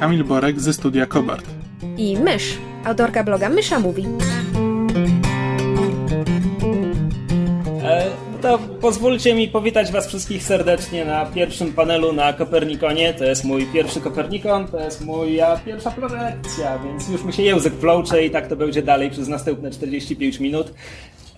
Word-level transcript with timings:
Kamil 0.00 0.24
Borek 0.24 0.60
ze 0.60 0.72
studia 0.72 1.06
Kobart. 1.06 1.44
i 1.96 2.16
Mysz, 2.16 2.58
autorka 2.84 3.24
bloga 3.24 3.48
Mysza 3.48 3.80
Mówi. 3.80 4.06
E, 7.82 8.06
To 8.42 8.58
pozwólcie 8.58 9.34
mi 9.34 9.48
powitać 9.48 9.92
Was 9.92 10.06
wszystkich 10.08 10.42
serdecznie 10.42 11.04
na 11.04 11.26
pierwszym 11.26 11.72
panelu 11.72 12.12
na 12.12 12.32
Kopernikonie. 12.32 13.14
To 13.14 13.24
jest 13.24 13.44
mój 13.44 13.66
pierwszy 13.66 14.00
Kopernikon, 14.00 14.68
to 14.68 14.80
jest 14.80 15.04
moja 15.04 15.56
pierwsza 15.66 15.90
prelekcja, 15.90 16.78
więc 16.78 17.08
już 17.08 17.24
mi 17.24 17.32
się 17.32 17.42
język 17.42 17.72
wlącze 17.74 18.24
i 18.24 18.30
tak 18.30 18.46
to 18.46 18.56
będzie 18.56 18.82
dalej 18.82 19.10
przez 19.10 19.28
następne 19.28 19.70
45 19.70 20.40
minut. 20.40 20.72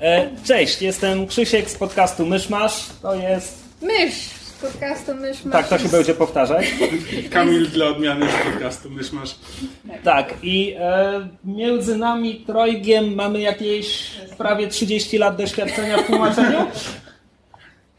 E, 0.00 0.28
Cześć, 0.44 0.82
jestem 0.82 1.26
Krzysiek 1.26 1.70
z 1.70 1.74
podcastu 1.74 2.26
Myszmasz. 2.26 2.86
To 3.02 3.14
jest. 3.14 3.58
Mysz 3.82 4.39
z 4.60 4.72
podcastu 4.72 5.14
Myszmasz. 5.14 5.52
Tak, 5.52 5.68
to 5.68 5.78
się 5.78 5.88
będzie 5.88 6.14
powtarzać. 6.14 6.74
Kamil 7.30 7.70
dla 7.70 7.86
odmiany 7.86 8.26
z 8.30 8.50
podcastu 8.52 8.90
Mysz 8.90 9.12
masz. 9.12 9.34
Tak, 10.04 10.34
i 10.42 10.74
e, 10.78 11.28
między 11.44 11.96
nami 11.96 12.44
trojgiem 12.46 13.14
mamy 13.14 13.40
jakieś 13.40 14.10
prawie 14.38 14.68
30 14.68 15.18
lat 15.18 15.36
doświadczenia 15.36 15.98
w 15.98 16.06
tłumaczeniu. 16.06 16.58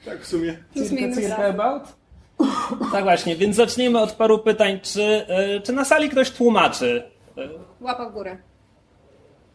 Tak 0.05 0.21
w 0.21 0.27
sumie. 0.27 0.57
Circa 0.73 1.45
about? 1.45 1.83
Tak 2.91 3.03
właśnie, 3.03 3.35
więc 3.35 3.55
zacznijmy 3.55 3.99
od 3.99 4.11
paru 4.11 4.39
pytań. 4.39 4.79
Czy, 4.83 5.03
e, 5.27 5.59
czy 5.59 5.73
na 5.73 5.85
sali 5.85 6.09
ktoś 6.09 6.31
tłumaczy? 6.31 7.03
E, 7.37 7.49
Łapa 7.81 8.09
w 8.09 8.13
górę. 8.13 8.37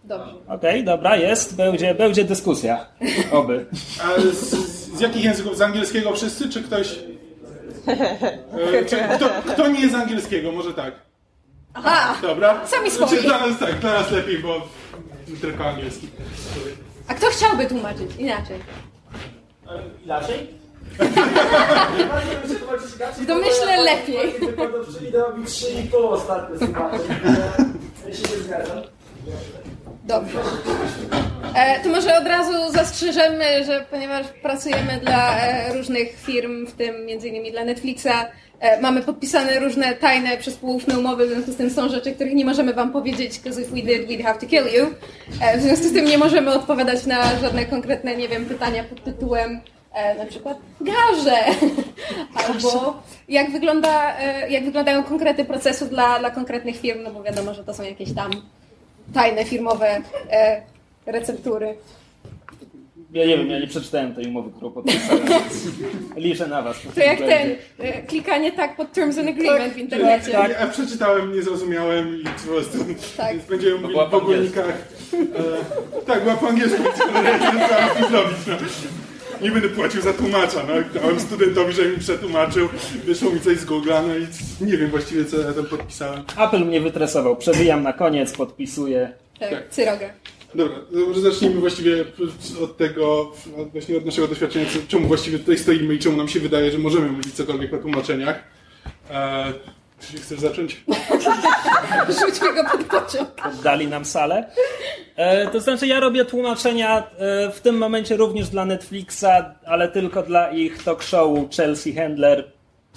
Dobrze. 0.06 0.34
Okej, 0.48 0.84
dobra, 0.84 1.16
jest, 1.16 1.56
będzie, 1.56 1.94
będzie 1.94 2.24
dyskusja. 2.24 2.86
Oby. 3.32 3.66
A 4.02 4.20
z, 4.20 4.50
z 4.96 5.00
jakich 5.00 5.24
języków? 5.24 5.56
Z 5.56 5.60
angielskiego 5.60 6.12
wszyscy, 6.12 6.48
czy 6.48 6.62
ktoś... 6.62 6.98
E, 8.72 8.84
czy 8.84 8.96
kto, 9.16 9.28
kto 9.52 9.68
nie 9.68 9.80
jest 9.80 9.92
z 9.92 9.96
angielskiego? 9.96 10.52
Może 10.52 10.74
tak. 10.74 10.94
Aha! 11.74 12.14
Dobra? 12.22 12.66
Sami 12.66 12.90
Znaczy, 12.90 13.16
swoi. 13.16 13.26
Dla 13.28 13.46
nas 13.46 13.58
tak, 13.58 13.78
dla 13.78 13.92
nas 13.92 14.10
lepiej, 14.10 14.38
bo 14.38 14.68
tylko 15.40 15.64
angielski. 15.64 16.08
A 17.08 17.14
kto 17.14 17.26
chciałby 17.26 17.66
tłumaczyć 17.66 18.16
inaczej? 18.18 18.58
Inaczej? 20.04 20.46
W 23.18 23.26
domyśle 23.26 23.82
lepiej. 23.82 24.34
Ideowi 25.08 25.42
3,5 25.42 25.96
ostatnio 26.08 26.58
zobaczę. 26.58 26.98
Ja 28.08 28.14
się 28.14 28.22
nie 28.36 28.42
zgadzam. 28.44 28.82
Dobrze. 30.06 30.38
E, 31.54 31.80
to 31.82 31.88
może 31.88 32.18
od 32.18 32.26
razu 32.26 32.72
zastrzeżemy, 32.72 33.64
że 33.64 33.86
ponieważ 33.90 34.26
pracujemy 34.42 35.00
dla 35.02 35.40
e, 35.40 35.72
różnych 35.72 36.16
firm, 36.20 36.66
w 36.66 36.72
tym 36.72 36.94
m.in. 36.94 37.52
dla 37.52 37.64
Netflixa, 37.64 38.08
e, 38.60 38.80
mamy 38.80 39.02
podpisane 39.02 39.58
różne 39.58 39.94
tajne, 39.94 40.36
przespółufne 40.36 40.98
umowy, 40.98 41.26
w 41.26 41.30
związku 41.30 41.52
z 41.52 41.56
tym 41.56 41.70
są 41.70 41.88
rzeczy, 41.88 42.12
których 42.12 42.34
nie 42.34 42.44
możemy 42.44 42.74
wam 42.74 42.92
powiedzieć, 42.92 43.38
because 43.38 43.62
if 43.62 43.70
we 43.70 43.82
did, 43.82 44.08
we'd 44.08 44.22
have 44.22 44.38
to 44.38 44.46
kill 44.46 44.64
you. 44.64 44.86
E, 45.40 45.58
w 45.58 45.62
związku 45.62 45.84
z 45.84 45.92
tym 45.92 46.04
nie 46.04 46.18
możemy 46.18 46.52
odpowiadać 46.52 47.06
na 47.06 47.38
żadne 47.38 47.66
konkretne, 47.66 48.16
nie 48.16 48.28
wiem, 48.28 48.46
pytania 48.46 48.84
pod 48.84 49.04
tytułem 49.04 49.60
e, 49.92 50.14
na 50.14 50.26
przykład 50.26 50.58
garze, 50.80 51.44
albo 52.46 53.02
jak, 53.28 53.50
wygląda, 53.50 54.18
e, 54.18 54.50
jak 54.50 54.64
wyglądają 54.64 55.04
konkrety 55.04 55.44
procesu 55.44 55.86
dla, 55.86 56.18
dla 56.18 56.30
konkretnych 56.30 56.76
firm, 56.76 57.02
no 57.02 57.10
bo 57.10 57.22
wiadomo, 57.22 57.54
że 57.54 57.64
to 57.64 57.74
są 57.74 57.82
jakieś 57.82 58.14
tam 58.14 58.30
tajne 59.14 59.44
firmowe 59.44 60.00
e, 60.30 60.62
receptury. 61.06 61.76
Ja 63.12 63.26
nie 63.26 63.38
wiem, 63.38 63.50
ja 63.50 63.58
nie 63.58 63.66
przeczytałem 63.66 64.14
tej 64.14 64.26
umowy, 64.26 64.50
którą 64.50 64.70
podpisałem, 64.70 65.22
liczę 66.16 66.46
na 66.46 66.62
was. 66.62 66.76
To 66.94 67.00
jak 67.00 67.18
ten, 67.18 67.56
e, 67.78 68.02
klikanie 68.02 68.52
tak 68.52 68.76
pod 68.76 68.92
Terms 68.92 69.18
and 69.18 69.28
Agreement 69.28 69.74
w 69.74 69.78
internecie. 69.78 70.32
tak. 70.32 70.50
Ja 70.60 70.66
przeczytałem, 70.66 71.32
nie 71.32 71.42
zrozumiałem 71.42 72.20
i 72.20 72.24
po 72.24 72.52
prostu... 72.52 72.78
Tak. 73.16 73.32
Więc 73.32 73.44
będziemy 73.48 73.74
mówili 73.74 73.98
angielsku. 74.00 74.16
ogólnikach. 74.16 74.74
E, 75.98 76.04
tak, 76.06 76.22
była 76.22 76.36
po 76.36 76.48
angielsku, 76.48 76.82
no. 79.40 79.46
Nie 79.46 79.52
będę 79.52 79.68
płacił 79.68 80.02
za 80.02 80.12
tłumacza, 80.12 80.66
no. 80.68 81.00
Dałem 81.00 81.20
studentowi, 81.20 81.72
żeby 81.72 81.88
mi 81.88 81.98
przetłumaczył. 81.98 82.68
Wyszło 83.04 83.30
mi 83.30 83.40
coś 83.40 83.58
z 83.58 83.66
Google'a, 83.66 84.02
no 84.08 84.16
i 84.16 84.66
nie 84.66 84.76
wiem 84.76 84.90
właściwie, 84.90 85.24
co 85.24 85.40
ja 85.40 85.52
tam 85.52 85.66
podpisałem. 85.66 86.22
Apple 86.38 86.64
mnie 86.64 86.80
wytresował. 86.80 87.36
Przewijam 87.36 87.82
na 87.82 87.92
koniec, 87.92 88.32
podpisuję. 88.32 89.12
Tak, 89.40 89.68
cyroga. 89.70 90.10
Dobra, 90.54 90.76
to 90.92 90.98
może 91.08 91.20
zacznijmy 91.20 91.60
właściwie 91.60 92.04
od 92.62 92.76
tego, 92.76 93.32
od 93.56 93.70
właśnie 93.72 93.96
od 93.96 94.04
naszego 94.06 94.28
doświadczenia, 94.28 94.66
czemu 94.88 95.08
właściwie 95.08 95.38
tutaj 95.38 95.58
stoimy 95.58 95.94
i 95.94 95.98
czemu 95.98 96.16
nam 96.16 96.28
się 96.28 96.40
wydaje, 96.40 96.70
że 96.70 96.78
możemy 96.78 97.08
mówić 97.08 97.34
cokolwiek 97.34 97.74
o 97.74 97.78
tłumaczeniach. 97.78 98.44
Eee, 99.10 99.52
czy 100.00 100.16
chcesz 100.16 100.40
zacząć? 100.40 100.84
Rzućmy 102.20 102.54
go 102.54 102.64
pod 102.70 102.84
pociąg. 102.84 103.28
Oddali 103.46 103.88
nam 103.88 104.04
salę. 104.04 104.50
E, 105.16 105.46
to 105.46 105.60
znaczy, 105.60 105.86
ja 105.86 106.00
robię 106.00 106.24
tłumaczenia 106.24 106.98
e, 106.98 107.50
w 107.50 107.60
tym 107.60 107.78
momencie 107.78 108.16
również 108.16 108.48
dla 108.48 108.64
Netflixa, 108.64 109.24
ale 109.66 109.88
tylko 109.88 110.22
dla 110.22 110.50
ich 110.50 110.82
talk 110.82 111.02
showu 111.02 111.48
Chelsea 111.56 111.94
Handler. 111.94 112.52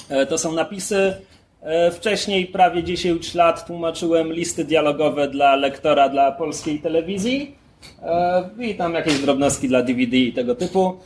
E, 0.09 0.25
to 0.25 0.37
są 0.37 0.51
napisy. 0.51 1.13
E, 1.61 1.91
wcześniej, 1.91 2.45
prawie 2.45 2.83
10 2.83 3.35
lat, 3.35 3.67
tłumaczyłem 3.67 4.33
listy 4.33 4.65
dialogowe 4.65 5.27
dla 5.27 5.55
lektora 5.55 6.09
dla 6.09 6.31
polskiej 6.31 6.79
telewizji. 6.79 7.55
E, 8.03 8.49
I 8.59 8.75
tam 8.75 8.93
jakieś 8.93 9.19
drobnostki 9.19 9.67
dla 9.67 9.81
DVD 9.81 10.17
i 10.17 10.33
tego 10.33 10.55
typu. 10.55 10.99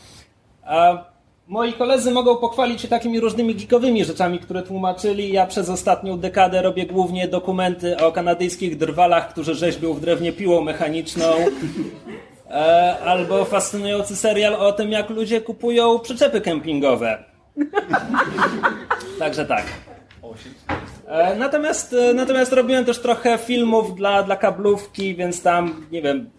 A 0.63 1.12
moi 1.47 1.73
koledzy 1.73 2.11
mogą 2.11 2.37
pochwalić 2.37 2.81
się 2.81 2.87
takimi 2.87 3.19
różnymi 3.19 3.55
geekowymi 3.55 4.05
rzeczami, 4.05 4.39
które 4.39 4.61
tłumaczyli. 4.63 5.31
Ja 5.31 5.45
przez 5.47 5.69
ostatnią 5.69 6.19
dekadę 6.19 6.61
robię 6.61 6.85
głównie 6.85 7.27
dokumenty 7.27 7.97
o 7.97 8.11
kanadyjskich 8.11 8.77
drwalach, 8.77 9.29
którzy 9.29 9.55
rzeźbią 9.55 9.93
w 9.93 9.99
drewnie 9.99 10.33
piłą 10.33 10.61
mechaniczną. 10.61 11.25
E, 12.49 12.97
albo 13.05 13.45
fascynujący 13.45 14.15
serial 14.15 14.55
o 14.55 14.71
tym, 14.71 14.91
jak 14.91 15.09
ludzie 15.09 15.41
kupują 15.41 15.99
przyczepy 15.99 16.41
kempingowe. 16.41 17.23
Także 19.19 19.45
tak. 19.45 19.65
E, 21.07 21.35
Natomiast, 21.35 21.93
e, 21.93 22.13
natomiast 22.13 22.53
robiłem 22.53 22.85
też 22.85 22.99
trochę 22.99 23.37
filmów 23.37 23.95
dla, 23.95 24.23
dla 24.23 24.35
kablówki, 24.35 25.15
więc 25.15 25.41
tam, 25.41 25.85
nie 25.91 26.01
wiem, 26.01 26.29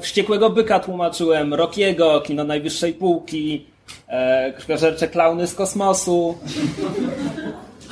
Wściekłego 0.00 0.50
Byka 0.50 0.80
tłumaczyłem, 0.80 1.54
Rockiego, 1.54 2.20
Kino 2.20 2.44
Najwyższej 2.44 2.92
Półki, 2.92 3.66
e, 4.08 4.52
Krwiożercze 4.52 5.08
Klauny 5.08 5.46
z 5.46 5.54
Kosmosu. 5.54 6.38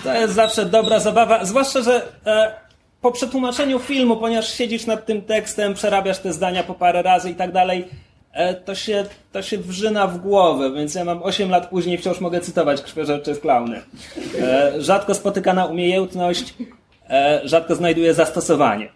To 0.05 0.15
jest 0.15 0.35
zawsze 0.35 0.67
dobra 0.67 1.01
zabawa, 1.01 1.45
zwłaszcza, 1.45 1.83
że 1.83 2.03
e, 2.27 2.53
po 3.01 3.13
przetłumaczeniu 3.13 3.79
filmu, 3.79 4.17
ponieważ 4.17 4.55
siedzisz 4.55 4.87
nad 4.87 5.07
tym 5.07 5.23
tekstem, 5.23 5.75
przerabiasz 5.75 6.19
te 6.19 6.33
zdania 6.33 6.63
po 6.63 6.75
parę 6.75 7.03
razy 7.03 7.31
i 7.31 7.35
tak 7.35 7.53
dalej, 7.53 7.89
e, 8.33 8.55
to 8.55 8.75
się, 8.75 9.05
to 9.33 9.43
się 9.43 9.59
wrzyna 9.59 10.07
w 10.07 10.19
głowę, 10.19 10.73
więc 10.73 10.95
ja 10.95 11.05
mam 11.05 11.23
8 11.23 11.51
lat 11.51 11.69
później 11.69 11.99
wciąż 11.99 12.21
mogę 12.21 12.41
cytować 12.41 12.83
Krwiożercze 12.83 13.35
Klauny. 13.35 13.83
E, 14.41 14.73
rzadko 14.83 15.15
spotykana 15.15 15.65
umiejętność, 15.65 16.55
e, 17.11 17.41
rzadko 17.45 17.75
znajduje 17.75 18.15
zastosowanie. 18.15 18.89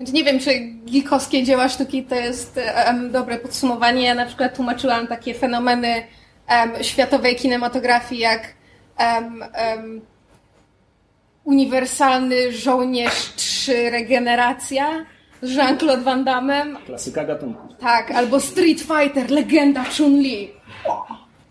Więc 0.00 0.12
nie 0.12 0.24
wiem, 0.24 0.38
czy 0.38 0.50
geekowskie 0.86 1.42
dzieła 1.42 1.68
sztuki 1.68 2.04
to 2.04 2.14
jest 2.14 2.60
em, 2.64 3.12
dobre 3.12 3.38
podsumowanie. 3.38 4.02
Ja 4.02 4.14
na 4.14 4.26
przykład 4.26 4.56
tłumaczyłam 4.56 5.06
takie 5.06 5.34
fenomeny 5.34 6.02
em, 6.46 6.84
światowej 6.84 7.36
kinematografii 7.36 8.20
jak 8.20 8.42
em, 8.96 9.44
Uniwersalny 11.44 12.52
Żołnierz 12.52 13.32
3 13.36 13.90
Regeneracja 13.90 15.06
z 15.42 15.56
Jean-Claude 15.56 16.02
Van 16.02 16.24
Damme. 16.24 16.64
Klasyka 16.86 17.24
gatunku. 17.24 17.74
Tak, 17.74 18.10
albo 18.10 18.40
Street 18.40 18.80
Fighter, 18.80 19.30
legenda 19.30 19.84
Chun-Li. 19.84 20.48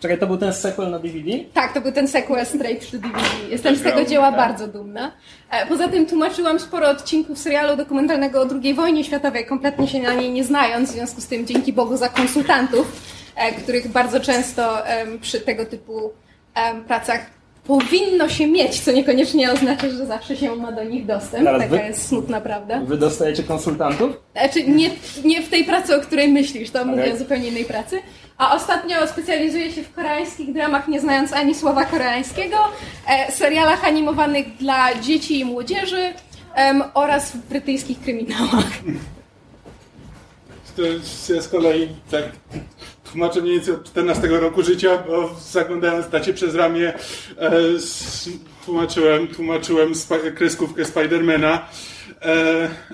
Czekaj, 0.05 0.17
to 0.19 0.27
był 0.27 0.37
ten 0.37 0.53
sequel 0.53 0.91
na 0.91 0.99
DVD? 0.99 1.31
Tak, 1.53 1.73
to 1.73 1.81
był 1.81 1.91
ten 1.91 2.07
sequel 2.07 2.45
straight 2.45 2.91
to 2.91 2.97
DVD. 2.97 3.19
Jestem 3.51 3.75
z 3.75 3.81
tego 3.81 4.05
dzieła 4.05 4.31
bardzo 4.31 4.67
dumna. 4.67 5.11
E, 5.51 5.65
Poza 5.65 5.87
tym 5.87 6.05
tłumaczyłam 6.05 6.59
sporo 6.59 6.89
odcinków 6.89 7.39
serialu 7.39 7.77
dokumentalnego 7.77 8.41
o 8.41 8.45
II 8.63 8.73
wojnie 8.73 9.03
światowej, 9.03 9.45
kompletnie 9.45 9.87
się 9.87 9.99
na 10.01 10.13
niej 10.13 10.31
nie 10.31 10.43
znając, 10.43 10.89
w 10.89 10.93
związku 10.93 11.21
z 11.21 11.27
tym 11.27 11.47
dzięki 11.47 11.73
Bogu 11.73 11.97
za 11.97 12.09
konsultantów, 12.09 13.01
e, 13.35 13.51
których 13.51 13.87
bardzo 13.87 14.19
często 14.19 14.77
przy 15.21 15.41
tego 15.41 15.65
typu 15.65 16.11
pracach 16.87 17.25
powinno 17.63 18.29
się 18.29 18.47
mieć, 18.47 18.79
co 18.79 18.91
niekoniecznie 18.91 19.51
oznacza, 19.51 19.89
że 19.89 20.05
zawsze 20.05 20.35
się 20.37 20.55
ma 20.55 20.71
do 20.71 20.83
nich 20.83 21.05
dostęp. 21.05 21.43
Zaraz 21.43 21.61
Taka 21.61 21.75
wy- 21.75 21.87
jest 21.87 22.07
smutna 22.07 22.41
prawda. 22.41 22.79
Wy 22.79 22.97
dostajecie 22.97 23.43
konsultantów? 23.43 24.11
Znaczy 24.33 24.63
nie, 24.63 24.89
nie 25.23 25.41
w 25.41 25.49
tej 25.49 25.63
pracy, 25.63 25.95
o 25.95 25.99
której 25.99 26.27
myślisz, 26.29 26.69
to 26.71 26.85
mówię 26.85 27.01
Okej. 27.01 27.13
o 27.13 27.17
zupełnie 27.17 27.47
innej 27.47 27.65
pracy. 27.65 27.99
A 28.37 28.55
ostatnio 28.55 29.07
specjalizuję 29.07 29.71
się 29.71 29.83
w 29.83 29.93
koreańskich 29.93 30.53
dramach, 30.53 30.87
nie 30.87 31.01
znając 31.01 31.33
ani 31.33 31.55
słowa 31.55 31.85
koreańskiego, 31.85 32.57
e, 33.07 33.31
serialach 33.31 33.83
animowanych 33.83 34.57
dla 34.57 34.95
dzieci 35.01 35.39
i 35.39 35.45
młodzieży 35.45 36.13
oraz 36.93 37.31
w 37.31 37.37
brytyjskich 37.37 37.99
kryminałach. 37.99 38.71
Ja 41.29 41.41
z 41.41 41.47
kolei 41.47 41.89
tak 42.11 42.23
tłumaczę 43.11 43.41
mniej 43.41 43.53
więcej 43.53 43.73
od 43.73 43.83
14 43.83 44.27
roku 44.27 44.63
życia, 44.63 45.03
bo 45.07 45.35
zaglądając 45.39 46.07
tacie 46.07 46.33
przez 46.33 46.55
ramię 46.55 46.93
e, 47.37 47.51
tłumaczyłem, 48.65 49.27
tłumaczyłem 49.27 49.93
kreskówkę 50.35 50.85
Spidermana, 50.85 51.67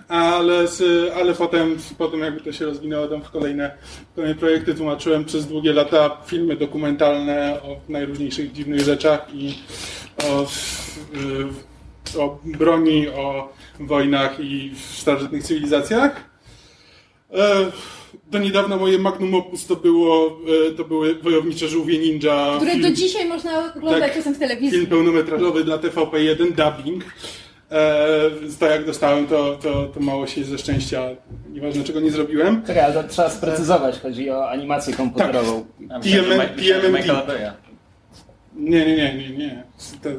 ale, 0.07 0.67
z, 0.67 0.83
ale 1.15 1.33
potem, 1.33 1.77
potem 1.97 2.19
jakby 2.19 2.41
to 2.41 2.51
się 2.51 2.65
rozwinęło 2.65 3.07
tam 3.07 3.21
w 3.23 3.31
kolejne, 3.31 3.71
kolejne 4.15 4.35
projekty, 4.39 4.73
tłumaczyłem 4.75 5.25
przez 5.25 5.47
długie 5.47 5.73
lata 5.73 6.17
filmy 6.25 6.55
dokumentalne 6.55 7.59
o 7.63 7.75
najróżniejszych 7.89 8.51
dziwnych 8.51 8.79
rzeczach 8.79 9.27
i 9.33 9.53
o, 10.23 10.47
o 12.23 12.39
broni, 12.45 13.07
o 13.09 13.53
wojnach 13.79 14.39
i 14.39 14.71
starożytnych 14.93 15.43
cywilizacjach. 15.43 16.29
E, 17.33 17.71
Do 18.31 18.39
niedawna 18.39 18.77
moje 18.77 18.99
magnum 18.99 19.35
opus 19.35 19.65
to, 19.67 19.75
było, 19.75 20.37
e, 20.69 20.71
to 20.71 20.83
były 20.83 21.15
Wojownicze 21.15 21.67
Żółwie 21.67 21.97
Ninja. 21.99 22.53
Które 22.57 22.71
film, 22.71 22.83
do 22.83 22.91
dzisiaj 22.91 23.27
można 23.27 23.73
oglądać 23.75 24.01
Tak. 24.01 24.13
czasem 24.13 24.35
w 24.35 24.39
telewizji. 24.39 24.71
film 24.71 24.87
pełnometrażowy 24.89 25.63
dla 25.63 25.77
TVP1, 25.77 26.37
dubbing. 26.51 27.03
E, 27.71 28.29
więc 28.41 28.57
to 28.57 28.65
jak 28.65 28.85
dostałem, 28.85 29.27
to, 29.27 29.55
to, 29.61 29.85
to 29.85 29.99
mało 29.99 30.27
się 30.27 30.43
ze 30.43 30.57
szczęścia, 30.57 31.01
nieważne 31.49 31.83
czego 31.83 31.99
nie 31.99 32.11
zrobiłem. 32.11 32.63
Czekaj, 32.67 32.83
ale 32.83 32.93
to 32.93 33.09
trzeba 33.09 33.29
sprecyzować. 33.29 33.99
Chodzi 33.99 34.29
o 34.29 34.49
animację 34.49 34.93
komputerową. 34.93 35.65
Że 36.03 36.23
PMMD. 36.81 37.05
Nie, 38.55 38.85
nie, 38.85 38.95
nie, 38.95 39.15
nie, 39.15 39.37
nie. 39.37 39.63
To, 40.03 40.09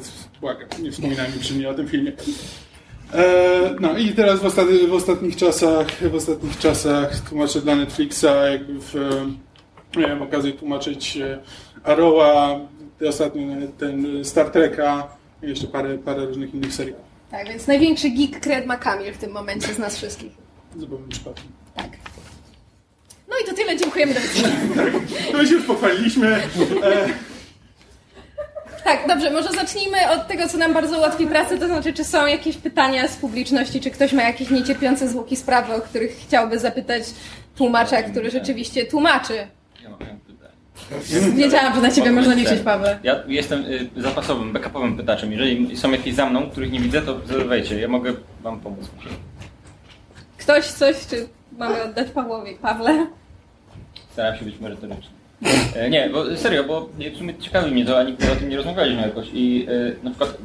błagam, 0.41 0.69
nie 0.83 0.91
wspominaj 0.93 1.33
mi 1.33 1.39
przy 1.39 1.55
mnie 1.55 1.69
o 1.69 1.75
tym 1.75 1.89
filmie. 1.89 2.13
E, 3.15 3.25
no 3.81 3.99
i 3.99 4.09
teraz 4.13 4.41
w, 4.41 4.45
ostat- 4.45 4.87
w 4.89 4.93
ostatnich 4.93 5.37
czasach, 5.37 5.87
w 6.11 6.15
ostatnich 6.15 6.59
czasach 6.59 7.21
tłumaczę 7.29 7.61
dla 7.61 7.77
Netflixa, 7.77 8.27
jakby 8.53 8.81
w, 8.81 8.97
e, 9.97 10.01
miałem 10.01 10.23
okazję 10.23 10.53
tłumaczyć 10.53 11.17
e, 11.17 11.39
Arrowa, 11.85 12.61
ostatnio 13.09 13.43
ten 13.79 14.25
Star 14.25 14.51
Treka 14.51 15.09
i 15.43 15.49
jeszcze 15.49 15.67
parę, 15.67 15.99
parę 15.99 16.27
różnych 16.27 16.55
innych 16.55 16.75
seriali. 16.75 17.03
Tak, 17.33 17.49
więc 17.49 17.67
największy 17.67 18.11
geek 18.11 18.41
Cred 18.41 18.67
ma 18.67 18.77
Kamil 18.77 19.13
w 19.15 19.19
tym 19.19 19.33
momencie 19.33 19.75
z 19.75 19.79
nas 19.79 19.97
wszystkich. 19.97 20.33
Zupełnie 20.77 21.09
przypadkiem. 21.09 21.45
Tak. 21.77 21.89
No 23.29 23.37
i 23.43 23.49
to 23.49 23.55
tyle, 23.55 23.77
dziękujemy 23.77 24.15
do 24.15 24.21
widzenia. 24.21 24.55
No 25.33 25.39
my 25.39 25.47
się 25.47 25.55
już 25.55 25.65
pochwaliliśmy. 25.67 26.27
E, 26.85 27.09
Tak, 28.85 29.09
dobrze, 29.09 29.31
może 29.31 29.49
zacznijmy 29.53 30.11
od 30.11 30.29
tego, 30.29 30.49
co 30.49 30.59
nam 30.59 30.75
bardzo 30.75 30.99
ułatwi 30.99 31.27
pracę, 31.27 31.59
to 31.59 31.67
znaczy, 31.67 31.93
czy 31.93 32.05
są 32.05 32.27
jakieś 32.27 32.57
pytania 32.57 33.09
z 33.09 33.17
publiczności, 33.17 33.81
czy 33.81 33.91
ktoś 33.91 34.13
ma 34.13 34.23
jakieś 34.23 34.51
niecierpiące 34.51 35.09
zwłoki 35.09 35.37
sprawy, 35.37 35.75
o 35.75 35.81
których 35.81 36.17
chciałby 36.27 36.59
zapytać 36.59 37.03
tłumacza, 37.57 38.03
który 38.03 38.31
rzeczywiście 38.31 38.87
tłumaczy. 38.87 39.47
Ja 39.83 39.91
mam. 39.91 39.99
Wiedziałam, 41.35 41.75
że 41.75 41.81
na 41.81 41.91
ciebie 41.91 42.13
można 42.13 42.35
liczyć, 42.35 42.61
Paweł. 42.61 42.97
Ja 43.03 43.23
jestem 43.27 43.65
y, 43.65 43.89
zapasowym, 43.97 44.53
backupowym 44.53 44.97
pytaczem. 44.97 45.33
Jeżeli 45.33 45.77
są 45.77 45.91
jakieś 45.91 46.15
za 46.15 46.27
mną, 46.27 46.51
których 46.51 46.73
nie 46.73 46.81
widzę, 46.81 47.03
to 47.03 47.21
zadawajcie. 47.27 47.81
Ja 47.81 47.89
mogę 47.89 48.13
wam 48.43 48.61
pomóc. 48.61 48.91
Ktoś 50.39 50.65
coś, 50.67 51.07
czy 51.07 51.29
mamy 51.59 51.83
oddać 51.83 52.11
Pawłowi? 52.11 52.55
Pawle? 52.55 53.07
Staram 54.13 54.37
się 54.37 54.45
być 54.45 54.61
merytoryczny. 54.61 55.11
E, 55.77 55.91
Nie, 55.91 56.11
bo 56.13 56.37
serio, 56.37 56.65
bo 56.65 56.89
w 57.15 57.19
sumie 57.19 57.35
ciekawi 57.35 57.71
mnie 57.73 57.85
to, 57.85 57.99
a 57.99 58.03
nigdy 58.03 58.33
o 58.33 58.37
tym 58.37 58.49
nie 58.49 58.57
rozmawialiśmy 58.57 59.03
jakoś. 59.03 59.27
I 59.33 59.67
e, 60.01 60.05
na 60.05 60.11
przykład 60.11 60.31
e, 60.31 60.37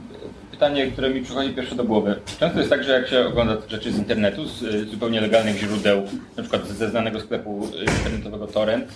pytanie, 0.51 0.87
które 0.87 1.09
mi 1.09 1.21
przychodzi 1.21 1.49
pierwsze 1.53 1.75
do 1.75 1.83
głowy. 1.83 2.15
Często 2.39 2.57
jest 2.59 2.69
tak, 2.69 2.83
że 2.83 2.91
jak 2.91 3.07
się 3.07 3.25
ogląda 3.27 3.57
rzeczy 3.67 3.91
z 3.91 3.97
internetu, 3.97 4.45
z 4.45 4.89
zupełnie 4.89 5.21
legalnych 5.21 5.57
źródeł, 5.57 6.01
na 6.37 6.43
przykład 6.43 6.67
ze 6.67 6.89
znanego 6.89 7.19
sklepu 7.19 7.67
internetowego 7.97 8.47
Torrent, 8.47 8.87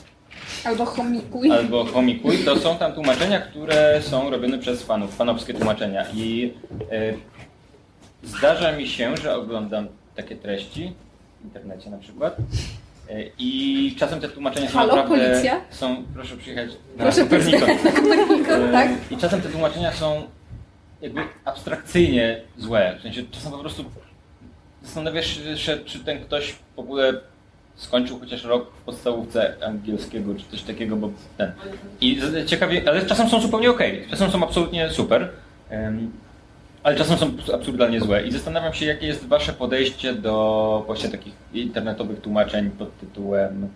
Albo 0.66 0.86
chomikuj. 0.86 1.52
albo 1.52 1.86
Homikuj, 1.86 2.38
to 2.46 2.60
są 2.60 2.78
tam 2.78 2.94
tłumaczenia, 2.94 3.40
które 3.42 4.02
są 4.02 4.30
robione 4.30 4.58
przez 4.60 4.84
fanów, 4.84 5.16
fanowskie 5.16 5.54
tłumaczenia. 5.54 6.06
I 6.13 6.54
e, 6.92 7.13
zdarza 8.24 8.72
mi 8.72 8.88
się, 8.88 9.18
że 9.18 9.36
oglądam 9.36 9.88
takie 10.16 10.36
treści 10.36 10.94
w 11.42 11.44
internecie 11.46 11.90
na 11.90 11.98
przykład. 11.98 12.36
e, 13.10 13.24
I 13.40 13.96
czasem 14.00 14.19
te 14.22 14.30
tłumaczenia 14.30 14.69
są 14.69 14.78
Halo, 14.78 14.96
naprawdę... 14.96 15.30
policja? 15.30 15.62
Są, 15.69 16.04
proszę 16.13 16.38
przyjechać 16.38 16.69
na 16.98 17.04
Proszę 17.04 17.22
Kopernikon. 17.24 17.62
przyjechać 17.62 17.84
na 17.84 17.92
Kopernikon, 18.02 18.63
E, 18.63 18.72
tak? 18.72 18.90
I 19.12 19.18
czasem 19.18 19.42
te 19.42 19.50
tłumaczenia 19.50 19.92
są 19.94 20.22
jakby 21.02 21.22
abstrakcyjnie 21.46 22.42
złe. 22.58 22.96
W 23.00 23.02
sensie 23.02 23.24
czasem 23.31 23.52
po 23.52 23.58
prostu 23.58 23.86
zastanawiasz 24.84 25.40
się, 25.56 25.78
czy 25.86 26.00
ten 26.00 26.19
ktoś 26.19 26.56
w 26.75 26.80
ogóle 26.80 27.13
skończył 27.81 28.19
chociaż 28.19 28.44
rok 28.44 28.72
w 28.74 28.81
podstawówce 28.81 29.56
angielskiego, 29.66 30.36
czy 30.36 30.45
coś 30.51 30.62
takiego, 30.62 30.95
bo 30.95 31.10
ten. 31.38 31.51
I 32.01 32.22
ciekawie, 32.45 32.83
ale 32.88 33.06
czasem 33.06 33.30
są 33.30 33.42
zupełnie 33.42 33.69
okej. 33.69 34.07
Czasem 34.10 34.31
są 34.31 34.44
absolutnie 34.44 34.89
super. 34.89 35.30
ale 36.83 36.95
czasem 36.95 37.18
są 37.18 37.31
absurdalnie 37.54 38.00
złe. 38.00 38.28
I 38.28 38.31
zastanawiam 38.31 38.74
się, 38.74 38.86
jakie 38.86 39.07
jest 39.07 39.28
wasze 39.28 39.54
podejście 39.54 40.13
do 40.13 40.83
właśnie 40.86 41.10
takich 41.10 41.33
internetowych 41.54 42.22
tłumaczeń 42.22 42.69
pod 42.69 43.00
tytułem 43.00 43.69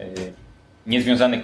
y, 0.00 0.32
niezwiązanych, 0.86 1.42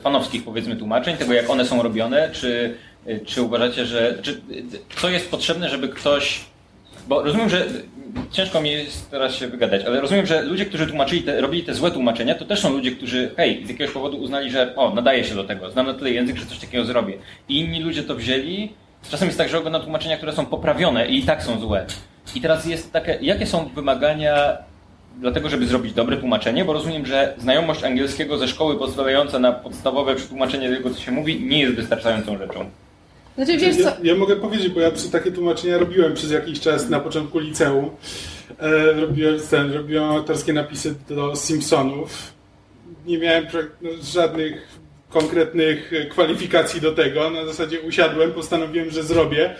fanowskich 0.00 0.44
powiedzmy 0.44 0.76
tłumaczeń, 0.76 1.16
tego 1.16 1.32
jak 1.32 1.50
one 1.50 1.64
są 1.64 1.82
robione, 1.82 2.30
czy, 2.32 2.74
y, 3.08 3.20
czy 3.24 3.42
uważacie, 3.42 3.86
że 3.86 4.18
czy, 4.22 4.30
y, 4.30 4.64
co 4.96 5.08
jest 5.08 5.30
potrzebne, 5.30 5.68
żeby 5.68 5.88
ktoś 5.88 6.44
bo 7.06 7.22
rozumiem, 7.22 7.48
że 7.48 7.66
ciężko 8.30 8.60
mi 8.60 8.70
jest 8.70 9.10
teraz 9.10 9.34
się 9.34 9.48
wygadać, 9.48 9.84
ale 9.84 10.00
rozumiem, 10.00 10.26
że 10.26 10.42
ludzie, 10.42 10.66
którzy 10.66 10.86
tłumaczyli 10.86 11.22
te, 11.22 11.40
robili 11.40 11.62
te 11.62 11.74
złe 11.74 11.90
tłumaczenia, 11.90 12.34
to 12.34 12.44
też 12.44 12.60
są 12.60 12.72
ludzie, 12.72 12.90
którzy 12.90 13.30
hej, 13.36 13.66
z 13.66 13.68
jakiegoś 13.68 13.94
powodu 13.94 14.16
uznali, 14.16 14.50
że 14.50 14.76
o, 14.76 14.94
nadaje 14.94 15.24
się 15.24 15.34
do 15.34 15.44
tego, 15.44 15.70
znam 15.70 15.86
na 15.86 15.94
tyle 15.94 16.10
język, 16.10 16.36
że 16.36 16.46
coś 16.46 16.58
takiego 16.58 16.84
zrobię. 16.84 17.18
I 17.48 17.60
inni 17.60 17.80
ludzie 17.80 18.02
to 18.02 18.14
wzięli. 18.14 18.72
Czasem 19.10 19.28
jest 19.28 19.38
tak, 19.38 19.48
że 19.48 19.58
oglądam 19.58 19.82
tłumaczenia, 19.82 20.16
które 20.16 20.32
są 20.32 20.46
poprawione 20.46 21.08
i 21.08 21.18
i 21.18 21.22
tak 21.22 21.42
są 21.42 21.60
złe. 21.60 21.86
I 22.34 22.40
teraz 22.40 22.66
jest 22.66 22.92
takie, 22.92 23.18
jakie 23.20 23.46
są 23.46 23.68
wymagania 23.68 24.56
dlatego, 25.20 25.48
żeby 25.48 25.66
zrobić 25.66 25.92
dobre 25.92 26.16
tłumaczenie, 26.16 26.64
bo 26.64 26.72
rozumiem, 26.72 27.06
że 27.06 27.34
znajomość 27.38 27.84
angielskiego 27.84 28.38
ze 28.38 28.48
szkoły 28.48 28.78
pozwalająca 28.78 29.38
na 29.38 29.52
podstawowe 29.52 30.14
przetłumaczenie 30.14 30.70
tego, 30.70 30.90
co 30.90 31.00
się 31.00 31.12
mówi, 31.12 31.40
nie 31.40 31.60
jest 31.60 31.74
wystarczającą 31.74 32.38
rzeczą. 32.38 32.70
Znaczy, 33.36 33.58
wiesz 33.58 33.76
co, 33.76 33.82
Ja, 33.82 33.96
ja 34.02 34.14
mogę 34.14 34.36
powiedzieć, 34.36 34.68
bo 34.68 34.80
ja 34.80 34.90
takie 35.12 35.32
tłumaczenia 35.32 35.78
robiłem 35.78 36.14
przez 36.14 36.30
jakiś 36.30 36.60
czas 36.60 36.88
na 36.88 37.00
początku 37.00 37.38
liceum. 37.38 37.90
E, 38.58 38.92
robiłem, 38.92 39.40
ten, 39.50 39.72
robiłem 39.72 40.04
autorskie 40.04 40.52
napisy 40.52 40.94
do 41.08 41.36
Simpsonów. 41.36 42.32
Nie 43.06 43.18
miałem 43.18 43.46
no, 43.82 43.90
żadnych 44.02 44.78
konkretnych 45.10 45.92
e, 45.92 46.06
kwalifikacji 46.06 46.80
do 46.80 46.92
tego. 46.92 47.30
Na 47.30 47.46
zasadzie 47.46 47.80
usiadłem, 47.80 48.32
postanowiłem, 48.32 48.90
że 48.90 49.02
zrobię. 49.02 49.56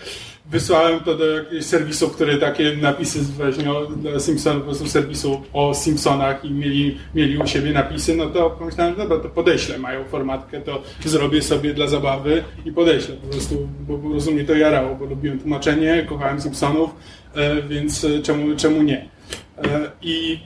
Wysłałem 0.49 0.99
to 0.99 1.15
do 1.15 1.25
jakiegoś 1.25 1.65
serwisu, 1.65 2.09
który 2.09 2.37
takie 2.37 2.77
napisy 2.81 3.19
weźmie 3.37 3.65
dla 3.97 4.19
Simpsonów, 4.19 4.61
po 4.61 4.65
prostu 4.65 4.87
serwisu 4.87 5.41
o 5.53 5.73
Simpsonach 5.73 6.45
i 6.45 6.51
mieli, 6.51 6.97
mieli 7.15 7.37
u 7.37 7.47
siebie 7.47 7.71
napisy, 7.73 8.15
no 8.15 8.29
to 8.29 8.49
pomyślałem, 8.49 8.95
dobra, 8.95 9.19
to 9.19 9.29
podeślę, 9.29 9.77
mają 9.77 10.03
formatkę, 10.03 10.61
to 10.61 10.81
zrobię 11.05 11.41
sobie 11.41 11.73
dla 11.73 11.87
zabawy 11.87 12.43
i 12.65 12.71
podeślę 12.71 13.15
po 13.15 13.27
prostu, 13.27 13.69
bo 13.79 13.97
po 13.97 14.09
prostu 14.09 14.31
mnie 14.31 14.43
to 14.43 14.55
jarało, 14.55 14.95
bo 14.95 15.05
lubiłem 15.05 15.39
tłumaczenie, 15.39 16.05
kochałem 16.09 16.41
Simpsonów, 16.41 16.89
e, 17.35 17.61
więc 17.61 18.03
e, 18.03 18.19
czemu, 18.21 18.55
czemu 18.55 18.83
nie? 18.83 19.09
E, 19.57 19.91
I 20.01 20.39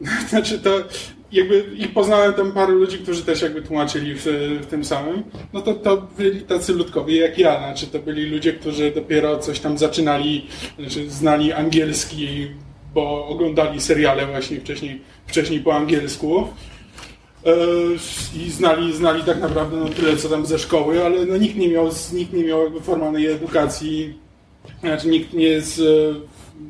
znaczy 0.30 0.58
to 0.58 0.70
jakby 1.36 1.64
i 1.78 1.88
poznałem 1.88 2.34
tam 2.34 2.52
paru 2.52 2.72
ludzi, 2.72 2.98
którzy 2.98 3.22
też 3.22 3.42
jakby 3.42 3.62
tłumaczyli 3.62 4.14
w, 4.14 4.24
w 4.62 4.66
tym 4.66 4.84
samym, 4.84 5.22
no 5.52 5.60
to, 5.60 5.74
to 5.74 6.08
byli 6.18 6.40
tacy 6.40 6.72
ludkowie 6.72 7.16
jak 7.16 7.38
ja, 7.38 7.58
znaczy 7.58 7.86
to 7.86 7.98
byli 7.98 8.24
ludzie, 8.24 8.52
którzy 8.52 8.90
dopiero 8.90 9.38
coś 9.38 9.60
tam 9.60 9.78
zaczynali, 9.78 10.46
znaczy 10.78 11.10
znali 11.10 11.52
angielski, 11.52 12.46
bo 12.94 13.26
oglądali 13.26 13.80
seriale 13.80 14.26
właśnie 14.26 14.60
wcześniej, 14.60 15.00
wcześniej 15.26 15.60
po 15.60 15.74
angielsku. 15.74 16.48
E, 17.46 17.54
I 18.46 18.50
znali, 18.50 18.96
znali 18.96 19.22
tak 19.22 19.40
naprawdę 19.40 19.76
no 19.76 19.88
tyle, 19.88 20.16
co 20.16 20.28
tam 20.28 20.46
ze 20.46 20.58
szkoły, 20.58 21.04
ale 21.04 21.26
no 21.26 21.36
nikt 21.36 21.56
nie 21.56 21.68
miał, 21.68 21.90
nikt 22.12 22.32
nie 22.32 22.44
miał 22.44 22.62
jakby 22.64 22.80
formalnej 22.80 23.26
edukacji, 23.26 24.14
znaczy 24.80 25.08
nikt 25.08 25.32
nie, 25.32 25.60
z, 25.60 25.80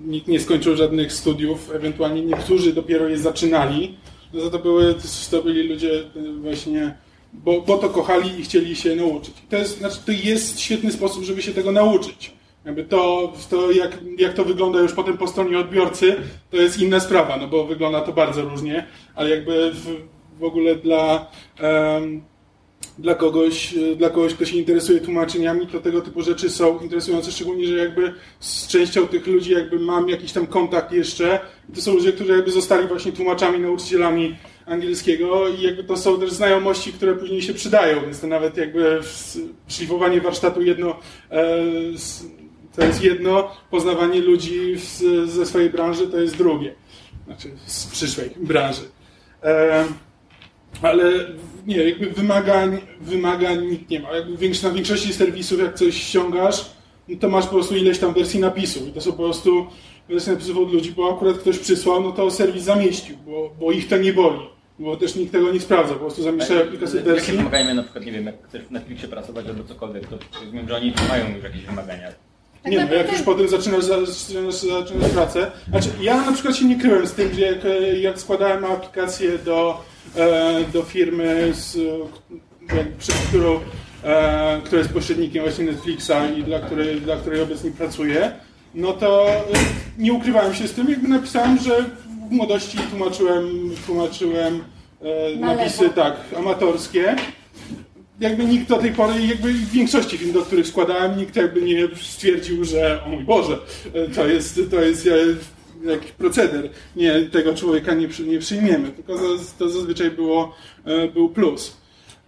nikt 0.07 0.29
nie 0.29 0.41
skończył 0.41 0.77
żadnych 0.77 1.13
studiów, 1.13 1.71
ewentualnie 1.75 2.23
niektórzy 2.23 2.73
dopiero 2.73 3.09
je 3.09 3.19
zaczynali. 3.19 3.97
To, 4.41 4.51
to, 4.51 4.59
były, 4.59 4.95
to 5.31 5.43
byli 5.43 5.69
ludzie 5.69 6.01
e, 6.01 6.33
właśnie 6.41 6.97
bo, 7.33 7.61
bo 7.61 7.79
to 7.79 7.89
kochali 7.89 8.41
i 8.41 8.43
chcieli 8.43 8.77
się 8.77 8.97
nauczyć. 8.97 9.35
To 9.49 9.57
jest, 9.57 9.79
znaczy, 9.79 9.99
to 10.07 10.13
jest 10.13 10.61
świetny 10.61 10.93
sposób, 10.93 11.25
żeby 11.25 11.43
się 11.43 11.53
tego 11.53 11.73
nauczyć. 11.73 12.33
Jakby 12.65 12.85
to, 12.85 13.33
to 13.51 13.73
jak, 13.73 13.99
jak 14.19 14.35
to 14.35 14.45
wygląda 14.45 14.79
już 14.81 14.93
potem 14.93 15.19
po 15.19 15.29
stronie 15.29 15.59
odbiorcy, 15.59 16.17
to 16.51 16.57
jest 16.57 16.81
inna 16.81 17.01
sprawa, 17.01 17.37
no 17.37 17.49
bo 17.49 17.65
wygląda 17.65 18.01
to 18.01 18.13
bardzo 18.13 18.43
różnie, 18.43 18.87
ale 19.15 19.31
jakby 19.31 19.73
w, 19.73 19.87
w 20.39 20.45
ogóle 20.45 20.75
dla, 20.77 21.31
um, 21.63 22.23
dla, 22.99 23.15
kogoś, 23.15 23.75
dla 23.97 24.11
kogoś, 24.11 24.35
kto 24.35 24.45
się 24.45 24.57
interesuje 24.57 25.01
tłumaczeniami, 25.01 25.67
to 25.67 25.81
tego 25.81 26.01
typu 26.01 26.23
rzeczy 26.23 26.51
są 26.51 26.79
interesujące, 26.79 27.33
szczególnie, 27.33 27.67
że 27.67 27.77
jakby 27.77 28.15
z 28.41 28.67
częścią 28.67 29.07
tych 29.07 29.27
ludzi 29.27 29.53
jakby 29.53 29.79
mam 29.79 30.09
jakiś 30.09 30.33
tam 30.33 30.47
kontakt 30.47 30.93
jeszcze. 30.93 31.41
To 31.75 31.81
są 31.81 31.95
ludzie, 31.95 32.13
którzy 32.13 32.33
jakby 32.33 32.51
zostali 32.51 32.89
właśnie 32.89 33.13
tłumaczami, 33.13 33.59
nauczycielami 33.59 34.37
angielskiego 34.67 35.49
i 35.49 35.63
jakby 35.63 35.85
to 35.85 35.97
są 35.97 36.21
też 36.21 36.33
znajomości, 36.33 36.93
które 36.93 37.15
później 37.15 37.43
się 37.43 37.55
przydają, 37.55 38.01
więc 38.01 38.21
to 38.21 38.27
nawet 38.27 38.57
jakby 38.57 39.01
szlifowanie 39.69 40.21
warsztatu 40.21 40.63
jedno 40.63 40.97
e, 41.31 41.63
to 42.77 42.85
jest 42.85 43.03
jedno, 43.03 43.57
poznawanie 43.71 44.21
ludzi 44.21 44.77
ze 45.27 45.47
swojej 45.47 45.71
branży 45.71 46.07
to 46.07 46.21
jest 46.21 46.37
drugie. 46.37 46.75
Znaczy 47.27 47.51
z 47.67 47.87
przyszłej 47.87 48.31
branży. 48.37 48.83
E, 49.43 49.85
ale 50.83 51.13
nie, 51.67 51.77
jakby 51.77 52.11
wymagań, 52.11 52.79
wymagań 53.01 53.67
nikt 53.67 53.91
nie 53.91 54.01
ma. 54.01 54.13
Jakby 54.13 54.51
na 54.63 54.71
większości 54.71 55.13
serwisów, 55.13 55.61
jak 55.61 55.75
coś 55.75 55.95
ściągasz, 55.95 56.71
no 57.09 57.17
to 57.21 57.29
masz 57.29 57.45
po 57.45 57.55
prostu 57.55 57.77
ileś 57.77 57.99
tam 57.99 58.15
wersji 58.15 58.41
napisów. 58.41 58.89
I 58.89 58.93
to 58.93 59.01
są 59.01 59.13
po 59.13 59.23
prostu 59.23 59.67
wersje 60.09 60.33
napisów 60.33 60.59
od 60.59 60.73
ludzi, 60.73 60.93
bo 60.97 61.15
akurat 61.15 61.39
ktoś 61.39 61.59
przysłał, 61.59 62.03
no 62.03 62.13
to 62.13 62.31
serwis 62.31 62.65
zamieścił, 62.65 63.17
bo, 63.27 63.51
bo 63.61 63.73
ich 63.73 63.89
to 63.89 63.97
nie 63.97 64.13
boli. 64.13 64.41
Bo 64.79 64.97
też 64.97 65.17
nikt 65.17 65.33
tego 65.33 65.53
nie 65.53 65.61
sprawdza, 65.61 65.95
po 65.95 66.01
prostu 66.01 66.23
zamieszczają 66.23 66.61
kilka 66.61 66.87
wersji. 66.87 67.15
Jakie 67.15 67.33
wymagania 67.33 67.75
na 67.75 67.83
przykład, 67.83 68.07
nie 68.07 68.13
wiem, 68.13 68.27
jak 68.27 68.49
chcesz 68.49 68.63
w 68.63 68.71
Netflixie 68.71 69.09
pracować 69.09 69.47
albo 69.47 69.65
cokolwiek, 69.65 70.07
to 70.07 70.19
rozumiem, 70.41 70.69
że 70.69 70.77
oni 70.77 70.93
mają 71.09 71.35
już 71.35 71.45
jakieś 71.45 71.63
wymagania. 71.63 72.09
Tak 72.63 72.73
nie, 72.73 72.85
no 72.85 72.95
jak 72.95 73.13
już 73.13 73.23
potem 73.23 73.49
zaczynasz, 73.49 73.85
zaczynasz, 73.85 74.55
zaczynasz 74.55 75.11
pracę. 75.11 75.51
Znaczy, 75.69 75.89
ja 76.01 76.27
na 76.27 76.33
przykład 76.33 76.57
się 76.57 76.65
nie 76.65 76.79
kryłem 76.79 77.07
z 77.07 77.13
tym, 77.13 77.35
że 77.35 77.41
jak, 77.41 77.59
jak 78.01 78.21
składałem 78.21 78.65
aplikację 78.65 79.39
do, 79.39 79.85
do 80.73 80.83
firmy, 80.83 81.53
z, 81.55 81.79
przed 82.99 83.15
którą, 83.15 83.61
e, 84.05 84.61
która 84.65 84.79
jest 84.79 84.93
pośrednikiem 84.93 85.43
właśnie 85.43 85.65
Netflixa 85.65 86.13
i 86.39 86.43
dla 86.43 86.61
której, 86.61 87.01
dla 87.01 87.17
której 87.17 87.41
obecnie 87.41 87.71
pracuję, 87.71 88.33
no 88.75 88.93
to 88.93 89.27
nie 89.99 90.13
ukrywałem 90.13 90.55
się 90.55 90.69
z 90.69 90.73
tym, 90.73 90.91
jakby 90.91 91.09
napisałem, 91.09 91.59
że 91.59 91.85
w 92.29 92.31
młodości 92.31 92.79
tłumaczyłem, 92.91 93.71
tłumaczyłem 93.87 94.65
e, 95.03 95.37
napisy 95.37 95.91
tak, 95.91 96.17
amatorskie. 96.37 97.17
Jakby 98.21 98.45
nikt 98.45 98.69
do 98.69 98.77
tej 98.77 98.93
pory, 98.93 99.27
jakby 99.27 99.53
w 99.53 99.71
większości 99.71 100.19
filmów, 100.19 100.35
do 100.37 100.43
których 100.43 100.67
składałem, 100.67 101.19
nikt 101.19 101.37
jakby 101.37 101.63
nie 101.63 101.89
stwierdził, 102.03 102.65
że 102.65 103.05
o 103.05 103.09
mój 103.09 103.25
Boże, 103.25 103.59
to 104.15 104.27
jest, 104.27 104.61
to 104.71 104.83
jest 104.83 105.09
jakiś 105.93 106.13
proceder. 106.13 106.71
Nie, 106.97 107.21
tego 107.23 107.55
człowieka 107.55 107.95
nie, 107.95 108.09
nie 108.27 108.39
przyjmiemy, 108.39 108.89
tylko 108.91 109.15
to 109.59 109.69
zazwyczaj 109.69 110.11
było, 110.11 110.55
e, 110.85 111.09
był 111.09 111.29
plus. 111.29 111.77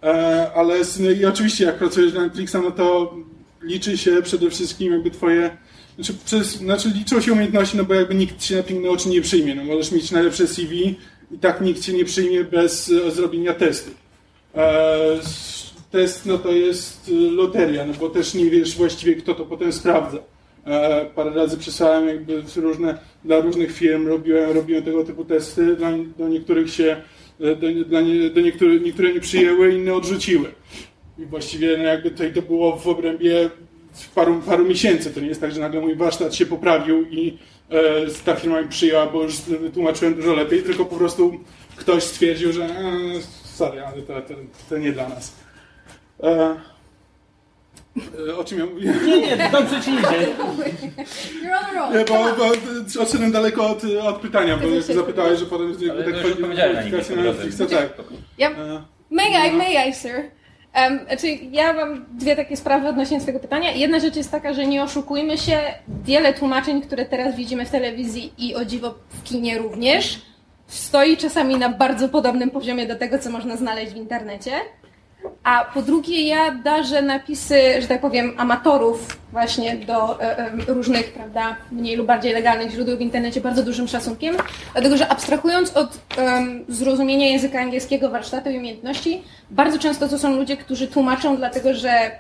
E, 0.03 0.51
ale 0.55 0.77
i 1.21 1.25
oczywiście 1.25 1.65
jak 1.65 1.79
pracujesz 1.79 2.15
na 2.15 2.23
Netflixa, 2.23 2.57
no 2.63 2.71
to 2.71 3.15
liczy 3.63 3.99
się 3.99 4.23
przede 4.23 4.51
wszystkim 4.51 4.93
jakby 4.93 5.11
twoje 5.11 5.51
znaczy, 5.99 6.15
przez, 6.25 6.57
znaczy 6.57 6.89
liczą 6.89 7.21
się 7.21 7.33
umiejętności, 7.33 7.77
no 7.77 7.85
bo 7.85 7.95
jakby 7.95 8.15
nikt 8.15 8.45
się 8.45 8.57
na 8.57 8.63
piękne 8.63 8.91
oczy 8.91 9.09
nie 9.09 9.21
przyjmie. 9.21 9.55
No 9.55 9.65
możesz 9.65 9.93
mieć 9.93 10.11
najlepsze 10.11 10.47
CV 10.47 10.97
i 11.31 11.39
tak 11.39 11.61
nikt 11.61 11.81
cię 11.83 11.93
nie 11.93 12.05
przyjmie 12.05 12.45
bez 12.45 12.87
zrobienia 13.15 13.55
testu. 13.55 13.91
E, 14.55 15.21
test 15.91 16.27
no 16.27 16.39
to 16.39 16.53
jest 16.53 17.11
loteria, 17.31 17.85
no 17.85 17.95
bo 18.01 18.09
też 18.09 18.35
nie 18.35 18.51
wiesz 18.51 18.77
właściwie 18.77 19.17
kto 19.17 19.35
to 19.35 19.45
potem 19.45 19.73
sprawdza. 19.73 20.19
Parę 21.15 21.31
razy 21.31 21.59
przesłałem 21.59 22.09
jakby 22.09 22.43
różne, 22.57 22.99
dla 23.25 23.41
różnych 23.41 23.73
firm 23.73 24.09
robiłem, 24.09 24.51
robiłem 24.51 24.83
tego 24.83 25.05
typu 25.05 25.25
testy, 25.25 25.77
dla, 25.77 25.91
do 26.19 26.29
niektórych 26.29 26.71
się, 26.73 26.97
e, 27.41 27.57
do, 27.57 27.85
dla 27.85 28.01
nie, 28.01 28.31
do 28.31 28.41
niektórych, 28.41 28.83
niektóre 28.83 29.13
nie 29.13 29.21
przyjęły, 29.21 29.75
inne 29.75 29.95
odrzuciły. 29.95 30.49
I 31.19 31.27
właściwie 31.27 31.77
no 31.79 31.85
jakby 31.85 32.11
to, 32.11 32.25
to 32.35 32.43
było 32.43 32.77
w 32.77 32.89
obrębie 32.89 33.51
paru, 34.15 34.41
paru 34.47 34.65
miesięcy. 34.65 35.11
To 35.11 35.21
nie 35.21 35.29
jest 35.29 35.41
tak, 35.41 35.53
że 35.53 35.61
nagle 35.61 35.81
mój 35.81 35.97
warsztat 35.97 36.35
się 36.35 36.47
poprawił 36.47 37.07
i 37.11 37.39
e, 37.71 38.07
ta 38.25 38.35
firma 38.37 38.63
mi 38.63 38.69
przyjęła, 38.69 39.07
bo 39.07 39.23
już 39.23 39.35
tłumaczyłem 39.75 40.15
dużo 40.15 40.35
lepiej, 40.35 40.63
tylko 40.63 40.85
po 40.85 40.97
prostu 40.97 41.41
ktoś 41.77 42.03
stwierdził, 42.03 42.53
że 42.53 42.65
e, 42.65 42.83
sorry, 43.45 43.83
ale 43.83 44.03
to, 44.03 44.21
to, 44.21 44.35
to 44.69 44.79
nie 44.79 44.93
dla 44.93 45.09
nas. 45.09 45.33
E, 46.23 46.57
o 48.39 48.45
czym 48.45 48.59
ja 48.59 48.67
mówiłem? 48.67 49.07
Nie, 49.07 49.21
nie, 49.21 49.51
dobrze 49.53 49.81
ci 49.81 49.91
idzie. 49.91 50.27
You're 51.43 51.83
on. 51.83 51.99
Nie, 51.99 52.05
bo, 52.05 52.15
bo 52.39 53.03
odszedłem 53.03 53.33
daleko 53.33 53.71
od, 53.71 53.83
od 54.03 54.21
pytania, 54.21 54.57
bo 54.57 54.67
jak 54.69 54.83
zapytałeś, 54.83 55.39
że 55.39 55.47
potem 55.47 55.73
tak 55.75 55.83
już 55.83 56.37
powiedziałem 56.41 56.75
na 56.75 56.81
kwalifikacja 56.81 57.17
na 57.17 57.23
Netflixa, 57.23 57.63
tak. 57.71 57.89
Ja, 58.39 58.51
E, 58.51 58.83
may 59.11 59.49
I, 59.49 59.53
may 59.53 59.89
I, 59.89 59.95
sir? 59.95 60.31
Um, 60.75 61.01
znaczy, 61.07 61.27
ja 61.51 61.73
mam 61.73 62.07
dwie 62.19 62.37
takie 62.37 62.57
sprawy 62.57 62.89
odnośnie 62.89 63.21
tego 63.21 63.41
pytania. 63.41 63.71
Jedna 63.71 64.01
rzecz 64.01 64.17
jest 64.17 64.31
taka, 64.31 64.53
że 64.55 64.67
nie 64.67 64.83
oszukujmy 64.83 65.39
się, 65.39 65.61
wiele 66.05 66.35
tłumaczeń, 66.35 66.83
które 66.83 67.05
teraz 67.05 67.37
widzimy 67.37 67.67
w 67.67 67.71
telewizji 67.71 68.33
i 68.39 68.55
o 68.55 68.65
dziwo 68.65 68.95
w 69.09 69.23
kinie 69.23 69.59
również, 69.59 70.21
stoi 70.67 71.17
czasami 71.17 71.57
na 71.57 71.69
bardzo 71.69 72.09
podobnym 72.09 72.51
poziomie 72.51 72.87
do 72.87 72.97
tego, 72.97 73.19
co 73.19 73.31
można 73.31 73.57
znaleźć 73.57 73.93
w 73.93 73.97
internecie. 73.97 74.51
A 75.45 75.65
po 75.75 75.83
drugie, 75.83 76.27
ja 76.27 76.51
darzę 76.51 77.03
napisy, 77.03 77.83
że 77.83 77.89
tak 77.89 78.01
powiem, 78.01 78.33
amatorów 78.37 79.19
właśnie 79.33 79.77
do 79.77 80.23
e, 80.23 80.39
e, 80.39 80.51
różnych, 80.67 81.13
prawda, 81.13 81.57
mniej 81.73 81.97
lub 81.97 82.07
bardziej 82.07 82.33
legalnych 82.33 82.71
źródeł 82.71 82.97
w 82.97 83.01
internecie 83.01 83.41
bardzo 83.41 83.63
dużym 83.63 83.89
szacunkiem, 83.89 84.37
dlatego 84.73 84.97
że 84.97 85.09
abstrahując 85.09 85.77
od 85.77 85.99
um, 86.19 86.65
zrozumienia 86.69 87.27
języka 87.27 87.61
angielskiego, 87.61 88.11
warsztatu 88.11 88.51
i 88.51 88.59
umiejętności, 88.59 89.23
bardzo 89.51 89.79
często 89.79 90.09
to 90.09 90.19
są 90.19 90.37
ludzie, 90.37 90.57
którzy 90.57 90.89
tłumaczą 90.89 91.37
dlatego, 91.37 91.75
że 91.75 92.11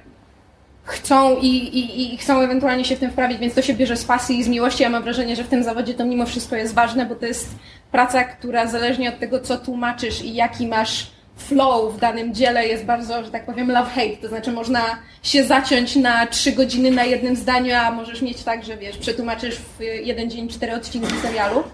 chcą 0.89 1.37
i, 1.37 1.47
i, 1.47 2.15
i 2.15 2.17
chcą 2.17 2.41
ewentualnie 2.41 2.85
się 2.85 2.97
w 2.97 2.99
tym 2.99 3.11
wprawić, 3.11 3.39
więc 3.39 3.55
to 3.55 3.63
się 3.63 3.75
bierze 3.75 3.97
z 3.97 4.05
pasji 4.05 4.39
i 4.39 4.45
z 4.45 4.49
miłości. 4.49 4.83
Ja 4.83 4.91
mam 4.91 5.03
wrażenie, 5.03 5.37
że 5.37 5.45
w 5.45 5.49
tym 5.49 5.65
zawodzie 5.65 5.95
to 5.95 6.05
mimo 6.05 6.27
wszystko 6.27 6.57
jest 6.57 6.75
ważne, 6.75 7.07
bo 7.07 7.15
to 7.15 7.27
jest 7.27 7.49
praca, 7.93 8.25
która 8.25 8.67
zależnie 8.67 9.09
od 9.09 9.19
tego, 9.19 9.41
co 9.41 9.59
tłumaczysz 9.59 10.23
i 10.23 10.35
jaki 10.35 10.67
masz 10.67 11.18
flow 11.39 11.95
w 11.95 11.99
danym 11.99 12.35
dziele 12.35 12.67
jest 12.67 12.85
bardzo, 12.85 13.25
że 13.25 13.31
tak 13.31 13.47
powiem, 13.47 13.69
love-hate. 13.69 14.17
To 14.17 14.29
znaczy 14.29 14.53
można 14.53 14.85
się 15.23 15.45
zaciąć 15.45 15.97
na 15.97 16.27
trzy 16.27 16.53
godziny 16.53 16.91
na 16.91 17.05
jednym 17.05 17.37
zdaniu, 17.37 17.75
a 17.75 17.91
możesz 17.91 18.23
mieć 18.23 18.43
tak, 18.43 18.65
że 18.65 18.77
wiesz, 18.77 18.97
przetłumaczysz 18.99 19.57
w 19.57 19.81
jeden 20.03 20.31
dzień 20.31 20.49
cztery 20.49 20.75
odcinki 20.75 21.15
serialu. 21.23 21.65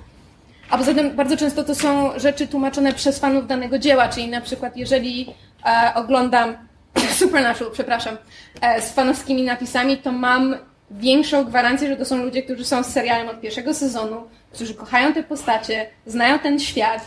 A 0.71 0.78
poza 0.78 0.94
tym 0.94 1.16
bardzo 1.16 1.37
często 1.37 1.64
to 1.64 1.75
są 1.75 2.18
rzeczy 2.18 2.47
tłumaczone 2.47 2.92
przez 2.92 3.18
fanów 3.18 3.47
danego 3.47 3.78
dzieła, 3.78 4.09
czyli 4.09 4.28
na 4.28 4.40
przykład 4.40 4.76
jeżeli 4.76 5.35
e, 5.66 5.92
oglądam 5.94 6.56
Supernatural, 7.18 7.73
przepraszam, 7.73 8.16
e, 8.61 8.83
z 8.83 8.92
fanowskimi 8.92 9.42
napisami, 9.42 9.97
to 9.97 10.12
mam 10.12 10.56
większą 10.90 11.44
gwarancję, 11.44 11.88
że 11.88 11.97
to 11.97 12.04
są 12.04 12.25
ludzie, 12.25 12.42
którzy 12.42 12.64
są 12.64 12.83
z 12.83 12.87
serialem 12.87 13.28
od 13.28 13.40
pierwszego 13.40 13.75
sezonu, 13.75 14.16
którzy 14.52 14.75
kochają 14.75 15.12
te 15.12 15.23
postacie, 15.23 15.87
znają 16.06 16.38
ten 16.38 16.59
świat, 16.59 17.04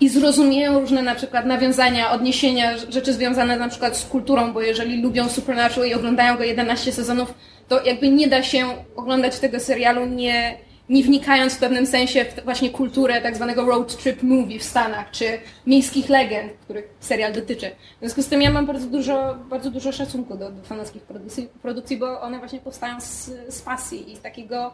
i 0.00 0.08
zrozumieją 0.08 0.80
różne 0.80 1.02
na 1.02 1.14
przykład 1.14 1.46
nawiązania, 1.46 2.10
odniesienia, 2.10 2.78
rzeczy 2.78 3.12
związane 3.12 3.56
na 3.56 3.68
przykład 3.68 3.96
z 3.96 4.04
kulturą, 4.04 4.52
bo 4.52 4.60
jeżeli 4.60 5.02
lubią 5.02 5.28
Supernatural 5.28 5.88
i 5.88 5.94
oglądają 5.94 6.36
go 6.36 6.44
11 6.44 6.92
sezonów, 6.92 7.34
to 7.68 7.84
jakby 7.84 8.08
nie 8.08 8.28
da 8.28 8.42
się 8.42 8.66
oglądać 8.96 9.38
tego 9.38 9.60
serialu 9.60 10.06
nie, 10.06 10.58
nie 10.88 11.02
wnikając 11.02 11.54
w 11.54 11.58
pewnym 11.58 11.86
sensie 11.86 12.24
w 12.24 12.44
właśnie 12.44 12.70
kulturę 12.70 13.20
tak 13.20 13.36
zwanego 13.36 13.64
road 13.64 13.96
trip 13.96 14.22
movie 14.22 14.58
w 14.58 14.62
Stanach, 14.62 15.10
czy 15.10 15.24
miejskich 15.66 16.08
legend, 16.08 16.52
których 16.64 16.84
serial 17.00 17.32
dotyczy. 17.32 17.70
W 17.96 17.98
związku 18.00 18.22
z 18.22 18.26
tym 18.26 18.42
ja 18.42 18.50
mam 18.50 18.66
bardzo 18.66 18.86
dużo, 18.86 19.34
bardzo 19.50 19.70
dużo 19.70 19.92
szacunku 19.92 20.36
do, 20.36 20.50
do 20.50 20.62
fanowskich 20.62 21.02
produkcji, 21.02 21.48
produkcji, 21.62 21.96
bo 21.96 22.20
one 22.20 22.38
właśnie 22.38 22.60
powstają 22.60 23.00
z, 23.00 23.30
z 23.48 23.62
pasji 23.62 24.12
i 24.12 24.16
z 24.16 24.20
takiego 24.20 24.72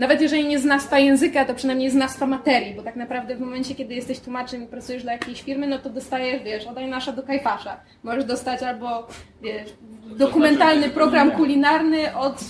nawet 0.00 0.20
jeżeli 0.20 0.48
nie 0.48 0.58
znasz 0.58 0.86
ta 0.86 0.98
języka, 0.98 1.44
to 1.44 1.54
przynajmniej 1.54 1.90
znasz 1.90 2.16
ta 2.16 2.26
materii, 2.26 2.74
bo 2.74 2.82
tak 2.82 2.96
naprawdę 2.96 3.36
w 3.36 3.40
momencie, 3.40 3.74
kiedy 3.74 3.94
jesteś 3.94 4.20
tłumaczem 4.20 4.64
i 4.64 4.66
pracujesz 4.66 5.02
dla 5.02 5.12
jakiejś 5.12 5.42
firmy, 5.42 5.66
no 5.66 5.78
to 5.78 5.90
dostajesz, 5.90 6.42
wiesz, 6.42 6.66
od 6.66 6.76
nasza 6.88 7.12
do 7.12 7.22
Kajfasza. 7.22 7.80
Możesz 8.02 8.24
dostać 8.24 8.62
albo, 8.62 9.08
wiesz, 9.42 9.68
dokumentalny 10.16 10.90
program 10.90 11.30
kulinarny 11.30 12.16
od 12.16 12.44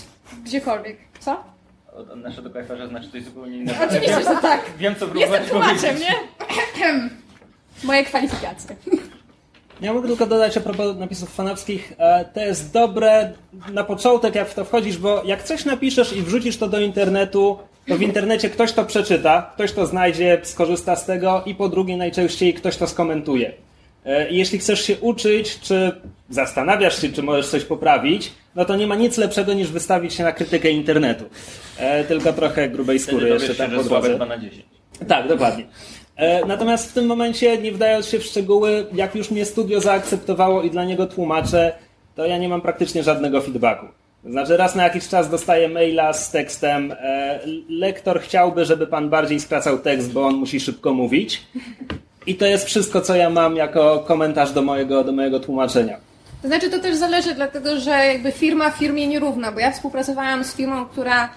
gdziekolwiek. 0.44 0.96
Co? 1.20 1.44
Od 1.92 2.16
nasza 2.16 2.42
do 2.42 2.50
Kajfarza 2.50 2.86
znaczy 2.86 3.10
coś 3.10 3.22
zupełnie 3.22 3.58
innego. 3.58 3.84
Oczywiście, 3.84 4.22
że 4.22 4.36
tak. 4.42 4.60
Wiem, 4.78 4.94
co 4.94 5.06
Jestem 5.06 5.20
próbować 5.20 5.48
tłumaczem, 5.48 5.76
powiedzieć. 5.76 6.08
nie? 6.78 7.10
Moje 7.84 8.04
kwalifikacje. 8.04 8.76
Ja 9.82 9.92
mogę 9.92 10.08
tylko 10.08 10.26
dodać 10.26 10.56
a 10.56 10.60
propos 10.60 10.96
napisów 10.96 11.34
fanowskich, 11.34 11.92
e, 11.98 12.24
to 12.24 12.40
jest 12.40 12.72
dobre 12.72 13.32
na 13.72 13.84
początek, 13.84 14.34
jak 14.34 14.48
w 14.48 14.54
to 14.54 14.64
wchodzisz, 14.64 14.98
bo 14.98 15.22
jak 15.24 15.42
coś 15.42 15.64
napiszesz 15.64 16.16
i 16.16 16.22
wrzucisz 16.22 16.56
to 16.56 16.68
do 16.68 16.80
internetu, 16.80 17.58
to 17.88 17.96
w 17.96 18.02
internecie 18.02 18.50
ktoś 18.50 18.72
to 18.72 18.84
przeczyta, 18.84 19.50
ktoś 19.54 19.72
to 19.72 19.86
znajdzie, 19.86 20.40
skorzysta 20.42 20.96
z 20.96 21.06
tego 21.06 21.42
i 21.46 21.54
po 21.54 21.68
drugie 21.68 21.96
najczęściej 21.96 22.54
ktoś 22.54 22.76
to 22.76 22.86
skomentuje. 22.86 23.52
E, 24.06 24.30
jeśli 24.30 24.58
chcesz 24.58 24.84
się 24.84 24.98
uczyć, 25.00 25.60
czy 25.60 25.92
zastanawiasz 26.30 27.00
się, 27.00 27.12
czy 27.12 27.22
możesz 27.22 27.48
coś 27.48 27.64
poprawić, 27.64 28.32
no 28.54 28.64
to 28.64 28.76
nie 28.76 28.86
ma 28.86 28.94
nic 28.94 29.16
lepszego 29.18 29.52
niż 29.52 29.68
wystawić 29.68 30.14
się 30.14 30.24
na 30.24 30.32
krytykę 30.32 30.70
internetu. 30.70 31.24
E, 31.78 32.04
tylko 32.04 32.32
trochę 32.32 32.68
grubej 32.68 32.98
skóry 32.98 33.28
jeszcze 33.28 33.54
tam 33.54 33.70
po 33.70 33.82
drodze. 33.84 34.14
2 34.14 34.26
na 34.26 34.38
10. 34.38 34.64
Tak, 35.08 35.28
dokładnie. 35.28 35.64
E, 36.20 36.46
Natomiast 36.46 36.90
w 36.90 36.94
tym 36.94 37.06
momencie, 37.06 37.58
nie 37.58 37.72
wdając 37.72 38.06
się 38.06 38.18
w 38.18 38.24
szczegóły, 38.24 38.86
jak 38.92 39.14
już 39.14 39.30
mnie 39.30 39.44
studio 39.44 39.80
zaakceptowało 39.80 40.62
i 40.62 40.70
dla 40.70 40.84
niego 40.84 41.06
tłumaczę, 41.06 41.72
to 42.16 42.26
ja 42.26 42.38
nie 42.38 42.48
mam 42.48 42.60
praktycznie 42.60 43.02
żadnego 43.02 43.40
feedbacku. 43.40 43.86
Znaczy 44.24 44.56
raz 44.56 44.74
na 44.74 44.82
jakiś 44.84 45.08
czas 45.08 45.30
dostaję 45.30 45.68
maila 45.68 46.12
z 46.12 46.30
tekstem 46.30 46.92
e, 46.92 47.40
lektor 47.68 48.20
chciałby, 48.20 48.64
żeby 48.64 48.86
pan 48.86 49.10
bardziej 49.10 49.40
skracał 49.40 49.78
tekst, 49.78 50.12
bo 50.12 50.26
on 50.26 50.34
musi 50.34 50.60
szybko 50.60 50.94
mówić. 50.94 51.42
I 52.26 52.34
to 52.34 52.46
jest 52.46 52.64
wszystko, 52.66 53.00
co 53.00 53.14
ja 53.14 53.30
mam 53.30 53.56
jako 53.56 53.98
komentarz 53.98 54.52
do 54.52 54.62
mojego, 54.62 55.04
do 55.04 55.12
mojego 55.12 55.40
tłumaczenia. 55.40 55.96
To 56.42 56.48
znaczy 56.48 56.70
to 56.70 56.78
też 56.78 56.96
zależy, 56.96 57.34
dlatego 57.34 57.80
że 57.80 57.90
jakby 57.90 58.32
firma 58.32 58.70
firmie 58.70 59.06
nierówna, 59.06 59.52
bo 59.52 59.60
ja 59.60 59.72
współpracowałam 59.72 60.44
z 60.44 60.54
firmą, 60.54 60.86
która, 60.86 61.28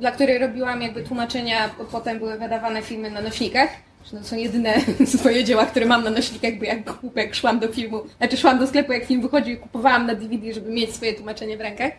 dla 0.00 0.10
której 0.10 0.38
robiłam 0.38 0.82
jakby 0.82 1.02
tłumaczenia, 1.02 1.70
potem 1.92 2.18
były 2.18 2.38
wydawane 2.38 2.82
filmy 2.82 3.10
na 3.10 3.20
nośnikach. 3.20 3.68
To 4.10 4.24
są 4.24 4.36
jedyne 4.36 4.74
swoje 5.18 5.44
dzieła, 5.44 5.66
które 5.66 5.86
mam 5.86 6.04
na 6.04 6.10
nośnikach, 6.10 6.58
bo 6.58 6.64
jak 6.64 7.00
głupek 7.00 7.34
szłam 7.34 7.58
do 7.58 7.68
filmu, 7.68 8.02
znaczy 8.18 8.36
szłam 8.36 8.58
do 8.58 8.66
sklepu, 8.66 8.92
jak 8.92 9.04
film 9.04 9.22
wychodził 9.22 9.54
i 9.54 9.56
kupowałam 9.56 10.06
na 10.06 10.14
DVD, 10.14 10.54
żeby 10.54 10.70
mieć 10.70 10.94
swoje 10.94 11.14
tłumaczenie 11.14 11.56
w 11.56 11.60
rękach. 11.60 11.92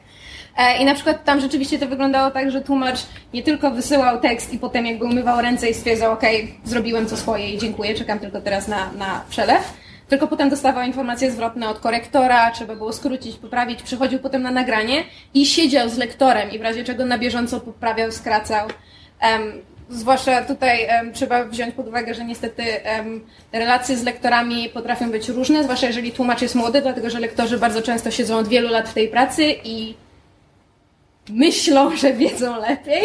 E, 0.58 0.78
I 0.78 0.86
na 0.86 0.96
przykład 0.96 1.24
tam 1.24 1.42
rzeczywiście 1.42 1.80
to 1.80 1.88
wyglądało 1.88 2.32
tak, 2.32 2.52
że 2.52 2.62
tłumacz 2.62 3.00
nie 3.34 3.44
tylko 3.44 3.72
wysyłał 3.72 4.20
tekst 4.20 4.54
i 4.54 4.60
potem 4.60 4.86
jakby 4.86 5.06
umywał 5.06 5.42
ręce 5.42 5.70
i 5.70 5.74
stwierdzał, 5.74 6.12
okej, 6.12 6.54
zrobiłem 6.64 7.06
co 7.06 7.18
swoje 7.18 7.50
i 7.50 7.58
dziękuję, 7.58 7.96
czekam 7.96 8.20
tylko 8.20 8.42
teraz 8.42 8.68
na, 8.68 8.92
na 8.94 9.26
przelew. 9.30 9.74
Tylko 10.08 10.28
potem 10.28 10.50
dostawał 10.50 10.84
informacje 10.84 11.32
zwrotne 11.32 11.70
od 11.70 11.80
korektora, 11.80 12.52
trzeba 12.52 12.76
było 12.76 12.94
skrócić, 12.94 13.36
poprawić, 13.36 13.84
przychodził 13.84 14.20
potem 14.20 14.42
na 14.42 14.52
nagranie 14.52 15.04
i 15.34 15.46
siedział 15.46 15.90
z 15.90 15.98
lektorem 15.98 16.52
i 16.52 16.60
w 16.60 16.62
razie 16.62 16.84
czego 16.84 17.06
na 17.06 17.18
bieżąco 17.18 17.60
poprawiał, 17.60 18.12
skracał. 18.12 18.68
Em, 19.20 19.62
zwłaszcza 19.90 20.42
tutaj 20.42 20.86
em, 20.86 21.14
trzeba 21.14 21.46
wziąć 21.46 21.76
pod 21.76 21.88
uwagę, 21.88 22.14
że 22.14 22.26
niestety 22.26 22.84
em, 22.84 23.22
relacje 23.52 23.98
z 23.98 24.04
lektorami 24.04 24.70
potrafią 24.70 25.12
być 25.12 25.30
różne, 25.30 25.64
zwłaszcza 25.64 25.88
jeżeli 25.88 26.12
tłumacz 26.12 26.42
jest 26.42 26.56
młody, 26.56 26.82
dlatego 26.82 27.10
że 27.10 27.20
lektorzy 27.20 27.58
bardzo 27.58 27.82
często 27.82 28.12
siedzą 28.12 28.38
od 28.38 28.48
wielu 28.48 28.70
lat 28.70 28.90
w 28.90 28.94
tej 28.94 29.08
pracy 29.08 29.56
i 29.64 29.96
myślą, 31.30 31.96
że 32.02 32.14
wiedzą 32.14 32.62
lepiej, 32.62 33.04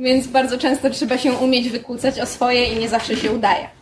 więc 0.00 0.26
bardzo 0.26 0.58
często 0.58 0.90
trzeba 0.90 1.18
się 1.18 1.32
umieć 1.32 1.68
wykłócać 1.68 2.20
o 2.20 2.26
swoje 2.26 2.64
i 2.64 2.76
nie 2.78 2.88
zawsze 2.88 3.16
się 3.16 3.32
udaje. 3.32 3.75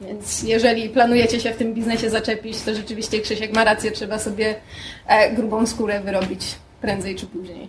Więc 0.00 0.42
jeżeli 0.42 0.88
planujecie 0.88 1.40
się 1.40 1.50
w 1.54 1.56
tym 1.56 1.74
biznesie 1.74 2.10
zaczepić, 2.10 2.60
to 2.62 2.74
rzeczywiście 2.74 3.20
Krzysiek 3.20 3.54
ma 3.54 3.64
rację, 3.64 3.90
trzeba 3.90 4.18
sobie 4.18 4.54
e, 5.06 5.32
grubą 5.32 5.66
skórę 5.66 6.00
wyrobić 6.00 6.40
prędzej 6.80 7.16
czy 7.16 7.26
później. 7.26 7.68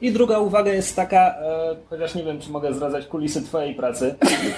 I 0.00 0.12
druga 0.12 0.38
uwaga 0.38 0.72
jest 0.72 0.96
taka, 0.96 1.16
e, 1.18 1.76
chociaż 1.90 2.14
nie 2.14 2.24
wiem, 2.24 2.40
czy 2.40 2.50
mogę 2.50 2.74
zdradzać 2.74 3.06
kulisy 3.06 3.42
twojej 3.42 3.74
pracy, 3.74 4.14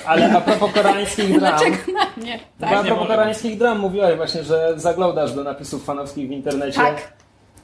ale 0.06 0.32
a 0.36 0.40
propos 0.40 0.72
koreańskich 0.72 1.28
dram. 1.40 1.58
Dlaczego 1.58 1.92
na 1.92 2.06
mnie? 2.22 2.40
A 2.60 2.70
Tak. 2.70 2.86
propos 2.86 3.08
koreańskich 3.08 3.58
dram 3.58 3.78
mówiłaś 3.78 4.16
właśnie, 4.16 4.42
że 4.44 4.72
zaglądasz 4.76 5.32
do 5.32 5.44
napisów 5.44 5.84
fanowskich 5.84 6.28
w 6.28 6.30
internecie. 6.30 6.76
tak. 6.80 7.12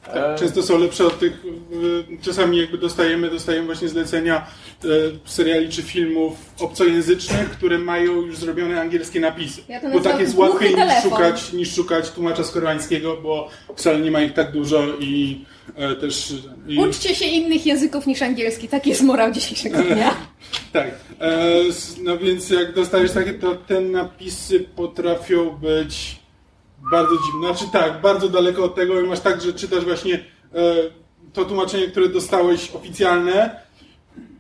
E, 0.09 0.13
Tak, 0.13 0.39
często 0.39 0.63
są 0.63 0.79
lepsze 0.79 1.07
od 1.07 1.19
tych, 1.19 1.33
y, 1.33 2.23
czasami 2.23 2.59
jakby 2.59 2.79
dostajemy, 2.79 3.31
dostajemy 3.31 3.67
właśnie 3.67 3.89
zlecenia 3.89 4.47
y, 4.85 4.89
seriali 5.25 5.69
czy 5.69 5.83
filmów 5.83 6.33
obcojęzycznych, 6.61 7.51
które 7.51 7.79
mają 7.79 8.13
już 8.13 8.37
zrobione 8.37 8.81
angielskie 8.81 9.21
napisy. 9.21 9.63
Ja 9.69 9.91
bo 9.93 10.01
tak 10.01 10.21
jest 10.21 10.37
łatwiej 10.37 10.75
niż 10.75 11.03
szukać, 11.03 11.53
niż 11.53 11.75
szukać 11.75 12.11
tłumacza 12.11 12.45
z 12.45 12.51
koreańskiego, 12.51 13.17
bo 13.23 13.49
wcale 13.77 14.01
nie 14.01 14.11
ma 14.11 14.21
ich 14.21 14.33
tak 14.33 14.53
dużo 14.53 14.83
i 15.01 15.45
e, 15.77 15.97
też... 15.97 16.35
I, 16.69 16.79
Uczcie 16.79 17.15
się 17.15 17.25
innych 17.25 17.67
języków 17.67 18.07
niż 18.07 18.23
angielski. 18.23 18.69
Taki 18.69 18.91
jest 18.91 19.03
morał 19.03 19.33
dzisiejszego 19.33 19.83
dnia. 19.83 20.17
Tak, 20.73 20.91
e, 21.21 21.55
no 22.03 22.19
więc 22.19 22.51
jak 22.51 22.75
dostajesz 22.75 23.13
takie, 23.13 23.35
to 23.35 23.55
te 23.55 23.81
napisy 23.81 24.61
potrafią 24.77 25.51
być 25.51 26.20
bardzo 26.91 27.13
dziwne. 27.27 27.47
Znaczy 27.49 27.73
tak, 27.73 28.01
bardzo 28.01 28.29
daleko 28.29 28.65
od 28.65 28.75
tego 28.75 29.01
i 29.01 29.07
masz 29.07 29.21
tak, 29.21 29.43
że 29.43 29.53
czytasz 29.53 29.85
właśnie 29.85 30.15
e, 30.15 30.21
to 31.33 31.45
tłumaczenie, 31.45 31.87
które 31.89 32.09
dostałeś 32.09 32.71
oficjalne 32.75 33.61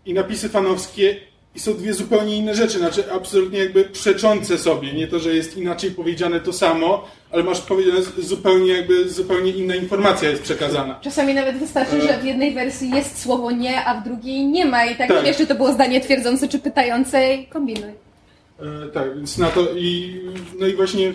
i 0.06 0.14
napisy 0.14 0.48
fanowskie 0.48 1.16
i 1.54 1.60
są 1.60 1.74
dwie 1.74 1.94
zupełnie 1.94 2.36
inne 2.36 2.54
rzeczy, 2.54 2.78
znaczy 2.78 3.12
absolutnie 3.12 3.58
jakby 3.58 3.84
przeczące 3.84 4.58
sobie. 4.58 4.92
Nie 4.92 5.06
to, 5.06 5.18
że 5.18 5.34
jest 5.34 5.56
inaczej 5.56 5.90
powiedziane 5.90 6.40
to 6.40 6.52
samo, 6.52 7.08
ale 7.30 7.42
masz 7.42 7.60
powiedziane 7.60 8.02
zupełnie 8.18 8.72
jakby, 8.72 9.08
zupełnie 9.08 9.50
inna 9.50 9.74
informacja 9.74 10.30
jest 10.30 10.42
przekazana. 10.42 11.00
Czasami 11.00 11.34
nawet 11.34 11.58
wystarczy, 11.58 12.00
że 12.00 12.18
w 12.18 12.24
jednej 12.24 12.54
wersji 12.54 12.90
jest 12.90 13.22
słowo 13.22 13.50
nie, 13.50 13.84
a 13.84 14.00
w 14.00 14.04
drugiej 14.04 14.46
nie 14.46 14.66
ma. 14.66 14.84
I 14.84 14.96
tak, 14.96 15.08
Tak. 15.08 15.24
wiesz, 15.24 15.36
czy 15.36 15.46
to 15.46 15.54
było 15.54 15.72
zdanie 15.72 16.00
twierdzące, 16.00 16.48
czy 16.48 16.58
pytające. 16.58 17.34
i 17.34 17.46
Kombinuj. 17.46 17.90
E, 18.60 18.88
tak, 18.88 19.16
więc 19.16 19.38
na 19.38 19.50
to 19.50 19.60
i 19.76 20.20
no 20.58 20.66
i 20.66 20.74
właśnie 20.76 21.12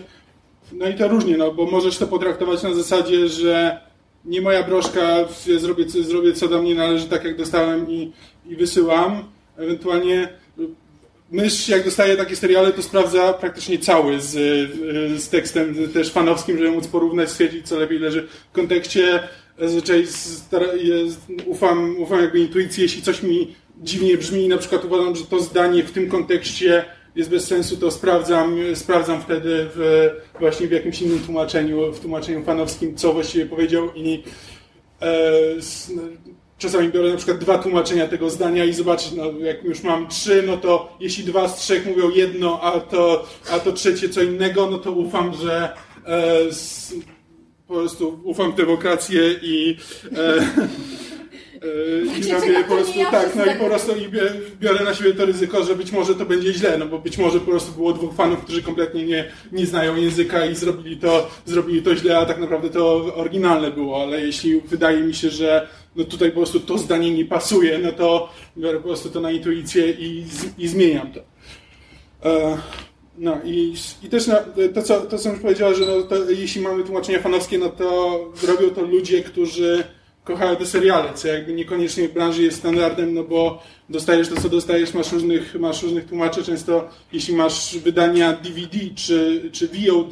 no 0.71 0.89
i 0.89 0.93
to 0.93 1.08
różnie, 1.08 1.38
no 1.38 1.51
bo 1.51 1.65
możesz 1.65 1.97
to 1.97 2.08
potraktować 2.08 2.63
na 2.63 2.73
zasadzie, 2.73 3.28
że 3.28 3.80
nie 4.25 4.41
moja 4.41 4.63
broszka, 4.63 5.25
zrobię, 5.58 5.89
zrobię 5.89 6.34
co 6.34 6.47
do 6.47 6.62
mnie 6.62 6.75
należy, 6.75 7.06
tak 7.06 7.23
jak 7.23 7.38
dostałem 7.38 7.91
i, 7.91 8.12
i 8.45 8.56
wysyłam. 8.56 9.23
Ewentualnie 9.58 10.30
mysz, 11.32 11.69
jak 11.69 11.86
dostaje 11.86 12.17
takie 12.17 12.36
seriale, 12.36 12.73
to 12.73 12.82
sprawdza 12.82 13.34
praktycznie 13.34 13.80
cały 13.80 14.21
z, 14.21 14.36
y, 14.36 15.19
z 15.19 15.30
tekstem 15.30 15.89
też 15.93 16.12
fanowskim, 16.12 16.58
żeby 16.58 16.71
móc 16.71 16.88
porównać, 16.88 17.30
stwierdzić, 17.30 17.67
co 17.67 17.80
lepiej 17.80 17.99
leży 17.99 18.28
w 18.51 18.56
kontekście. 18.56 19.19
Zazwyczaj 19.60 20.08
ufam, 21.45 21.97
ufam 21.97 22.21
jakby 22.21 22.39
intuicji, 22.39 22.84
jeśli 22.84 23.01
coś 23.01 23.23
mi 23.23 23.56
dziwnie 23.82 24.17
brzmi 24.17 24.47
na 24.47 24.58
przykład 24.58 24.86
uważam, 24.86 25.15
że 25.15 25.25
to 25.25 25.39
zdanie 25.39 25.84
w 25.84 25.91
tym 25.91 26.10
kontekście 26.10 26.86
jest 27.15 27.30
bez 27.30 27.47
sensu, 27.47 27.78
to 27.78 27.91
sprawdzam, 27.91 28.58
sprawdzam 28.73 29.21
wtedy 29.21 29.67
w, 29.75 30.10
właśnie 30.39 30.67
w 30.67 30.71
jakimś 30.71 31.01
innym 31.01 31.19
tłumaczeniu, 31.19 31.93
w 31.93 31.99
tłumaczeniu 31.99 32.43
fanowskim, 32.43 32.95
co 32.95 33.13
właściwie 33.13 33.45
powiedział 33.45 33.93
i 33.95 34.23
e, 35.01 35.32
no, 35.95 36.01
czasami 36.58 36.89
biorę 36.89 37.10
na 37.10 37.17
przykład 37.17 37.38
dwa 37.38 37.58
tłumaczenia 37.58 38.08
tego 38.08 38.30
zdania 38.30 38.65
i 38.65 38.73
zobaczyć, 38.73 39.12
no, 39.12 39.23
jak 39.39 39.63
już 39.63 39.84
mam 39.84 40.08
trzy, 40.08 40.43
no 40.47 40.58
to 40.58 40.97
jeśli 40.99 41.23
dwa 41.23 41.47
z 41.47 41.56
trzech 41.56 41.86
mówią 41.86 42.10
jedno, 42.10 42.62
a 42.62 42.80
to, 42.80 43.25
a 43.51 43.60
to 43.60 43.71
trzecie 43.71 44.10
co 44.10 44.21
innego, 44.21 44.69
no 44.69 44.78
to 44.78 44.91
ufam, 44.91 45.34
że 45.34 45.73
e, 46.06 46.39
po 47.67 47.73
prostu 47.73 48.19
ufam 48.23 48.54
demokrację 48.54 49.21
i 49.41 49.78
e, 50.17 50.47
i 52.06 52.22
Wiecie, 52.22 52.34
robię 52.34 52.63
po 52.63 52.76
prostu 52.76 53.00
ja 53.00 53.12
tak, 53.12 53.36
no 53.36 53.46
i 53.46 53.56
po 53.56 53.65
prostu 53.65 53.91
i 53.96 54.08
biorę 54.60 54.84
na 54.84 54.94
siebie 54.94 55.13
to 55.13 55.26
ryzyko, 55.26 55.63
że 55.63 55.76
być 55.76 55.91
może 55.91 56.15
to 56.15 56.26
będzie 56.26 56.54
źle, 56.54 56.78
no 56.78 56.86
bo 56.86 57.00
być 57.00 57.18
może 57.18 57.39
po 57.39 57.52
prostu 57.52 57.72
było 57.72 57.94
dwóch 57.94 58.15
fanów, 58.15 58.44
którzy 58.44 58.63
kompletnie 58.63 59.06
nie, 59.06 59.32
nie 59.52 59.65
znają 59.65 59.96
języka 59.96 60.46
i 60.46 60.56
zrobili 60.56 60.98
to, 60.98 61.30
zrobili 61.46 61.82
to 61.82 61.96
źle, 61.96 62.18
a 62.18 62.26
tak 62.26 62.39
naprawdę 62.39 62.70
to 62.70 63.15
oryginalne 63.15 63.72
było, 63.72 64.02
ale 64.04 64.22
jeśli 64.22 64.62
wydaje 64.62 65.02
mi 65.02 65.13
się, 65.13 65.30
że 65.30 65.68
no 65.96 66.04
tutaj 66.04 66.30
po 66.30 66.36
prostu 66.36 66.60
to 66.60 66.78
zdanie 66.78 67.12
nie 67.12 67.26
pasuje, 67.26 67.80
no 67.80 67.91
to 67.91 68.30
biorę 68.58 68.78
po 68.78 68.88
prostu 68.88 69.10
to 69.10 69.22
na 69.22 69.32
intuicję 69.32 69.91
i, 69.91 70.26
i 70.58 70.68
zmieniam 70.68 71.12
to. 71.12 71.20
E, 72.30 72.58
No 73.18 73.38
i, 73.46 73.74
i 74.04 74.10
też 74.10 74.28
na, 74.28 74.36
to, 74.74 74.82
co, 74.84 75.02
to, 75.02 75.18
co 75.18 75.30
już 75.30 75.39
powiedziała, 75.39 75.74
że 75.74 75.86
no, 75.86 76.02
to, 76.02 76.30
jeśli 76.32 76.62
mamy 76.62 76.84
tłumaczenia 76.84 77.20
fanowskie, 77.20 77.58
no 77.58 77.70
to 77.70 78.20
robią 78.48 78.70
to 78.70 78.82
ludzie, 78.82 79.24
którzy 79.24 79.84
kochają 80.25 80.55
te 80.55 80.65
seriale, 80.65 81.13
co 81.13 81.27
jakby 81.27 81.53
niekoniecznie 81.53 82.09
w 82.09 82.13
branży 82.13 82.43
jest 82.43 82.57
standardem, 82.57 83.13
no 83.13 83.23
bo 83.23 83.63
dostajesz 83.89 84.29
to, 84.29 84.41
co 84.41 84.49
dostajesz, 84.49 84.93
masz 84.93 85.11
różnych, 85.11 85.55
masz 85.55 85.83
różnych 85.83 86.05
tłumaczy, 86.05 86.43
często 86.43 86.89
jeśli 87.13 87.35
masz 87.35 87.77
wydania 87.77 88.33
DVD 88.33 88.77
czy, 88.95 89.49
czy 89.51 89.67
VOD, 89.67 90.11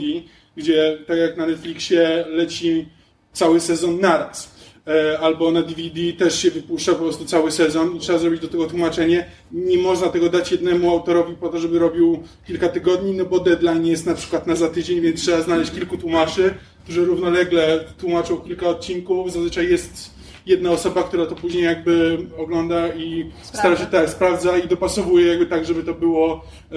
gdzie 0.58 0.98
tak 1.08 1.18
jak 1.18 1.38
na 1.38 1.46
Netflixie 1.46 2.26
leci 2.28 2.86
cały 3.34 3.60
sezon 3.60 4.00
naraz, 4.00 4.56
e, 4.88 5.20
albo 5.20 5.52
na 5.52 5.62
DVD 5.62 6.14
też 6.18 6.40
się 6.40 6.52
wypuszcza 6.52 6.92
po 6.92 7.00
prostu 7.00 7.26
cały 7.26 7.52
sezon 7.52 7.96
i 7.96 8.00
trzeba 8.00 8.20
zrobić 8.20 8.42
do 8.42 8.48
tego 8.48 8.66
tłumaczenie. 8.66 9.26
Nie 9.52 9.78
można 9.78 10.10
tego 10.10 10.30
dać 10.30 10.52
jednemu 10.52 10.92
autorowi 10.92 11.36
po 11.36 11.50
to, 11.50 11.60
żeby 11.60 11.80
robił 11.80 12.24
kilka 12.48 12.70
tygodni, 12.70 13.14
no 13.14 13.26
bo 13.26 13.40
deadline 13.40 13.86
jest 13.86 14.06
na 14.06 14.14
przykład 14.14 14.48
na 14.48 14.56
za 14.56 14.70
tydzień, 14.70 15.02
więc 15.02 15.22
trzeba 15.22 15.42
znaleźć 15.42 15.72
kilku 15.72 15.98
tłumaczy, 15.98 16.54
którzy 16.84 17.06
równolegle 17.06 17.80
tłumaczą 17.98 18.38
kilka 18.38 18.68
odcinków. 18.68 19.32
Zazwyczaj 19.32 19.70
jest 19.70 20.14
jedna 20.46 20.72
osoba, 20.72 21.04
która 21.04 21.26
to 21.26 21.36
później 21.36 21.64
jakby 21.64 22.18
ogląda 22.38 22.88
i 22.88 23.32
stara 23.42 23.76
się 23.76 23.86
tak, 23.86 24.10
sprawdza 24.10 24.58
i 24.58 24.68
dopasowuje 24.68 25.28
jakby 25.28 25.46
tak, 25.46 25.66
żeby 25.66 25.84
to 25.84 25.94
było 25.94 26.46
e, 26.72 26.76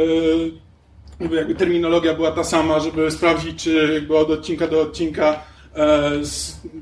żeby 1.21 1.37
jakby 1.37 1.55
terminologia 1.55 2.15
była 2.15 2.33
ta 2.33 2.45
sama, 2.45 2.81
żeby 2.81 3.11
sprawdzić, 3.11 3.63
czy 3.63 3.91
jakby 3.95 4.17
od 4.17 4.31
odcinka 4.31 4.67
do 4.67 4.81
odcinka 4.81 5.43
e, 5.77 6.13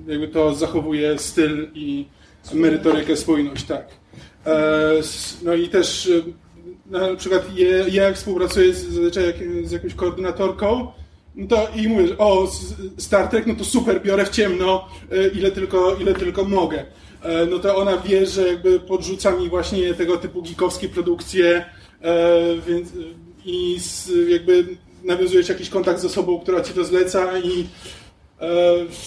jakby 0.07 0.29
to 0.29 0.55
zachowuje 0.55 1.19
styl 1.19 1.69
i 1.75 2.07
merytorykę, 2.53 3.17
spójność, 3.17 3.65
tak. 3.65 3.89
E, 4.47 4.91
no 5.43 5.55
i 5.55 5.69
też 5.69 6.07
e, 6.07 6.23
na 6.91 7.17
przykład 7.17 7.43
ja 7.57 7.89
jak 7.89 8.15
współpracuję 8.15 8.75
z, 8.75 8.85
zazwyczaj 8.85 9.35
z 9.65 9.73
jakąś 9.73 9.95
koordynatorką, 9.95 10.93
no 11.37 11.47
to 11.47 11.69
i 11.77 11.89
mówię, 11.89 12.09
że 12.09 12.19
o, 12.19 12.53
Star 12.99 13.29
Trek, 13.29 13.47
no 13.47 13.55
to 13.55 13.65
super, 13.65 14.03
biorę 14.03 14.25
w 14.25 14.31
ciemno, 14.31 14.89
e, 15.13 15.29
ile 15.29 15.51
tylko, 15.51 15.97
ile 16.01 16.15
tylko 16.15 16.45
mogę. 16.45 16.85
E, 17.23 17.47
no 17.47 17.59
to 17.59 17.77
ona 17.77 17.97
wie, 17.97 18.27
że 18.27 18.49
jakby 18.49 18.81
podrzuca 18.81 19.31
mi 19.31 19.49
właśnie 19.49 19.95
tego 19.95 20.17
typu 20.17 20.43
geekowskie 20.43 20.89
produkcje, 20.89 21.65
więc 22.67 22.89
i 23.45 23.79
jakby 24.29 24.65
nawiązujesz 25.05 25.49
jakiś 25.49 25.69
kontakt 25.69 26.01
z 26.01 26.05
osobą, 26.05 26.41
która 26.41 26.61
ci 26.61 26.73
to 26.73 26.85
zleca 26.85 27.39
i 27.39 27.67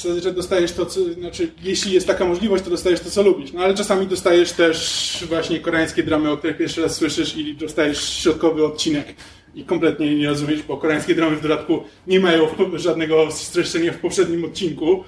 zazwyczaj 0.04 0.34
dostajesz 0.34 0.72
to, 0.72 0.86
co, 0.86 1.14
znaczy, 1.14 1.52
jeśli 1.64 1.94
jest 1.94 2.08
taka 2.08 2.26
możliwość, 2.26 2.64
to 2.64 2.70
dostajesz 2.70 3.00
to, 3.00 3.10
co 3.10 3.24
lubisz. 3.24 3.54
No 3.54 3.62
ale 3.62 3.74
czasami 3.74 4.08
dostajesz 4.08 4.52
też 4.52 5.26
właśnie 5.28 5.60
koreańskie 5.60 6.04
dramy, 6.04 6.32
o 6.32 6.38
których 6.38 6.58
pierwszy 6.58 6.82
raz 6.82 6.96
słyszysz 6.96 7.38
i 7.38 7.56
dostajesz 7.56 8.10
środkowy 8.10 8.66
odcinek 8.66 9.16
i 9.58 9.64
kompletnie 9.64 10.16
nie 10.16 10.28
rozumiesz, 10.28 10.64
bo 10.64 10.78
koreańskie 10.78 11.16
dramy 11.16 11.36
w 11.36 11.42
dodatku 11.42 11.84
nie 12.08 12.20
mają 12.20 12.48
żadnego 12.76 13.32
streszczenia 13.32 13.94
w 13.94 13.98
poprzednim 13.98 14.46
odcinku 14.46 15.04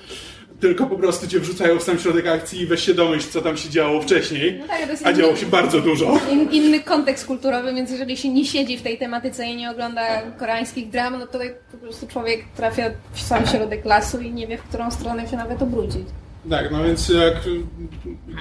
tylko 0.59 0.85
po 0.85 0.95
prostu 0.95 1.27
cię 1.27 1.39
wrzucają 1.39 1.79
w 1.79 1.83
sam 1.83 1.99
środek 1.99 2.27
akcji 2.27 2.61
i 2.61 2.65
weź 2.65 2.85
się 2.85 2.93
domyśl, 2.93 3.29
co 3.29 3.41
tam 3.41 3.57
się 3.57 3.69
działo 3.69 4.01
wcześniej, 4.01 4.59
no 4.59 4.67
tak, 4.67 4.89
a 5.03 5.13
działo 5.13 5.35
się 5.35 5.45
bardzo 5.45 5.81
dużo. 5.81 6.19
In, 6.31 6.51
inny 6.51 6.79
kontekst 6.79 7.25
kulturowy, 7.25 7.73
więc 7.73 7.91
jeżeli 7.91 8.17
się 8.17 8.29
nie 8.29 8.45
siedzi 8.45 8.77
w 8.77 8.81
tej 8.81 8.97
tematyce 8.97 9.45
i 9.45 9.55
nie 9.55 9.71
ogląda 9.71 10.21
koreańskich 10.21 10.89
dram, 10.89 11.19
no 11.19 11.27
to 11.27 11.39
po 11.71 11.77
prostu 11.77 12.07
człowiek 12.07 12.43
trafia 12.55 12.91
w 13.13 13.21
sam 13.21 13.47
środek 13.47 13.85
lasu 13.85 14.19
i 14.19 14.31
nie 14.31 14.47
wie, 14.47 14.57
w 14.57 14.63
którą 14.63 14.91
stronę 14.91 15.27
się 15.27 15.37
nawet 15.37 15.61
obrócić. 15.61 16.05
Tak, 16.49 16.71
no 16.71 16.83
więc 16.83 17.09
jak 17.09 17.35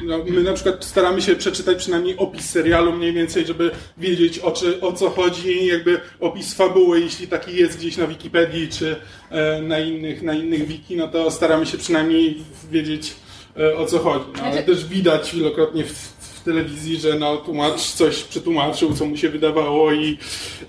no 0.03 0.18
my 0.29 0.42
na 0.42 0.53
przykład 0.53 0.85
staramy 0.85 1.23
się 1.23 1.37
przeczytać 1.37 1.79
przynajmniej 1.79 2.16
opis 2.16 2.51
serialu 2.51 2.92
mniej 2.92 3.12
więcej, 3.12 3.47
żeby 3.47 3.71
wiedzieć 3.99 4.38
o, 4.38 4.51
czy, 4.51 4.81
o 4.81 4.92
co 4.92 5.11
chodzi, 5.11 5.66
jakby 5.66 6.01
opis 6.21 6.55
fabuły, 6.55 7.01
jeśli 7.01 7.29
taki 7.29 7.57
jest 7.57 7.79
gdzieś 7.79 7.97
na 7.97 8.07
Wikipedii 8.07 8.68
czy 8.68 8.97
e, 9.31 9.62
na 9.62 9.79
innych, 9.79 10.23
na 10.23 10.35
innych 10.35 10.66
wiki, 10.66 10.97
no 10.97 11.09
to 11.09 11.31
staramy 11.31 11.66
się 11.66 11.79
przynajmniej 11.79 12.37
wiedzieć 12.71 13.14
e, 13.57 13.77
o 13.77 13.87
co 13.87 13.99
chodzi. 13.99 14.25
No, 14.37 14.42
ale 14.42 14.53
znaczy- 14.53 14.66
też 14.66 14.87
widać 14.87 15.35
wielokrotnie 15.35 15.85
w, 15.85 15.92
w 16.21 16.44
telewizji, 16.44 16.97
że 16.97 17.18
no, 17.18 17.37
tłumacz 17.37 17.81
coś 17.81 18.23
przetłumaczył, 18.23 18.94
co 18.94 19.07
mu 19.07 19.16
się 19.16 19.29
wydawało 19.29 19.92
i, 19.92 20.18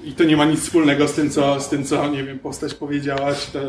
i 0.04 0.12
to 0.12 0.24
nie 0.24 0.38
ma 0.38 0.46
nic 0.46 0.60
wspólnego 0.60 1.08
z 1.08 1.14
tym, 1.14 1.30
co, 1.30 1.60
z 1.60 1.70
tym, 1.70 1.84
co 1.84 2.08
nie 2.08 2.24
wiem, 2.24 2.40
postać 2.40 2.74
powiedziała, 2.74 3.36
czy 3.36 3.52
to 3.52 3.60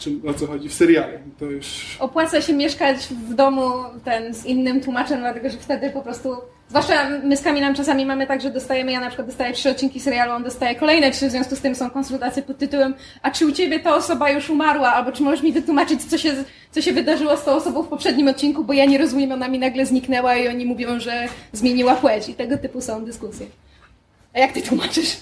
czym, 0.00 0.22
o 0.28 0.34
co 0.34 0.46
chodzi 0.46 0.68
w 0.68 0.74
serialu. 0.74 1.18
To 1.38 1.44
już... 1.44 1.96
Opłaca 2.00 2.40
się 2.40 2.52
mieszkać 2.52 2.96
w 3.28 3.34
domu 3.34 3.70
ten 4.04 4.34
z 4.34 4.44
innym 4.46 4.80
tłumaczem, 4.80 5.20
dlatego 5.20 5.50
że 5.50 5.58
wtedy 5.58 5.90
po 5.90 6.02
prostu 6.02 6.36
Zwłaszcza 6.70 7.08
my 7.24 7.36
z 7.36 7.42
Kamilem 7.42 7.74
czasami 7.74 8.06
mamy 8.06 8.26
tak, 8.26 8.40
że 8.40 8.50
dostajemy, 8.50 8.92
ja 8.92 9.00
na 9.00 9.06
przykład 9.06 9.28
dostaję 9.28 9.52
trzy 9.52 9.70
odcinki 9.70 10.00
serialu, 10.00 10.32
on 10.32 10.42
dostaje 10.42 10.74
kolejne 10.74 11.10
trzy, 11.10 11.28
w 11.28 11.30
związku 11.30 11.56
z 11.56 11.60
tym 11.60 11.74
są 11.74 11.90
konsultacje 11.90 12.42
pod 12.42 12.58
tytułem 12.58 12.94
a 13.22 13.30
czy 13.30 13.46
u 13.46 13.52
Ciebie 13.52 13.80
ta 13.80 13.94
osoba 13.94 14.30
już 14.30 14.50
umarła, 14.50 14.92
albo 14.92 15.12
czy 15.12 15.22
możesz 15.22 15.42
mi 15.42 15.52
wytłumaczyć, 15.52 16.04
co 16.04 16.18
się, 16.18 16.44
co 16.70 16.82
się 16.82 16.92
wydarzyło 16.92 17.36
z 17.36 17.44
tą 17.44 17.52
osobą 17.52 17.82
w 17.82 17.88
poprzednim 17.88 18.28
odcinku, 18.28 18.64
bo 18.64 18.72
ja 18.72 18.84
nie 18.84 18.98
rozumiem, 18.98 19.32
ona 19.32 19.48
mi 19.48 19.58
nagle 19.58 19.86
zniknęła 19.86 20.36
i 20.36 20.48
oni 20.48 20.66
mówią, 20.66 21.00
że 21.00 21.28
zmieniła 21.52 21.94
płeć 21.94 22.28
i 22.28 22.34
tego 22.34 22.58
typu 22.58 22.80
są 22.80 23.04
dyskusje. 23.04 23.46
A 24.34 24.38
jak 24.38 24.52
Ty 24.52 24.62
tłumaczysz? 24.62 25.16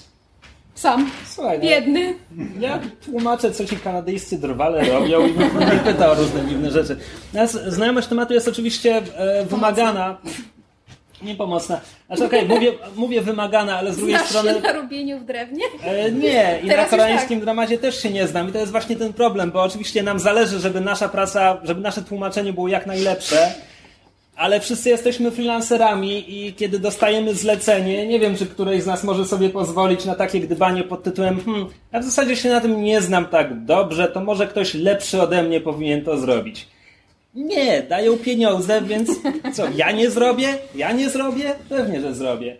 Sam. 0.79 1.11
Słuchaj, 1.27 1.57
no, 1.57 1.63
Biedny. 1.63 2.13
Ja 2.59 2.79
tłumaczę, 3.05 3.51
co 3.51 3.65
ci 3.65 3.77
kanadyjscy 3.77 4.37
drwale 4.37 4.85
robią 4.85 5.27
i 5.27 5.33
pyta 5.83 6.11
o 6.11 6.15
różne 6.15 6.45
dziwne 6.45 6.71
rzeczy. 6.71 6.97
Natomiast 7.33 7.65
znajomość 7.67 8.07
tematu 8.07 8.33
jest 8.33 8.47
oczywiście 8.47 9.01
e, 9.15 9.45
wymagana. 9.45 10.17
Niepomocna. 11.21 11.81
Znaczy 12.07 12.25
okej, 12.25 12.45
okay, 12.45 12.55
mówię, 12.55 12.71
mówię 12.95 13.21
wymagana, 13.21 13.77
ale 13.77 13.93
z 13.93 13.97
drugiej 13.97 14.17
Znasz 14.17 14.29
strony... 14.29 14.53
się 14.53 14.59
na 14.61 14.73
robieniu 14.73 15.19
w 15.19 15.25
drewnie? 15.25 15.63
E, 15.83 16.11
nie, 16.11 16.59
i 16.63 16.67
Teraz 16.67 16.91
na 16.91 16.97
koreańskim 16.97 17.39
tak. 17.39 17.45
dramacie 17.45 17.77
też 17.77 18.01
się 18.01 18.09
nie 18.09 18.27
znam. 18.27 18.49
I 18.49 18.51
to 18.51 18.57
jest 18.57 18.71
właśnie 18.71 18.95
ten 18.95 19.13
problem, 19.13 19.51
bo 19.51 19.63
oczywiście 19.63 20.03
nam 20.03 20.19
zależy, 20.19 20.59
żeby 20.59 20.81
nasza 20.81 21.09
praca, 21.09 21.57
żeby 21.63 21.81
nasze 21.81 22.01
tłumaczenie 22.01 22.53
było 22.53 22.67
jak 22.67 22.85
najlepsze 22.85 23.55
ale 24.39 24.59
wszyscy 24.59 24.89
jesteśmy 24.89 25.31
freelancerami 25.31 26.25
i 26.27 26.53
kiedy 26.53 26.79
dostajemy 26.79 27.35
zlecenie, 27.35 28.07
nie 28.07 28.19
wiem, 28.19 28.37
czy 28.37 28.45
któryś 28.45 28.83
z 28.83 28.85
nas 28.85 29.03
może 29.03 29.25
sobie 29.25 29.49
pozwolić 29.49 30.05
na 30.05 30.15
takie 30.15 30.39
gdybanie 30.39 30.83
pod 30.83 31.03
tytułem 31.03 31.41
hmm, 31.45 31.67
ja 31.91 31.99
w 31.99 32.03
zasadzie 32.03 32.35
się 32.35 32.49
na 32.49 32.61
tym 32.61 32.83
nie 32.83 33.01
znam 33.01 33.25
tak 33.25 33.65
dobrze, 33.65 34.07
to 34.07 34.21
może 34.21 34.47
ktoś 34.47 34.73
lepszy 34.73 35.21
ode 35.21 35.43
mnie 35.43 35.61
powinien 35.61 36.03
to 36.03 36.17
zrobić. 36.17 36.67
Nie, 37.35 37.83
dają 37.83 38.17
pieniądze, 38.17 38.81
więc 38.81 39.09
co, 39.55 39.63
ja 39.75 39.91
nie 39.91 40.09
zrobię? 40.09 40.47
Ja 40.75 40.91
nie 40.91 41.09
zrobię? 41.09 41.55
Pewnie, 41.69 42.01
że 42.01 42.13
zrobię. 42.13 42.57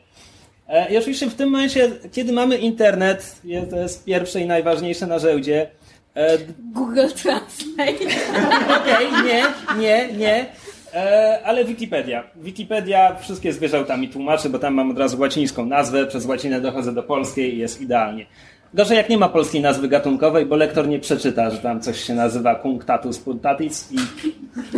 E, 0.67 0.93
I 0.93 0.97
oczywiście 0.97 1.29
w 1.29 1.35
tym 1.35 1.49
momencie, 1.49 1.91
kiedy 2.11 2.33
mamy 2.33 2.57
internet, 2.57 3.35
to 3.69 3.79
jest 3.79 4.05
pierwsze 4.05 4.41
i 4.41 4.45
najważniejsze 4.45 5.07
narzędzie. 5.07 5.69
E, 6.15 6.37
Google 6.73 7.07
Translate. 7.07 7.93
Okej, 8.81 9.07
okay, 9.07 9.23
nie, 9.23 9.43
nie, 9.81 10.17
nie. 10.17 10.45
E, 10.93 11.39
ale 11.43 11.65
Wikipedia. 11.65 12.23
Wikipedia 12.35 13.15
wszystkie 13.15 13.53
zwierzętami 13.53 14.09
tłumaczy, 14.09 14.49
bo 14.49 14.59
tam 14.59 14.73
mam 14.73 14.91
od 14.91 14.99
razu 14.99 15.19
łacińską 15.19 15.65
nazwę, 15.65 16.07
przez 16.07 16.25
łacinę 16.25 16.61
dochodzę 16.61 16.93
do 16.93 17.03
polskiej 17.03 17.55
i 17.55 17.57
jest 17.57 17.81
idealnie. 17.81 18.25
Gorzej 18.73 18.97
jak 18.97 19.09
nie 19.09 19.17
ma 19.17 19.29
polskiej 19.29 19.61
nazwy 19.61 19.87
gatunkowej, 19.87 20.45
bo 20.45 20.55
lektor 20.55 20.87
nie 20.87 20.99
przeczyta, 20.99 21.49
że 21.49 21.57
tam 21.57 21.81
coś 21.81 22.03
się 22.03 22.13
nazywa 22.13 22.55
cunctatus 22.55 23.19
puntatis 23.19 23.91
i 23.91 23.97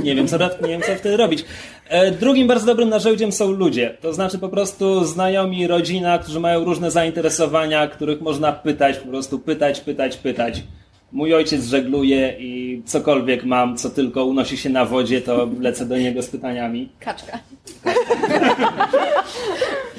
nie 0.04 0.16
wiem, 0.16 0.28
co, 0.28 0.38
nie 0.38 0.68
wiem, 0.68 0.82
co 0.82 0.96
wtedy 0.96 1.18
robić. 1.18 1.46
E, 1.90 2.12
drugim 2.12 2.48
bardzo 2.48 2.66
dobrym 2.66 2.90
narzędziem 2.90 3.32
są 3.32 3.52
ludzie. 3.52 3.98
To 4.02 4.14
znaczy 4.14 4.40
po 4.40 4.50
prostu 4.50 5.06
znajomi, 5.06 5.68
rodzina, 5.68 6.20
którzy 6.20 6.40
mają 6.40 6.64
różne 6.64 6.92
zainteresowania, 6.92 7.88
których 7.88 8.22
można 8.22 8.52
pytać, 8.52 8.98
po 8.98 9.08
prostu 9.08 9.40
pytać, 9.40 9.82
pytać, 9.82 10.18
pytać. 10.18 10.64
Mój 11.12 11.34
ojciec 11.34 11.66
żegluje 11.66 12.36
i 12.40 12.82
cokolwiek 12.86 13.44
mam, 13.44 13.78
co 13.78 13.90
tylko 13.90 14.26
unosi 14.26 14.58
się 14.58 14.70
na 14.70 14.86
wodzie, 14.86 15.22
to 15.22 15.50
lecę 15.60 15.86
do 15.86 15.98
niego 15.98 16.22
z 16.22 16.28
pytaniami. 16.28 16.90
Kaczka. 17.00 17.40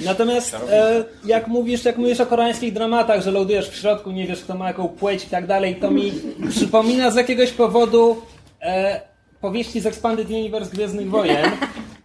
Natomiast 0.05 0.57
e, 0.71 1.05
jak 1.25 1.49
mówisz, 1.49 1.85
jak 1.85 1.97
mówisz 1.97 2.21
o 2.21 2.27
koreańskich 2.27 2.73
dramatach, 2.73 3.23
że 3.23 3.31
loadujesz 3.31 3.71
w 3.71 3.77
środku, 3.77 4.11
nie 4.11 4.27
wiesz 4.27 4.43
kto 4.43 4.55
ma 4.55 4.69
jaką 4.69 4.89
płeć 4.89 5.25
i 5.25 5.27
tak 5.27 5.47
dalej, 5.47 5.77
to 5.77 5.91
mi 5.91 6.13
przypomina 6.51 7.11
z 7.11 7.17
jakiegoś 7.17 7.51
powodu 7.51 8.23
e, 8.63 9.01
powieści 9.41 9.81
z 9.81 9.87
Expanded 9.87 10.31
Universe 10.31 10.71
Gwiezdnych 10.71 11.11
Wojen. 11.11 11.51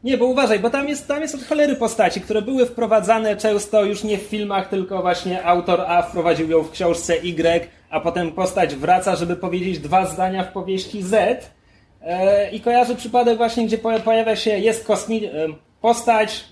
Nie, 0.04 0.18
bo 0.18 0.26
uważaj, 0.26 0.60
bo 0.60 0.70
tam 0.70 0.88
jest, 0.88 1.08
tam 1.08 1.22
jest 1.22 1.36
od 1.36 1.44
cholery 1.44 1.76
postaci, 1.76 2.22
które 2.22 2.42
były 2.42 2.66
wprowadzane 2.66 3.38
często 3.38 3.86
już 3.86 4.04
nie 4.04 4.18
w 4.18 4.22
filmach, 4.22 4.70
tylko 4.70 5.02
właśnie 5.02 5.46
autor 5.46 5.82
A 5.82 6.02
wprowadził 6.02 6.50
ją 6.50 6.64
w 6.64 6.72
książce 6.72 7.18
Y, 7.18 7.77
a 7.90 8.00
potem 8.00 8.32
postać 8.32 8.76
wraca, 8.76 9.16
żeby 9.16 9.36
powiedzieć 9.36 9.80
dwa 9.80 10.06
zdania 10.06 10.44
w 10.44 10.52
powieści 10.52 11.04
Z. 11.04 11.52
E, 12.02 12.52
I 12.52 12.62
kojarzę 12.62 12.96
przypadek 12.96 13.38
właśnie, 13.38 13.66
gdzie 13.66 13.78
pojawia 13.78 14.36
się, 14.36 14.60
jest 14.60 14.88
kosmi 14.88 15.26
e, 15.26 15.30
postać 15.82 16.46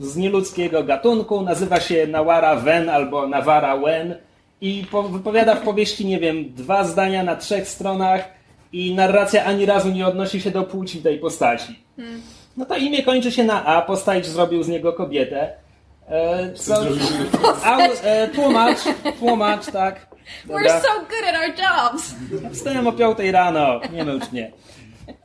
z 0.00 0.16
nieludzkiego 0.16 0.84
gatunku, 0.84 1.40
nazywa 1.42 1.80
się 1.80 2.06
Nawara 2.06 2.56
Wen 2.56 2.88
albo 2.88 3.26
Nawara 3.26 3.76
Wen 3.76 4.14
i 4.60 4.84
wypowiada 5.10 5.54
w 5.54 5.62
powieści, 5.62 6.06
nie 6.06 6.18
wiem, 6.18 6.54
dwa 6.54 6.84
zdania 6.84 7.22
na 7.22 7.36
trzech 7.36 7.68
stronach 7.68 8.28
i 8.72 8.94
narracja 8.94 9.44
ani 9.44 9.66
razu 9.66 9.92
nie 9.92 10.06
odnosi 10.06 10.40
się 10.40 10.50
do 10.50 10.62
płci 10.62 11.02
tej 11.02 11.18
postaci. 11.18 11.78
Hmm. 11.96 12.22
No 12.56 12.64
to 12.66 12.76
imię 12.76 13.02
kończy 13.02 13.32
się 13.32 13.44
na 13.44 13.64
A, 13.64 13.82
postać 13.82 14.26
zrobił 14.26 14.62
z 14.62 14.68
niego 14.68 14.92
kobietę. 14.92 15.50
E, 16.08 16.52
co, 16.52 16.74
a, 17.64 17.78
e, 17.78 18.28
tłumacz, 18.28 18.78
tłumacz, 19.18 19.66
tak. 19.66 20.15
We're 20.46 20.80
so 20.80 21.00
good 21.00 21.24
at 21.28 21.34
our 21.34 21.54
jobs. 21.56 22.14
Wstałem 22.52 22.86
o 22.86 22.92
5 22.92 23.18
rano, 23.32 23.80
nie 23.92 24.04
męcz 24.04 24.32
mnie. 24.32 24.52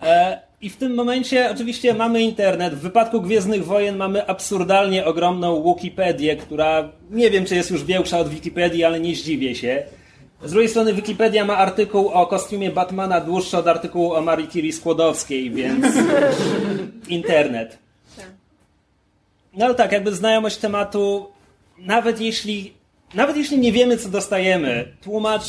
E, 0.01 0.39
I 0.61 0.69
w 0.69 0.77
tym 0.77 0.93
momencie 0.95 1.49
oczywiście 1.51 1.93
mamy 1.93 2.21
internet. 2.21 2.73
W 2.73 2.79
wypadku 2.79 3.21
Gwiezdnych 3.21 3.65
Wojen 3.65 3.97
mamy 3.97 4.27
absurdalnie 4.27 5.05
ogromną 5.05 5.63
Wikipedię, 5.63 6.35
która 6.35 6.89
nie 7.11 7.29
wiem, 7.29 7.45
czy 7.45 7.55
jest 7.55 7.71
już 7.71 7.83
większa 7.83 8.19
od 8.19 8.29
Wikipedii, 8.29 8.83
ale 8.83 8.99
nie 8.99 9.15
zdziwię 9.15 9.55
się. 9.55 9.83
Z 10.43 10.51
drugiej 10.51 10.69
strony 10.69 10.93
Wikipedia 10.93 11.45
ma 11.45 11.57
artykuł 11.57 12.09
o 12.09 12.27
kostiumie 12.27 12.71
Batmana 12.71 13.21
dłuższy 13.21 13.57
od 13.57 13.67
artykułu 13.67 14.13
o 14.13 14.21
Marii 14.21 14.47
Curie 14.47 14.73
Skłodowskiej, 14.73 15.51
więc 15.51 15.85
internet. 17.07 17.77
No 19.53 19.65
ale 19.65 19.75
tak, 19.75 19.91
jakby 19.91 20.15
znajomość 20.15 20.57
tematu, 20.57 21.27
nawet 21.77 22.21
jeśli 22.21 22.73
nawet 23.13 23.37
jeśli 23.37 23.59
nie 23.59 23.71
wiemy, 23.71 23.97
co 23.97 24.09
dostajemy, 24.09 24.95
tłumacz 25.01 25.43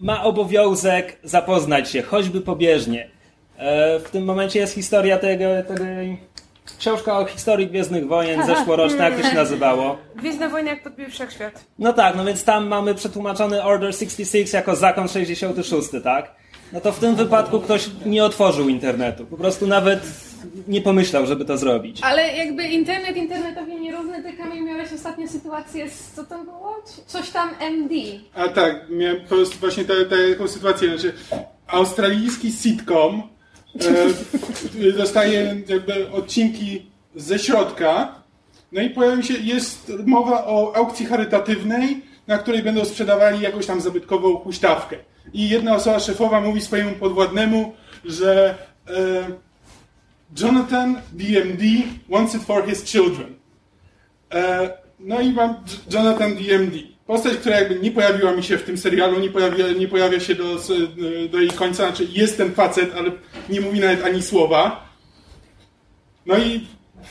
ma 0.00 0.24
obowiązek 0.24 1.18
zapoznać 1.24 1.90
się, 1.90 2.02
choćby 2.02 2.40
pobieżnie. 2.40 3.08
E, 3.56 3.98
w 4.00 4.10
tym 4.10 4.24
momencie 4.24 4.58
jest 4.58 4.74
historia 4.74 5.18
tego, 5.18 5.44
tego 5.68 5.84
książka 6.78 7.18
o 7.18 7.24
historii 7.24 7.66
Gwiezdnych 7.66 8.08
Wojen 8.08 8.46
zeszłoroczna, 8.46 9.04
jak 9.04 9.16
to 9.16 9.28
się 9.28 9.34
nazywało? 9.34 9.98
Gwiezdne 10.16 10.48
Wojny 10.48 10.70
jak 10.70 10.82
podbił 10.82 11.10
Wszechświat. 11.10 11.64
No 11.78 11.92
tak, 11.92 12.16
no 12.16 12.24
więc 12.24 12.44
tam 12.44 12.66
mamy 12.66 12.94
przetłumaczony 12.94 13.62
Order 13.62 13.94
66 13.94 14.52
jako 14.52 14.76
zakon 14.76 15.08
66, 15.08 15.88
tak? 16.04 16.34
No 16.72 16.80
to 16.80 16.92
w 16.92 16.98
tym 16.98 17.14
wypadku 17.14 17.60
ktoś 17.60 17.90
nie 18.06 18.24
otworzył 18.24 18.68
internetu. 18.68 19.26
Po 19.26 19.36
prostu 19.36 19.66
nawet 19.66 20.00
nie 20.68 20.80
pomyślał, 20.82 21.26
żeby 21.26 21.44
to 21.44 21.58
zrobić. 21.58 22.00
Ale 22.02 22.36
jakby 22.36 22.68
internet 22.68 23.16
internetowi 23.16 23.80
nierówny, 23.80 24.22
ty 24.22 24.32
Kamil 24.32 24.64
miałeś 24.64 24.92
ostatnio 24.92 25.28
sytuację 25.28 25.90
z, 25.90 26.12
co 26.12 26.24
tam 26.24 26.44
było? 26.44 26.82
Coś 27.06 27.30
tam 27.30 27.50
MD. 27.60 27.94
A 28.34 28.48
tak, 28.48 28.86
miałem 28.90 29.20
po 29.20 29.28
prostu 29.28 29.58
właśnie 29.58 29.84
ta- 29.84 30.04
ta- 30.10 30.16
taką 30.32 30.48
sytuację, 30.48 30.88
znaczy 30.88 31.12
australijski 31.66 32.52
sitcom 32.52 33.22
e, 34.82 34.92
dostaje 34.98 35.56
jakby 35.68 36.10
odcinki 36.10 36.86
ze 37.16 37.38
środka, 37.38 38.14
no 38.72 38.80
i 38.80 38.90
pojawia 38.90 39.22
się, 39.22 39.34
jest 39.34 39.92
mowa 40.06 40.46
o 40.46 40.76
aukcji 40.76 41.06
charytatywnej, 41.06 42.02
na 42.26 42.38
której 42.38 42.62
będą 42.62 42.84
sprzedawali 42.84 43.40
jakąś 43.40 43.66
tam 43.66 43.80
zabytkową 43.80 44.36
huśtawkę. 44.36 44.96
I 45.32 45.48
jedna 45.48 45.74
osoba 45.74 46.00
szefowa 46.00 46.40
mówi 46.40 46.60
swojemu 46.60 46.92
podwładnemu, 46.92 47.72
że 48.04 48.54
e, 48.88 48.92
Jonathan 50.40 50.96
DMD 51.12 51.62
wants 52.08 52.34
it 52.34 52.42
for 52.42 52.66
his 52.66 52.84
children. 52.84 53.34
E, 54.34 54.70
no 55.00 55.20
i 55.20 55.32
mam 55.32 55.54
Jonathan 55.92 56.34
DMD. 56.34 56.72
Postać, 57.06 57.36
która 57.36 57.60
jakby 57.60 57.78
nie 57.80 57.90
pojawiła 57.90 58.32
mi 58.32 58.42
się 58.42 58.58
w 58.58 58.62
tym 58.62 58.78
serialu, 58.78 59.20
nie 59.20 59.30
pojawia, 59.30 59.72
nie 59.72 59.88
pojawia 59.88 60.20
się 60.20 60.34
do, 60.34 60.54
s- 60.54 60.72
do 61.30 61.38
jej 61.40 61.50
końca, 61.50 61.86
znaczy 61.86 62.08
jest 62.12 62.36
ten 62.36 62.54
facet, 62.54 62.94
ale 62.94 63.10
nie 63.48 63.60
mówi 63.60 63.80
nawet 63.80 64.04
ani 64.04 64.22
słowa. 64.22 64.88
No 66.26 66.38
i, 66.38 66.66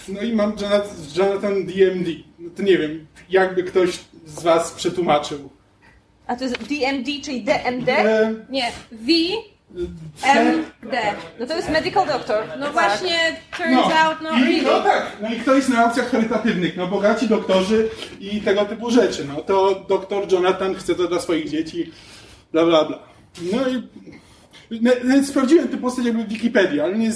no 0.08 0.22
i 0.22 0.34
mam 0.34 0.52
Jonathan, 0.62 0.96
Jonathan 1.18 1.66
DMD. 1.66 2.08
No 2.40 2.50
to 2.58 2.64
nie 2.64 2.78
wiem, 2.78 3.08
jakby 3.30 3.64
ktoś 3.64 4.00
z 4.26 4.44
was 4.44 4.72
przetłumaczył. 4.72 5.50
A 6.28 6.36
to 6.36 6.44
jest 6.44 6.58
DMD, 6.58 7.06
czyli 7.24 7.42
DMD? 7.44 7.90
E, 7.90 8.34
Nie, 8.50 8.72
V, 8.92 9.08
MD. 10.24 10.98
No 11.40 11.46
to 11.48 11.56
jest 11.56 11.70
medical 11.70 12.08
doctor. 12.08 12.44
no 12.60 12.72
właśnie, 12.72 13.18
turns 13.58 13.72
No, 13.74 13.96
out, 13.96 14.18
no, 14.22 14.38
i, 14.50 14.62
no 14.62 14.80
tak, 14.82 15.12
no 15.22 15.30
i 15.34 15.40
kto 15.40 15.56
jest 15.56 15.70
na 15.70 15.86
aukcjach 15.86 16.12
charytatywnych? 16.12 16.78
No 16.78 16.88
bogaci 16.88 17.28
doktorzy 17.28 17.90
i 18.20 18.42
tego 18.42 18.66
typu 18.66 18.92
rzeczy. 18.92 19.26
No 19.26 19.42
to 19.42 19.86
doktor 19.90 20.32
Jonathan 20.32 20.76
chce 20.76 20.96
to 20.96 21.08
dla 21.08 21.20
swoich 21.20 21.50
dzieci, 21.50 21.92
bla 22.52 22.66
bla 22.66 22.86
bla. 22.86 23.00
No 23.54 23.58
i 23.68 23.84
na- 24.82 24.92
nawet 25.04 25.28
sprawdziłem 25.28 25.68
tę 25.68 25.78
postać 25.78 26.06
jakby 26.06 26.24
w 26.24 26.28
Wikipedii, 26.28 26.80
ale 26.80 26.98
nie 26.98 27.12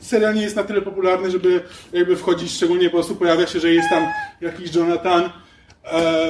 serial 0.00 0.34
nie 0.34 0.42
jest 0.42 0.56
na 0.56 0.64
tyle 0.64 0.82
popularny, 0.82 1.30
żeby 1.30 1.62
jakby 1.92 2.16
wchodzić, 2.16 2.52
szczególnie 2.52 2.90
po 2.90 2.96
prostu 2.96 3.16
pojawia 3.16 3.46
się, 3.46 3.60
że 3.60 3.72
jest 3.72 3.88
tam 3.90 4.06
jakiś 4.40 4.74
Jonathan. 4.74 5.30
E, 5.84 6.28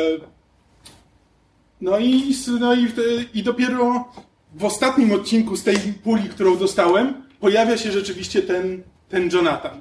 no 1.80 1.98
i, 1.98 2.34
no 2.60 2.74
i, 2.74 2.88
i 3.34 3.42
dopiero 3.42 4.12
w 4.54 4.64
ostatnim 4.64 5.12
odcinku 5.12 5.56
z 5.56 5.64
tej 5.64 5.76
puli, 5.76 6.28
którą 6.28 6.56
dostałem, 6.56 7.14
pojawia 7.40 7.76
się 7.78 7.92
rzeczywiście 7.92 8.42
ten, 8.42 8.82
ten 9.08 9.30
Jonathan. 9.32 9.80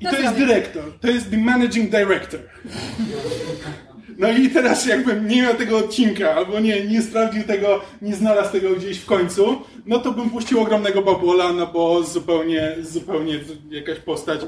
I 0.00 0.04
to 0.04 0.20
jest 0.20 0.34
dyrektor, 0.34 0.84
to 1.00 1.08
jest 1.08 1.30
the 1.30 1.36
managing 1.36 1.90
director. 1.90 2.40
No 4.18 4.30
i 4.30 4.50
teraz 4.50 4.86
jakbym 4.86 5.28
nie 5.28 5.42
miał 5.42 5.54
tego 5.54 5.78
odcinka, 5.78 6.34
albo 6.34 6.60
nie, 6.60 6.86
nie 6.86 7.02
sprawdził 7.02 7.42
tego, 7.42 7.80
nie 8.02 8.14
znalazł 8.14 8.52
tego 8.52 8.70
gdzieś 8.70 8.98
w 8.98 9.06
końcu, 9.06 9.62
no 9.86 9.98
to 9.98 10.12
bym 10.12 10.30
puścił 10.30 10.60
ogromnego 10.60 11.02
babola, 11.02 11.52
no 11.52 11.66
bo 11.66 12.02
zupełnie, 12.02 12.76
zupełnie 12.82 13.40
jakaś 13.70 13.98
postać, 13.98 14.40
e, 14.42 14.46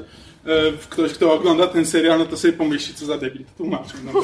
ktoś 0.89 1.13
kto 1.13 1.33
ogląda 1.33 1.67
ten 1.67 1.85
serial, 1.85 2.19
no 2.19 2.25
to 2.25 2.37
sobie 2.37 2.53
pomyśli, 2.53 2.95
co 2.95 3.05
za 3.05 3.17
debil 3.17 3.45
to 3.45 3.51
tłumaczył. 3.57 3.99
No 4.05 4.11
bo, 4.13 4.21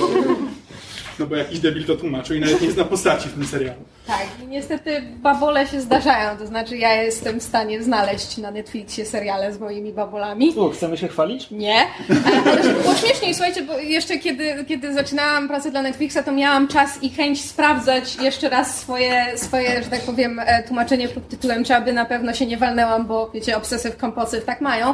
no 1.21 1.27
bo 1.27 1.35
jakiś 1.35 1.59
debil 1.59 1.85
to 1.85 1.95
tłumaczył 1.95 2.35
i 2.35 2.39
nawet 2.39 2.61
nie 2.61 2.71
zna 2.71 2.83
postaci 2.83 3.29
w 3.29 3.33
tym 3.33 3.45
serialu. 3.45 3.81
Tak, 4.07 4.27
i 4.43 4.47
niestety 4.47 5.01
babole 5.21 5.67
się 5.67 5.81
zdarzają, 5.81 6.37
to 6.37 6.47
znaczy 6.47 6.77
ja 6.77 7.01
jestem 7.01 7.39
w 7.39 7.43
stanie 7.43 7.83
znaleźć 7.83 8.37
na 8.37 8.51
Netflixie 8.51 9.05
seriale 9.05 9.53
z 9.53 9.59
moimi 9.59 9.93
babolami. 9.93 10.53
U, 10.55 10.69
chcemy 10.69 10.97
się 10.97 11.07
chwalić? 11.07 11.51
Nie, 11.51 11.85
ale 12.45 12.51
ale 12.51 12.63
żeby 12.63 12.81
było 12.81 12.95
śmieszniej, 12.95 13.33
słuchajcie, 13.33 13.61
bo 13.61 13.77
jeszcze 13.77 14.17
kiedy, 14.17 14.65
kiedy 14.67 14.93
zaczynałam 14.93 15.47
pracę 15.47 15.71
dla 15.71 15.81
Netflixa, 15.81 16.17
to 16.25 16.31
miałam 16.31 16.67
czas 16.67 17.03
i 17.03 17.09
chęć 17.09 17.45
sprawdzać 17.45 18.15
jeszcze 18.15 18.49
raz 18.49 18.79
swoje, 18.79 19.37
swoje 19.37 19.83
że 19.83 19.89
tak 19.89 20.01
powiem, 20.01 20.39
e, 20.39 20.63
tłumaczenie 20.63 21.07
pod 21.07 21.27
tytułem 21.27 21.63
czy 21.63 21.75
aby 21.75 21.93
na 21.93 22.05
pewno 22.05 22.33
się 22.33 22.45
nie 22.45 22.57
walnęłam, 22.57 23.07
bo 23.07 23.29
wiecie, 23.33 23.57
obsessive 23.57 23.97
compulsive 23.97 24.45
tak 24.45 24.61
mają. 24.61 24.93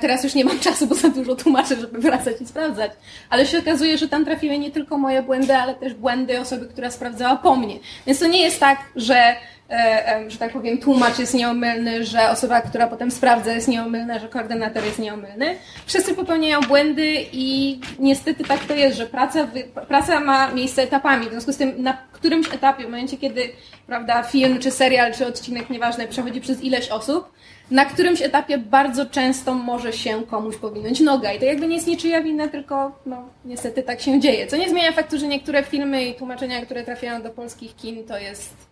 Teraz 0.00 0.24
już 0.24 0.34
nie 0.34 0.44
mam 0.44 0.58
czasu, 0.68 0.86
bo 0.86 0.94
za 0.94 1.08
dużo 1.08 1.36
tłumaczę, 1.36 1.76
żeby 1.76 1.98
wracać 1.98 2.40
i 2.40 2.46
sprawdzać. 2.46 2.92
Ale 3.30 3.46
się 3.46 3.58
okazuje, 3.58 3.98
że 3.98 4.08
tam 4.08 4.24
trafiły 4.24 4.58
nie 4.58 4.70
tylko 4.70 4.98
moje 4.98 5.22
błędy, 5.22 5.56
ale 5.56 5.74
też 5.74 5.94
błędy 5.94 6.40
osoby, 6.40 6.66
która 6.66 6.90
sprawdzała 6.90 7.36
po 7.36 7.56
mnie. 7.56 7.78
Więc 8.06 8.18
to 8.18 8.26
nie 8.26 8.40
jest 8.40 8.60
tak, 8.60 8.78
że 8.96 9.36
że 10.28 10.38
tak 10.38 10.52
powiem, 10.52 10.78
tłumacz 10.78 11.18
jest 11.18 11.34
nieomylny, 11.34 12.04
że 12.04 12.30
osoba, 12.30 12.60
która 12.60 12.86
potem 12.86 13.10
sprawdza 13.10 13.52
jest 13.52 13.68
nieomylna, 13.68 14.18
że 14.18 14.28
koordynator 14.28 14.84
jest 14.84 14.98
nieomylny. 14.98 15.56
Wszyscy 15.86 16.14
popełniają 16.14 16.60
błędy 16.60 17.26
i 17.32 17.80
niestety 17.98 18.44
tak 18.44 18.64
to 18.64 18.74
jest, 18.74 18.96
że 18.96 19.06
praca, 19.06 19.48
praca 19.88 20.20
ma 20.20 20.50
miejsce 20.50 20.82
etapami. 20.82 21.26
W 21.26 21.30
związku 21.30 21.52
z 21.52 21.56
tym 21.56 21.82
na 21.82 21.98
którymś 22.12 22.54
etapie, 22.54 22.82
w 22.82 22.86
momencie 22.86 23.16
kiedy 23.16 23.50
prawda, 23.86 24.22
film, 24.22 24.58
czy 24.58 24.70
serial, 24.70 25.14
czy 25.14 25.26
odcinek, 25.26 25.70
nieważne, 25.70 26.08
przechodzi 26.08 26.40
przez 26.40 26.64
ileś 26.64 26.88
osób, 26.88 27.32
na 27.70 27.84
którymś 27.84 28.22
etapie 28.22 28.58
bardzo 28.58 29.06
często 29.06 29.54
może 29.54 29.92
się 29.92 30.22
komuś 30.22 30.56
powinąć 30.56 31.00
noga. 31.00 31.32
I 31.32 31.38
to 31.38 31.44
jakby 31.44 31.66
nie 31.66 31.74
jest 31.74 31.86
niczyja 31.86 32.22
wina, 32.22 32.48
tylko 32.48 33.00
no, 33.06 33.28
niestety 33.44 33.82
tak 33.82 34.00
się 34.00 34.20
dzieje. 34.20 34.46
Co 34.46 34.56
nie 34.56 34.70
zmienia 34.70 34.92
faktu, 34.92 35.18
że 35.18 35.26
niektóre 35.26 35.62
filmy 35.62 36.04
i 36.04 36.14
tłumaczenia, 36.14 36.62
które 36.64 36.84
trafiają 36.84 37.22
do 37.22 37.30
polskich 37.30 37.76
kin, 37.76 38.04
to 38.04 38.18
jest 38.18 38.71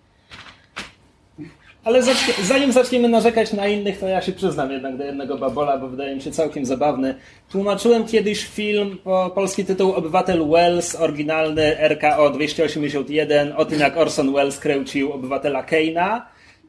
Ale 1.84 2.02
zacznie, 2.02 2.34
zanim 2.44 2.72
zaczniemy 2.72 3.08
narzekać 3.08 3.52
na 3.52 3.66
innych, 3.66 3.98
to 3.98 4.08
ja 4.08 4.22
się 4.22 4.32
przyznam 4.32 4.72
jednak 4.72 4.96
do 4.96 5.04
jednego 5.04 5.38
babola, 5.38 5.78
bo 5.78 5.88
wydaje 5.88 6.14
mi 6.14 6.22
się 6.22 6.30
całkiem 6.30 6.66
zabawny. 6.66 7.14
Tłumaczyłem 7.50 8.06
kiedyś 8.06 8.44
film 8.44 8.98
po 9.04 9.30
polski 9.34 9.64
tytuł 9.64 9.92
Obywatel 9.92 10.48
Wells, 10.48 10.94
oryginalny 10.94 11.76
RKO 11.88 12.30
281, 12.30 13.52
o 13.56 13.64
tym 13.64 13.80
jak 13.80 13.96
Orson 13.96 14.32
Welles 14.32 14.58
kręcił 14.58 15.12
obywatela 15.12 15.62
Keina. 15.62 16.26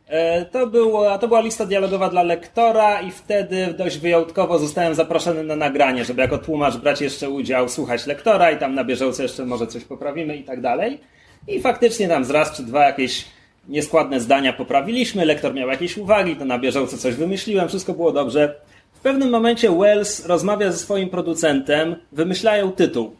E, 0.08 0.46
To, 0.46 0.68
było, 0.68 1.18
to 1.18 1.28
była 1.28 1.42
lista 1.42 1.66
dialogowa 1.66 2.10
dla 2.10 2.24
lektora 2.24 3.02
i 3.02 3.12
wtedy 3.12 3.74
dość 3.78 3.98
wyjątkowo 3.98 4.60
zostałem 4.60 4.96
zaproszony 4.96 5.44
na 5.44 5.56
nagranie, 5.56 6.06
żeby 6.06 6.22
jako 6.22 6.38
tłumacz 6.38 6.78
brać 6.78 7.02
jeszcze 7.02 7.30
udział, 7.30 7.70
słuchać 7.70 8.08
lektora 8.08 8.52
i 8.52 8.58
tam 8.58 8.76
na 8.76 8.84
bieżąco 8.84 9.24
jeszcze 9.24 9.46
może 9.46 9.68
coś 9.68 9.84
poprawimy 9.84 10.36
i 10.38 10.44
tak 10.44 10.62
dalej. 10.62 11.00
I 11.48 11.62
faktycznie 11.62 12.08
tam 12.08 12.26
z 12.26 12.30
raz 12.30 12.58
czy 12.58 12.64
dwa 12.64 12.86
jakieś 12.86 13.26
nieskładne 13.67 14.19
zdania 14.19 14.54
poprawiliśmy, 14.54 15.26
lektor 15.26 15.54
miał 15.54 15.69
jakieś 15.69 15.97
uwagi, 15.97 16.36
to 16.36 16.45
na 16.45 16.60
bieżąco 16.60 16.97
coś 16.97 17.15
wymyśliłem, 17.15 17.67
wszystko 17.67 17.93
było 17.93 18.12
dobrze. 18.12 18.56
W 18.93 19.00
pewnym 19.00 19.30
momencie 19.30 19.71
Wells 19.71 20.26
rozmawia 20.26 20.71
ze 20.71 20.78
swoim 20.78 21.10
producentem, 21.10 21.95
wymyślają 22.12 22.71
tytuł. 22.71 23.15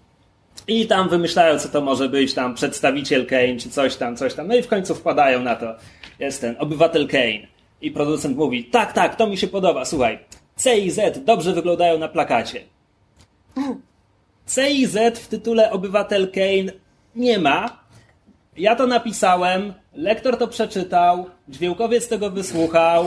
I 0.68 0.88
tam 0.88 1.10
wymyślają, 1.10 1.60
co 1.60 1.70
to 1.70 1.82
może 1.82 2.10
być, 2.10 2.34
tam 2.34 2.56
przedstawiciel 2.56 3.26
Kane, 3.26 3.58
czy 3.58 3.70
coś 3.70 3.96
tam, 3.96 4.18
coś 4.18 4.34
tam. 4.34 4.48
No 4.48 4.56
i 4.56 4.62
w 4.62 4.68
końcu 4.68 4.96
wpadają 4.96 5.42
na 5.42 5.56
to. 5.56 5.76
Jest 6.20 6.42
ten 6.42 6.56
obywatel 6.60 7.08
Kane. 7.08 7.48
I 7.82 7.92
producent 7.92 8.38
mówi, 8.38 8.64
tak, 8.64 8.94
tak, 8.94 9.16
to 9.16 9.28
mi 9.28 9.38
się 9.38 9.48
podoba, 9.48 9.86
słuchaj. 9.86 10.20
C 10.56 10.80
i 10.80 10.92
Z 10.92 11.26
dobrze 11.26 11.54
wyglądają 11.54 12.00
na 12.00 12.08
plakacie. 12.08 12.62
C 14.46 14.72
i 14.72 14.86
Z 14.86 15.20
w 15.20 15.28
tytule 15.28 15.72
Obywatel 15.72 16.32
Kane 16.32 16.72
nie 17.16 17.40
ma. 17.40 17.82
Ja 18.58 18.76
to 18.76 18.88
napisałem, 18.88 19.74
lektor 19.96 20.38
to 20.38 20.48
przeczytał, 20.48 21.26
dźwiękowiec 21.50 22.08
tego 22.08 22.30
wysłuchał. 22.30 23.06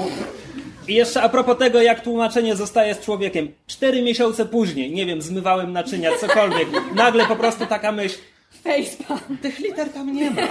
I 0.88 0.94
jeszcze 0.94 1.22
a 1.22 1.28
propos 1.28 1.58
tego, 1.58 1.82
jak 1.82 2.00
tłumaczenie 2.00 2.56
zostaje 2.56 2.94
z 2.94 3.00
człowiekiem. 3.00 3.48
Cztery 3.66 4.02
miesiące 4.02 4.46
później, 4.46 4.92
nie 4.92 5.06
wiem, 5.06 5.22
zmywałem 5.22 5.72
naczynia, 5.72 6.10
cokolwiek. 6.18 6.68
Nagle 6.94 7.26
po 7.26 7.36
prostu 7.36 7.66
taka 7.66 7.92
myśl. 7.92 8.18
facepalm. 8.64 9.38
Tych 9.42 9.58
liter 9.58 9.88
tam 9.88 10.12
nie 10.12 10.30
ma. 10.30 10.42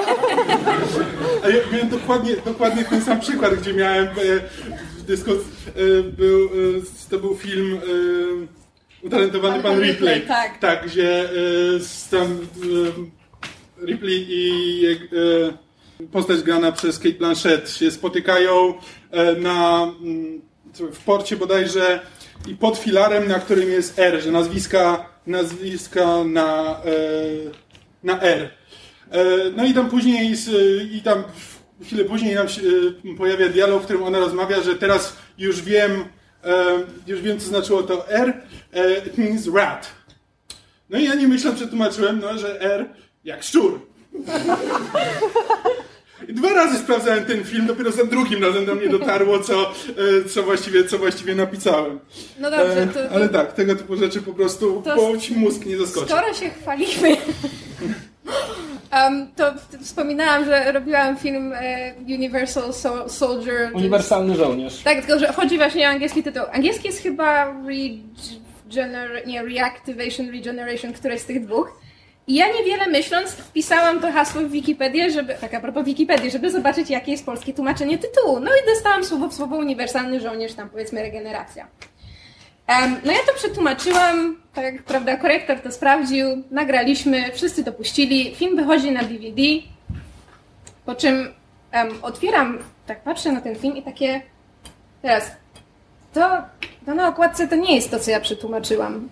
A 1.44 1.50
ja 1.50 1.56
miałem 1.74 1.90
dokładnie, 1.90 2.36
dokładnie 2.46 2.86
ten 2.86 3.02
sam 3.02 3.20
przykład, 3.20 3.56
gdzie 3.56 3.74
miałem 3.74 4.08
e, 4.08 4.12
w 4.98 5.04
dyskusji, 5.04 5.52
e, 5.68 6.04
był, 6.04 6.46
e, 6.46 7.10
to 7.10 7.20
był 7.20 7.36
film 7.36 7.80
Utalentowany 9.02 9.64
Pan 9.64 9.64
Pan 9.64 9.82
Ripley. 9.82 10.14
Ripley, 10.16 10.22
tak. 10.22 10.60
Tak, 10.60 10.86
gdzie 10.86 11.30
z 11.80 12.10
tam 12.10 12.40
Ripley 13.88 14.26
i 14.30 14.82
postać 16.12 16.42
grana 16.42 16.72
przez 16.72 17.00
Kate 17.00 17.16
Blanchett 17.16 17.70
się 17.70 17.92
spotykają 17.92 18.74
e, 19.12 19.34
na, 19.36 19.84
mm, 20.02 20.42
w 20.94 21.04
porcie 21.04 21.38
bodajże 21.38 22.00
i 22.48 22.56
pod 22.56 22.78
filarem, 22.78 23.28
na 23.28 23.40
którym 23.40 23.70
jest 23.70 24.00
R, 24.00 24.22
że 24.22 24.32
nazwiska, 24.32 25.06
nazwiska 25.28 26.24
na, 26.24 26.82
e, 26.86 26.94
na 28.04 28.22
R. 28.22 28.50
E, 29.12 29.26
No 29.56 29.66
i 29.66 29.74
tam 29.74 29.90
później, 29.90 30.36
i 30.92 31.02
tam 31.02 31.24
chwilę 31.84 32.06
później 32.06 32.36
nam 32.36 32.50
się 32.50 32.62
pojawia 33.18 33.50
dialog, 33.50 33.82
w 33.82 33.86
którym 33.86 34.04
ona 34.04 34.20
rozmawia, 34.20 34.62
że 34.62 34.76
teraz 34.76 35.16
już 35.38 35.62
wiem, 35.62 36.06
już 37.08 37.22
wiem 37.22 37.40
co 37.40 37.48
znaczyło 37.48 37.84
to 37.84 38.10
R, 38.10 38.42
it 39.08 39.18
means 39.18 39.48
rat. 39.54 39.88
No 40.90 41.00
i 41.00 41.04
ja 41.04 41.16
nie 41.16 41.28
myślę, 41.28 41.54
przetłumaczyłem, 41.54 42.20
no, 42.20 42.38
że 42.38 42.62
R 42.62 42.86
jak 43.24 43.44
szczur. 43.44 43.80
I 46.28 46.34
dwa 46.34 46.54
razy 46.54 46.78
sprawdzałem 46.78 47.26
ten 47.26 47.44
film, 47.44 47.66
dopiero 47.68 47.92
za 47.92 48.04
drugim 48.06 48.44
razem 48.44 48.66
do 48.66 48.76
mnie 48.76 48.90
dotarło, 48.90 49.40
co, 49.40 49.72
e, 49.72 50.30
co, 50.30 50.44
właściwie, 50.44 50.84
co 50.84 50.98
właściwie 50.98 51.36
napisałem. 51.36 52.00
No 52.40 52.52
dobrze, 52.52 52.82
E, 52.82 52.88
to, 52.88 52.94
to, 52.94 53.16
Ale 53.16 53.30
tak, 53.30 53.54
tego 53.54 53.76
typu 53.76 53.96
rzeczy 53.96 54.22
po 54.22 54.34
prostu 54.34 54.82
po 54.96 55.18
ci 55.18 55.36
mózg 55.36 55.66
nie 55.66 55.78
zaskoczy. 55.78 56.08
skoro 56.08 56.34
się 56.34 56.50
chwalimy, 56.50 57.18
um, 58.94 59.28
to 59.36 59.54
wspominałam, 59.82 60.46
że 60.46 60.72
robiłam 60.72 61.18
film 61.18 61.54
e, 61.56 61.94
Universal 62.08 62.74
so 62.74 63.10
Soldier. 63.10 63.70
Uniwersalny 63.74 64.36
żołnierz. 64.36 64.78
Tak, 64.84 65.06
tylko 65.06 65.20
że 65.20 65.34
chodzi 65.34 65.58
właśnie 65.58 65.88
o 65.88 65.90
angielski 65.90 66.24
tytuł. 66.24 66.44
Angielski 66.52 66.88
jest 66.88 67.02
chyba 67.04 67.46
regener- 67.64 69.28
nie, 69.28 69.44
Reactivation, 69.44 70.30
Regeneration, 70.32 70.94
któreś 70.94 71.22
z 71.22 71.26
tych 71.26 71.46
dwóch. 71.46 71.83
I 72.28 72.36
ja 72.36 72.48
niewiele 72.48 72.88
myśląc 72.88 73.32
wpisałam 73.32 74.00
to 74.00 74.12
hasło 74.12 74.42
w 74.42 74.52
Wikipedię, 74.52 75.12
żeby, 75.12 75.36
tak 75.42 75.54
a 75.54 75.60
propos 75.60 75.86
Wikipedii, 75.86 76.32
żeby 76.32 76.52
zobaczyć 76.52 76.90
jakie 76.90 77.12
jest 77.12 77.26
polskie 77.26 77.54
tłumaczenie 77.54 77.98
tytułu. 77.98 78.40
No 78.40 78.52
i 78.52 78.66
dostałam 78.74 79.04
słowo 79.04 79.28
w 79.28 79.34
słowo 79.34 79.56
uniwersalny 79.56 80.22
żołnierz, 80.22 80.54
tam 80.54 80.70
powiedzmy 80.70 81.02
regeneracja. 81.02 81.68
Em, 82.68 82.96
no 83.06 83.12
ja 83.12 83.18
to 83.28 83.34
przetłumaczyłam, 83.36 84.42
tak 84.54 84.84
prawda, 84.84 85.18
korektor 85.18 85.60
to 85.60 85.72
sprawdził, 85.72 86.44
nagraliśmy, 86.52 87.32
wszyscy 87.34 87.64
to 87.64 87.72
puścili, 87.72 88.36
film 88.36 88.56
wychodzi 88.56 88.92
na 88.92 89.04
DVD, 89.04 89.42
po 90.86 90.96
czym 90.96 91.34
em, 91.72 91.90
otwieram, 92.02 92.60
tak 92.88 93.04
patrzę 93.04 93.32
na 93.32 93.42
ten 93.42 93.56
film 93.56 93.78
i 93.78 93.84
takie, 93.84 94.22
teraz, 95.02 95.32
to, 96.14 96.30
to 96.86 96.96
na 96.96 97.08
okładce 97.08 97.48
to 97.48 97.56
nie 97.56 97.76
jest 97.76 97.92
to, 97.92 98.00
co 98.00 98.12
ja 98.12 98.20
przetłumaczyłam. 98.20 99.10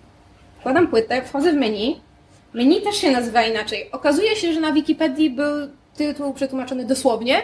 Wkładam 0.60 0.88
płytę, 0.88 1.22
wchodzę 1.22 1.52
w 1.52 1.56
menu, 1.56 2.00
menu 2.54 2.80
też 2.80 2.96
się 2.96 3.10
nazywa 3.10 3.42
inaczej. 3.42 3.90
Okazuje 3.92 4.36
się, 4.36 4.52
że 4.52 4.60
na 4.60 4.72
Wikipedii 4.72 5.30
był 5.30 5.68
tytuł 5.96 6.34
przetłumaczony 6.34 6.84
dosłownie, 6.84 7.42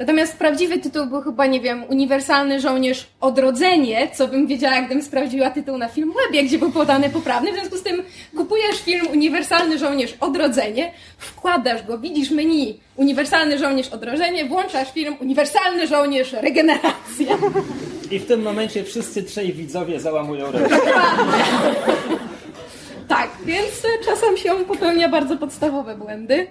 Natomiast 0.00 0.36
prawdziwy 0.36 0.78
tytuł 0.78 1.06
był 1.06 1.20
chyba, 1.20 1.46
nie 1.46 1.60
wiem, 1.60 1.84
Uniwersalny 1.88 2.60
Żołnierz 2.60 3.06
Odrodzenie, 3.20 4.08
co 4.14 4.28
bym 4.28 4.46
wiedziała, 4.46 4.80
gdybym 4.82 5.02
sprawdziła 5.02 5.50
tytuł 5.50 5.78
na 5.78 5.88
film 5.88 6.12
webie, 6.26 6.44
gdzie 6.44 6.58
był 6.58 6.72
podany 6.72 7.10
poprawny. 7.10 7.52
W 7.52 7.54
związku 7.54 7.76
z 7.76 7.82
tym 7.82 8.02
kupujesz 8.36 8.80
film 8.80 9.06
Uniwersalny 9.12 9.78
Żołnierz 9.78 10.16
Odrodzenie, 10.20 10.92
wkładasz 11.18 11.86
go, 11.86 11.98
widzisz 11.98 12.30
menu 12.30 12.80
Uniwersalny 12.96 13.58
Żołnierz 13.58 13.88
Odrodzenie, 13.88 14.44
włączasz 14.44 14.92
film 14.92 15.16
Uniwersalny 15.20 15.86
Żołnierz 15.86 16.32
Regeneracja. 16.32 17.38
I 18.10 18.18
w 18.18 18.26
tym 18.26 18.42
momencie 18.42 18.84
wszyscy 18.84 19.22
trzej 19.22 19.52
widzowie 19.52 20.00
załamują 20.00 20.52
ręce. 20.52 20.80
Tak, 23.10 23.30
więc 23.44 23.84
e, 23.84 24.04
czasem 24.04 24.36
się 24.36 24.64
popełnia 24.64 25.08
bardzo 25.08 25.36
podstawowe 25.36 25.96
błędy. 25.96 26.46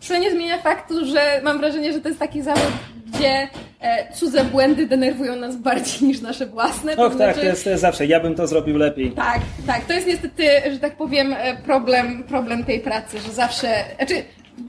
Co 0.00 0.18
nie 0.18 0.30
zmienia 0.30 0.58
faktu, 0.58 1.06
że 1.06 1.40
mam 1.44 1.58
wrażenie, 1.58 1.92
że 1.92 2.00
to 2.00 2.08
jest 2.08 2.20
taki 2.20 2.42
zawód, 2.42 2.72
gdzie 3.06 3.48
e, 3.80 4.12
cudze 4.14 4.44
błędy 4.44 4.86
denerwują 4.86 5.36
nas 5.36 5.56
bardziej 5.56 6.08
niż 6.08 6.20
nasze 6.20 6.46
własne. 6.46 6.92
Och 6.92 7.08
tak, 7.08 7.16
znaczy- 7.16 7.40
to 7.40 7.46
jest, 7.46 7.64
to 7.64 7.70
jest 7.70 7.82
zawsze. 7.82 8.06
Ja 8.06 8.20
bym 8.20 8.34
to 8.34 8.46
zrobił 8.46 8.76
lepiej. 8.78 9.12
Tak, 9.12 9.40
tak. 9.66 9.84
To 9.84 9.92
jest 9.92 10.06
niestety, 10.06 10.44
że 10.72 10.78
tak 10.78 10.96
powiem, 10.96 11.34
e, 11.38 11.56
problem, 11.56 12.22
problem 12.22 12.64
tej 12.64 12.80
pracy, 12.80 13.18
że 13.18 13.32
zawsze. 13.32 13.84
Znaczy, 13.96 14.14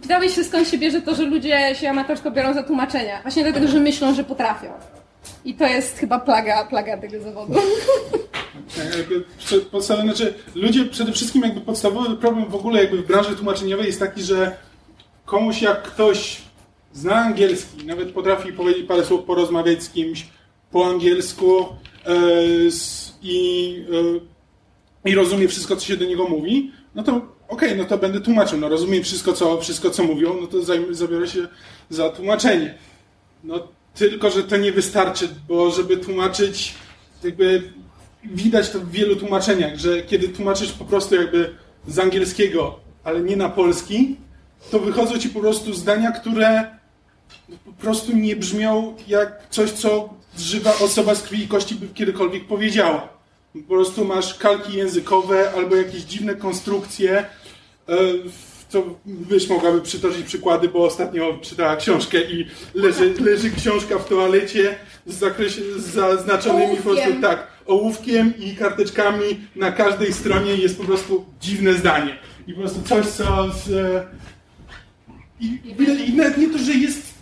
pytałeś 0.01 0.35
się 0.35 0.43
skąd 0.43 0.67
się 0.67 0.77
bierze 0.77 1.01
to, 1.01 1.15
że 1.15 1.23
ludzie 1.23 1.75
się 1.75 1.89
amatorsko 1.89 2.31
biorą 2.31 2.53
za 2.53 2.63
tłumaczenia. 2.63 3.21
Właśnie 3.21 3.43
dlatego, 3.43 3.67
że 3.67 3.79
myślą, 3.79 4.15
że 4.15 4.23
potrafią. 4.23 4.67
I 5.45 5.53
to 5.53 5.67
jest 5.67 5.99
chyba 5.99 6.19
plaga, 6.19 6.65
plaga 6.65 6.97
tego 6.97 7.19
zawodu. 7.19 7.53
Tak, 8.75 8.97
jakby 8.97 9.23
znaczy 10.03 10.33
ludzie 10.55 10.85
przede 10.85 11.11
wszystkim 11.11 11.41
jakby 11.43 11.61
podstawowy 11.61 12.17
problem 12.17 12.45
w 12.49 12.55
ogóle 12.55 12.81
jakby 12.81 12.97
w 12.97 13.07
branży 13.07 13.35
tłumaczeniowej 13.35 13.85
jest 13.85 13.99
taki, 13.99 14.23
że 14.23 14.57
komuś 15.25 15.61
jak 15.61 15.83
ktoś 15.83 16.41
zna 16.93 17.15
angielski, 17.15 17.85
nawet 17.85 18.11
potrafi 18.11 18.53
powiedzieć 18.53 18.87
parę 18.87 19.05
słów, 19.05 19.23
porozmawiać 19.25 19.83
z 19.83 19.89
kimś 19.89 20.25
po 20.71 20.85
angielsku 20.85 21.65
e, 22.05 22.11
s- 22.67 23.13
i, 23.23 23.75
e, 25.05 25.09
i 25.09 25.15
rozumie 25.15 25.47
wszystko, 25.47 25.75
co 25.75 25.85
się 25.85 25.97
do 25.97 26.05
niego 26.05 26.27
mówi, 26.27 26.71
no 26.95 27.03
to 27.03 27.21
okej, 27.47 27.77
no 27.77 27.85
to 27.85 27.97
będę 27.97 28.21
tłumaczył, 28.21 28.59
no 28.59 28.69
rozumiem 28.69 29.03
wszystko, 29.03 29.33
co, 29.33 29.61
wszystko, 29.61 29.89
co 29.89 30.03
mówią, 30.03 30.37
no 30.41 30.47
to 30.47 30.63
zajmę, 30.63 30.93
zabiorę 30.93 31.27
się 31.27 31.47
za 31.89 32.09
tłumaczenie. 32.09 32.73
No 33.43 33.67
tylko, 33.95 34.29
że 34.29 34.43
to 34.43 34.57
nie 34.57 34.71
wystarczy, 34.71 35.29
bo 35.47 35.71
żeby 35.71 35.97
tłumaczyć, 35.97 36.73
jakby 37.23 37.73
widać 38.25 38.69
to 38.69 38.79
w 38.79 38.91
wielu 38.91 39.15
tłumaczeniach, 39.15 39.75
że 39.75 40.01
kiedy 40.01 40.29
tłumaczysz 40.29 40.71
po 40.71 40.85
prostu 40.85 41.15
jakby 41.15 41.55
z 41.87 41.99
angielskiego, 41.99 42.79
ale 43.03 43.21
nie 43.21 43.35
na 43.35 43.49
polski, 43.49 44.15
to 44.71 44.79
wychodzą 44.79 45.17
ci 45.17 45.29
po 45.29 45.39
prostu 45.39 45.73
zdania, 45.73 46.11
które 46.11 46.77
po 47.65 47.71
prostu 47.71 48.15
nie 48.15 48.35
brzmią 48.35 48.95
jak 49.07 49.41
coś, 49.49 49.71
co 49.71 50.13
żywa 50.37 50.73
osoba 50.79 51.15
z 51.15 51.23
krwi 51.23 51.43
i 51.43 51.47
kości 51.47 51.75
by 51.75 51.87
kiedykolwiek 51.87 52.47
powiedziała. 52.47 53.09
Po 53.53 53.75
prostu 53.75 54.05
masz 54.05 54.33
kalki 54.33 54.77
językowe 54.77 55.51
albo 55.55 55.75
jakieś 55.75 56.01
dziwne 56.01 56.35
konstrukcje. 56.35 57.25
e, 57.89 57.95
To 58.71 58.83
byś 59.05 59.49
mogłaby 59.49 59.81
przytoczyć 59.81 60.25
przykłady, 60.25 60.69
bo 60.69 60.85
ostatnio 60.85 61.37
czytała 61.41 61.75
książkę 61.75 62.21
i 62.21 62.47
leży, 62.73 63.13
leży 63.19 63.51
książka 63.51 63.99
w 63.99 64.09
toalecie 64.09 64.75
z, 65.05 65.17
zakresie, 65.17 65.61
z 65.77 65.85
zaznaczonymi 65.85 66.77
po 66.77 66.83
prostu 66.83 67.21
tak, 67.21 67.47
ołówkiem 67.67 68.33
i 68.39 68.55
karteczkami 68.55 69.23
na 69.55 69.71
każdej 69.71 70.13
stronie 70.13 70.55
jest 70.55 70.77
po 70.77 70.83
prostu 70.83 71.25
dziwne 71.41 71.73
zdanie. 71.73 72.15
I 72.47 72.53
po 72.53 72.59
prostu 72.61 72.81
coś, 72.81 73.05
co 73.05 73.51
z, 73.51 73.69
e, 73.71 74.03
i, 75.39 75.45
i, 75.45 76.09
I 76.09 76.13
nawet 76.13 76.37
nie 76.37 76.49
to, 76.49 76.57
że 76.57 76.73
jest 76.73 77.13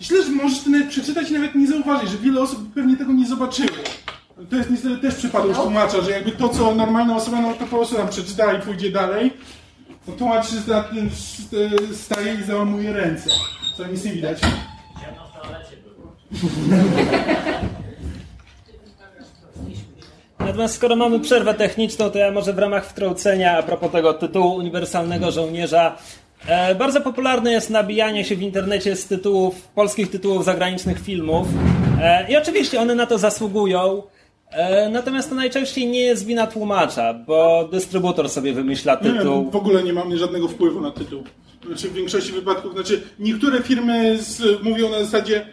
źle, 0.00 0.22
że 0.22 0.30
możesz 0.30 0.62
to 0.64 0.70
nawet 0.70 0.88
przeczytać 0.88 1.30
i 1.30 1.34
nawet 1.34 1.54
nie 1.54 1.66
zauważyć, 1.68 2.10
że 2.10 2.18
wiele 2.18 2.40
osób 2.40 2.74
pewnie 2.74 2.96
tego 2.96 3.12
nie 3.12 3.26
zobaczyło. 3.26 3.68
To 4.50 4.56
jest 4.56 4.70
niestety 4.70 4.98
też 4.98 5.14
przypadłość 5.14 5.60
tłumacza, 5.60 6.00
że 6.00 6.10
jakby 6.10 6.30
to, 6.32 6.48
co 6.48 6.74
normalna 6.74 7.16
osoba, 7.16 7.40
no 7.40 7.52
to 7.52 7.58
po 7.66 7.76
prostu 7.76 7.94
tam 7.96 8.08
przeczyta 8.08 8.52
i 8.52 8.62
pójdzie 8.62 8.90
dalej. 8.90 9.32
No 10.08 10.14
tłumacz 10.14 10.50
się 10.50 10.56
za 10.60 10.82
tym 10.82 11.10
st- 11.10 11.96
staje 11.96 12.34
i 12.34 12.44
załamuje 12.44 12.92
ręce. 12.92 13.30
Co 13.76 13.86
nic 13.86 14.04
nie 14.04 14.12
widać. 14.12 14.38
Natomiast 20.46 20.74
skoro 20.74 20.96
mamy 20.96 21.20
przerwę 21.20 21.54
techniczną, 21.54 22.10
to 22.10 22.18
ja 22.18 22.32
może 22.32 22.52
w 22.52 22.58
ramach 22.58 22.86
wtrącenia 22.86 23.58
a 23.58 23.62
propos 23.62 23.92
tego 23.92 24.14
tytułu 24.14 24.54
Uniwersalnego 24.54 25.30
Żołnierza. 25.30 25.96
E, 26.46 26.74
bardzo 26.74 27.00
popularne 27.00 27.52
jest 27.52 27.70
nabijanie 27.70 28.24
się 28.24 28.36
w 28.36 28.42
internecie 28.42 28.96
z 28.96 29.06
tytułów, 29.06 29.68
polskich 29.68 30.10
tytułów 30.10 30.44
zagranicznych 30.44 31.00
filmów. 31.00 31.48
E, 32.02 32.32
I 32.32 32.36
oczywiście 32.36 32.80
one 32.80 32.94
na 32.94 33.06
to 33.06 33.18
zasługują. 33.18 34.02
E, 34.50 34.88
natomiast 34.88 35.28
to 35.28 35.34
najczęściej 35.34 35.86
nie 35.86 36.00
jest 36.00 36.26
wina 36.26 36.46
tłumacza, 36.46 37.14
bo 37.14 37.68
dystrybutor 37.72 38.28
sobie 38.28 38.52
wymyśla 38.52 38.98
Nie, 39.02 39.12
tytuł. 39.12 39.50
w 39.50 39.56
ogóle 39.56 39.82
nie 39.82 39.92
mamy 39.92 40.18
żadnego 40.18 40.48
wpływu 40.48 40.80
na 40.80 40.90
tytuł. 40.90 41.22
Znaczy 41.66 41.88
w 41.88 41.92
większości 41.92 42.32
wypadków, 42.32 42.72
znaczy 42.72 43.02
niektóre 43.18 43.62
firmy 43.62 44.18
z, 44.18 44.62
mówią 44.62 44.90
na 44.90 45.04
zasadzie 45.04 45.46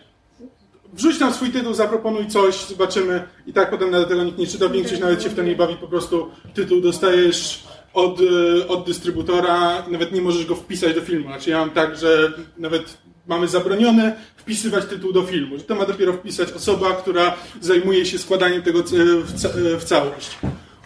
wrzuć 0.94 1.20
nam 1.20 1.34
swój 1.34 1.50
tytuł, 1.50 1.74
zaproponuj 1.74 2.28
coś, 2.28 2.66
zobaczymy 2.66 3.24
i 3.48 3.54
tak 3.54 3.70
potem 3.70 3.92
nawet 3.92 4.08
tego 4.10 4.24
nikt 4.24 4.38
nie 4.38 4.48
czyta, 4.48 4.70
większość 4.70 5.02
nawet 5.02 5.24
się 5.24 5.30
w 5.30 5.36
to 5.36 5.42
nie 5.44 5.56
bawi, 5.56 5.76
po 5.76 5.88
prostu 5.88 6.32
tytuł 6.54 6.82
dostajesz 6.82 7.64
od, 7.94 8.20
e, 8.62 8.68
od 8.68 8.86
dystrybutora, 8.86 9.84
nawet 9.92 10.12
nie 10.12 10.22
możesz 10.22 10.46
go 10.46 10.56
wpisać 10.56 10.96
do 10.96 11.02
filmu. 11.02 11.28
Znaczy 11.28 11.50
ja 11.50 11.60
mam 11.60 11.70
tak, 11.70 11.98
że 11.98 12.32
nawet 12.58 12.98
mamy 13.28 13.48
zabronione 13.48 14.16
wpisywać 14.38 14.86
tytuł 14.86 15.14
do 15.14 15.22
filmu, 15.24 15.58
że 15.58 15.64
to 15.64 15.76
ma 15.76 15.86
dopiero 15.86 16.14
wpisać 16.14 16.52
osoba, 16.52 16.94
która 16.94 17.36
zajmuje 17.62 18.06
się 18.06 18.18
składaniem 18.18 18.62
tego 18.62 18.80
e, 18.80 18.84
w, 19.24 19.34
ca- 19.42 19.50
e, 19.50 19.80
w 19.80 19.84
całość. 19.84 20.38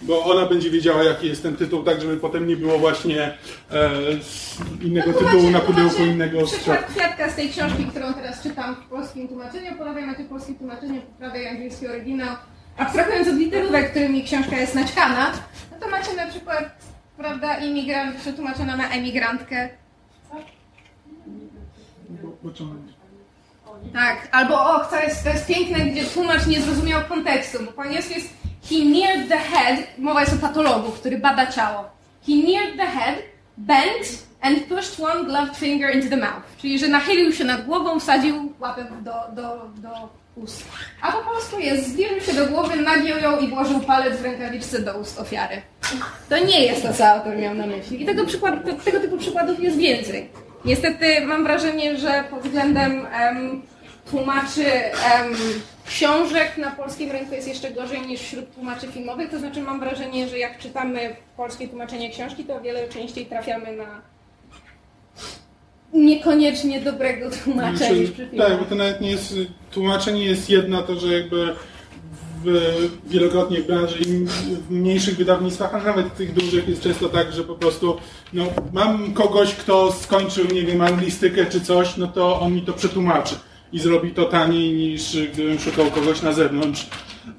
Bo 0.01 0.25
ona 0.25 0.45
będzie 0.45 0.69
wiedziała, 0.69 1.03
jaki 1.03 1.27
jest 1.27 1.43
ten 1.43 1.55
tytuł, 1.55 1.83
tak 1.83 2.01
żeby 2.01 2.17
potem 2.17 2.47
nie 2.47 2.57
było 2.57 2.79
właśnie 2.79 3.37
e, 3.71 3.91
innego 4.81 5.13
tytułu 5.13 5.49
na 5.49 5.59
pudełku 5.59 6.03
innego 6.03 6.45
Przykład 6.45 6.85
kwiatka 6.85 7.29
z 7.29 7.35
tej 7.35 7.49
książki, 7.49 7.85
którą 7.85 8.13
teraz 8.13 8.43
czytam 8.43 8.75
w 8.75 8.89
polskim 8.89 9.27
tłumaczeniu. 9.27 9.77
Ponownie 9.77 10.05
macie 10.05 10.23
polskie 10.23 10.53
tłumaczenie, 10.53 11.01
poprawia 11.01 11.49
angielski 11.49 11.87
oryginał. 11.87 12.35
Abstrahując 12.77 13.27
od 13.27 13.35
literówek, 13.35 13.91
którymi 13.91 14.23
książka 14.23 14.57
jest 14.57 14.75
naćkana, 14.75 15.31
no 15.71 15.77
to 15.79 15.89
macie 15.89 16.13
na 16.15 16.27
przykład, 16.27 16.63
prawda, 17.17 17.57
imigrant 17.57 18.15
przetłumaczona 18.15 18.77
na 18.77 18.89
emigrantkę. 18.89 19.69
Tak, 23.93 24.27
albo 24.31 24.53
o, 24.53 24.79
to 24.79 24.99
jest, 24.99 25.23
to 25.23 25.29
jest 25.29 25.47
piękne, 25.47 25.85
gdzie 25.85 26.05
tłumacz 26.05 26.47
nie 26.47 26.61
zrozumiał 26.61 27.01
kontekstu, 27.09 27.57
bo 27.65 27.71
po 27.71 27.81
angielsku 27.81 28.13
jest 28.13 28.29
he 28.69 28.85
neared 28.85 29.29
the 29.29 29.37
head, 29.37 29.79
mowa 29.97 30.21
jest 30.21 30.33
o 30.33 30.37
patologu, 30.37 30.91
który 30.91 31.17
bada 31.17 31.47
ciało. 31.47 31.89
He 32.27 32.33
neared 32.33 32.77
the 32.77 32.85
head, 32.85 33.15
bent 33.57 34.27
and 34.41 34.67
pushed 34.67 34.99
one 34.99 35.25
gloved 35.25 35.57
finger 35.57 35.95
into 35.95 36.09
the 36.09 36.17
mouth. 36.17 36.43
Czyli, 36.57 36.79
że 36.79 36.87
nachylił 36.87 37.33
się 37.33 37.43
nad 37.43 37.65
głową, 37.65 37.99
wsadził 37.99 38.53
łapę 38.59 38.85
do, 39.01 39.41
do, 39.41 39.69
do 39.75 40.09
ust. 40.35 40.63
A 41.01 41.11
po 41.11 41.17
polsku 41.17 41.59
jest 41.59 41.89
zbliżył 41.89 42.21
się 42.21 42.33
do 42.33 42.45
głowy, 42.47 42.75
nagiął 42.75 43.19
ją 43.19 43.39
i 43.39 43.47
włożył 43.47 43.79
palec 43.79 44.19
w 44.19 44.23
rękawiczce 44.23 44.79
do 44.79 44.97
ust 44.97 45.19
ofiary. 45.19 45.61
To 46.29 46.37
nie 46.37 46.65
jest 46.65 46.81
to, 46.81 46.93
co 46.93 47.07
autor 47.07 47.37
miał 47.37 47.55
na 47.55 47.67
myśli. 47.67 48.01
I 48.03 48.05
tego, 48.05 48.25
przykład, 48.25 48.83
tego 48.85 48.99
typu 48.99 49.17
przykładów 49.17 49.59
jest 49.59 49.77
więcej. 49.77 50.29
Niestety 50.65 51.25
mam 51.25 51.43
wrażenie, 51.43 51.97
że 51.97 52.23
pod 52.29 52.39
względem 52.41 53.05
em, 53.05 53.61
tłumaczy 54.09 54.65
em, 54.65 55.35
książek 55.87 56.57
na 56.57 56.71
polskim 56.71 57.11
rynku 57.11 57.33
jest 57.33 57.47
jeszcze 57.47 57.71
gorzej 57.71 58.01
niż 58.01 58.21
wśród 58.21 58.55
tłumaczy 58.55 58.87
filmowych. 58.87 59.29
To 59.31 59.39
znaczy 59.39 59.61
mam 59.61 59.79
wrażenie, 59.79 60.27
że 60.27 60.39
jak 60.39 60.59
czytamy 60.59 61.15
polskie 61.37 61.67
tłumaczenie 61.67 62.09
książki, 62.09 62.43
to 62.43 62.55
o 62.55 62.61
wiele 62.61 62.87
częściej 62.89 63.25
trafiamy 63.25 63.75
na 63.75 64.01
niekoniecznie 65.93 66.81
dobrego 66.81 67.29
Znaczy, 67.31 67.99
niż 67.99 68.11
przy 68.11 68.27
filmach. 68.27 68.47
tak, 68.47 68.59
bo 68.59 68.65
to 68.65 68.75
nawet 68.75 69.01
nie 69.01 69.11
jest, 69.11 69.35
tłumaczenie 69.71 70.25
jest 70.25 70.49
jedna, 70.49 70.81
to 70.81 70.99
że 70.99 71.13
jakby 71.13 71.55
w, 72.43 72.73
wielokrotnie 73.05 73.61
w 73.61 73.67
branży 73.67 73.97
i 73.99 74.25
w 74.55 74.71
mniejszych 74.71 75.17
wydawnictwach, 75.17 75.75
a 75.75 75.77
nawet 75.77 76.15
tych 76.15 76.33
dużych 76.33 76.67
jest 76.69 76.81
często 76.81 77.09
tak, 77.09 77.31
że 77.31 77.43
po 77.43 77.55
prostu 77.55 77.97
no, 78.33 78.45
mam 78.73 79.13
kogoś, 79.13 79.55
kto 79.55 79.91
skończył, 79.91 80.45
nie 80.45 80.63
wiem, 80.63 80.81
anglistykę 80.81 81.45
czy 81.45 81.61
coś, 81.61 81.97
no 81.97 82.07
to 82.07 82.39
on 82.39 82.53
mi 82.53 82.61
to 82.61 82.73
przetłumaczy 82.73 83.35
i 83.73 83.79
zrobi 83.79 84.11
to 84.11 84.25
taniej 84.25 84.73
niż 84.73 85.17
gdybym 85.33 85.59
szukał 85.59 85.85
kogoś 85.91 86.21
na 86.21 86.33
zewnątrz 86.33 86.87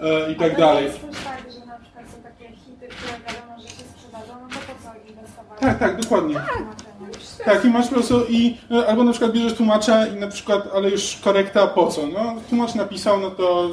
e, 0.01 0.33
i 0.33 0.35
tak 0.37 0.53
to 0.53 0.59
dalej. 0.61 0.85
jest 0.85 1.01
też 1.01 1.17
tak, 1.25 1.53
że 1.53 1.67
na 1.67 1.79
przykład 1.79 2.05
są 2.11 2.23
takie 2.23 2.45
hity, 2.57 2.89
które 2.89 3.13
wiadomo, 3.27 3.61
że 3.63 3.69
się 3.69 3.75
sprzedadzą, 3.97 4.33
no 4.43 4.49
to 4.49 4.55
po 4.55 4.83
co 4.85 5.11
inwestować? 5.11 5.61
Tak, 5.61 5.79
tak, 5.79 6.01
dokładnie. 6.03 6.35
w 6.35 6.39
tłumaczenie? 6.39 7.45
Tak, 7.45 7.65
i 7.65 7.69
masz 7.69 7.87
po 7.89 7.95
prostu 7.95 8.25
i 8.29 8.57
e, 8.71 8.87
albo 8.87 9.05
na 9.05 9.11
przykład 9.13 9.33
bierzesz 9.33 9.55
tłumacza 9.55 10.07
i 10.07 10.15
na 10.17 10.29
przykład, 10.29 10.69
ale 10.75 10.91
już 10.91 11.17
korekta 11.25 11.67
po 11.67 11.87
co? 11.87 12.07
No, 12.07 12.35
tłumacz 12.49 12.75
napisał, 12.75 13.21
no 13.21 13.31
to. 13.31 13.71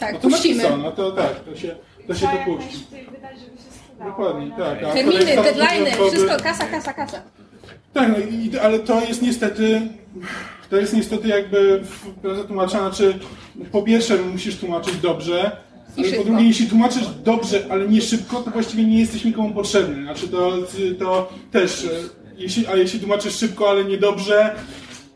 Tak, 0.00 0.12
no 0.14 0.18
to 0.20 0.28
puścimy. 0.28 0.54
napisał, 0.62 0.78
no 0.78 0.90
to 0.92 1.12
tak, 1.12 1.40
to 1.40 1.56
się, 1.56 1.76
to 2.06 2.14
się 2.14 2.18
Trzeba 2.18 2.32
to 2.32 2.36
jak 2.38 2.46
puści. 2.46 2.64
najszybciej 2.68 3.04
wydać, 3.06 3.38
żeby 3.40 3.56
się 3.56 3.62
sprzedało. 3.72 4.10
Dokładnie, 4.10 4.50
tak. 4.58 4.82
a 4.82 4.92
Terminy, 4.92 5.20
dwudniowy- 5.24 6.08
wszystko 6.10 6.42
kasa, 6.42 6.66
kasa, 6.66 6.92
kasa. 6.92 7.22
Tak, 7.92 8.08
no 8.08 8.18
i, 8.18 8.58
ale 8.58 8.78
to 8.78 9.00
jest 9.00 9.22
niestety, 9.22 9.80
to 10.70 10.76
jest 10.76 10.94
niestety 10.94 11.28
jakby 11.28 11.82
tłumacza, 12.46 12.78
znaczy 12.78 13.18
po 13.72 13.82
pierwsze 13.82 14.16
musisz 14.16 14.56
tłumaczyć 14.56 14.96
dobrze, 14.96 15.56
ale 15.98 16.12
po 16.12 16.24
drugie 16.24 16.46
jeśli 16.46 16.66
tłumaczysz 16.66 17.06
dobrze, 17.24 17.66
ale 17.70 17.88
nie 17.88 18.00
szybko, 18.00 18.42
to 18.42 18.50
właściwie 18.50 18.84
nie 18.84 19.00
jesteś 19.00 19.24
nikomu 19.24 19.54
potrzebny. 19.54 20.02
Znaczy 20.02 20.28
to, 20.28 20.52
to 20.98 21.32
też, 21.50 21.84
e, 21.84 21.88
jeśli, 22.36 22.66
a 22.66 22.76
jeśli 22.76 23.00
tłumaczysz 23.00 23.36
szybko, 23.36 23.70
ale 23.70 23.84
niedobrze, 23.84 24.54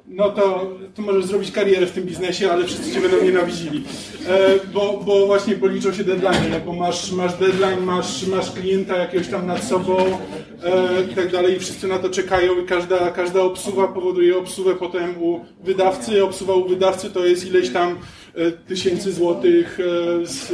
no 0.08 0.30
to, 0.30 0.70
to 0.94 1.02
możesz 1.02 1.24
zrobić 1.24 1.50
karierę 1.50 1.86
w 1.86 1.92
tym 1.92 2.04
biznesie, 2.04 2.52
ale 2.52 2.64
wszyscy 2.64 2.92
cię 2.92 3.00
będą 3.00 3.24
nienawidzili. 3.24 3.84
E, 4.28 4.48
bo, 4.74 5.02
bo 5.06 5.26
właśnie 5.26 5.54
policzą 5.54 5.92
się 5.92 6.04
deadline, 6.04 6.50
no 6.50 6.60
bo 6.60 6.72
masz, 6.72 7.12
masz 7.12 7.34
deadline, 7.34 7.84
masz, 7.84 8.26
masz 8.26 8.52
klienta 8.52 8.96
jakiegoś 8.96 9.28
tam 9.28 9.46
nad 9.46 9.64
sobą 9.64 9.96
e, 9.98 11.02
i 11.12 11.14
tak 11.14 11.32
dalej 11.32 11.56
i 11.56 11.58
wszyscy 11.58 11.88
na 11.88 11.98
to 11.98 12.10
czekają 12.10 12.60
i 12.62 12.66
każda, 12.66 13.10
każda 13.10 13.40
obsuwa 13.40 13.88
powoduje 13.88 14.38
obsuwę 14.38 14.74
potem 14.74 15.22
u 15.22 15.40
wydawcy, 15.64 16.24
obsuwa 16.24 16.54
u 16.54 16.68
wydawcy 16.68 17.10
to 17.10 17.26
jest 17.26 17.46
ileś 17.46 17.70
tam 17.70 17.98
e, 18.34 18.50
tysięcy 18.50 19.12
złotych 19.12 19.78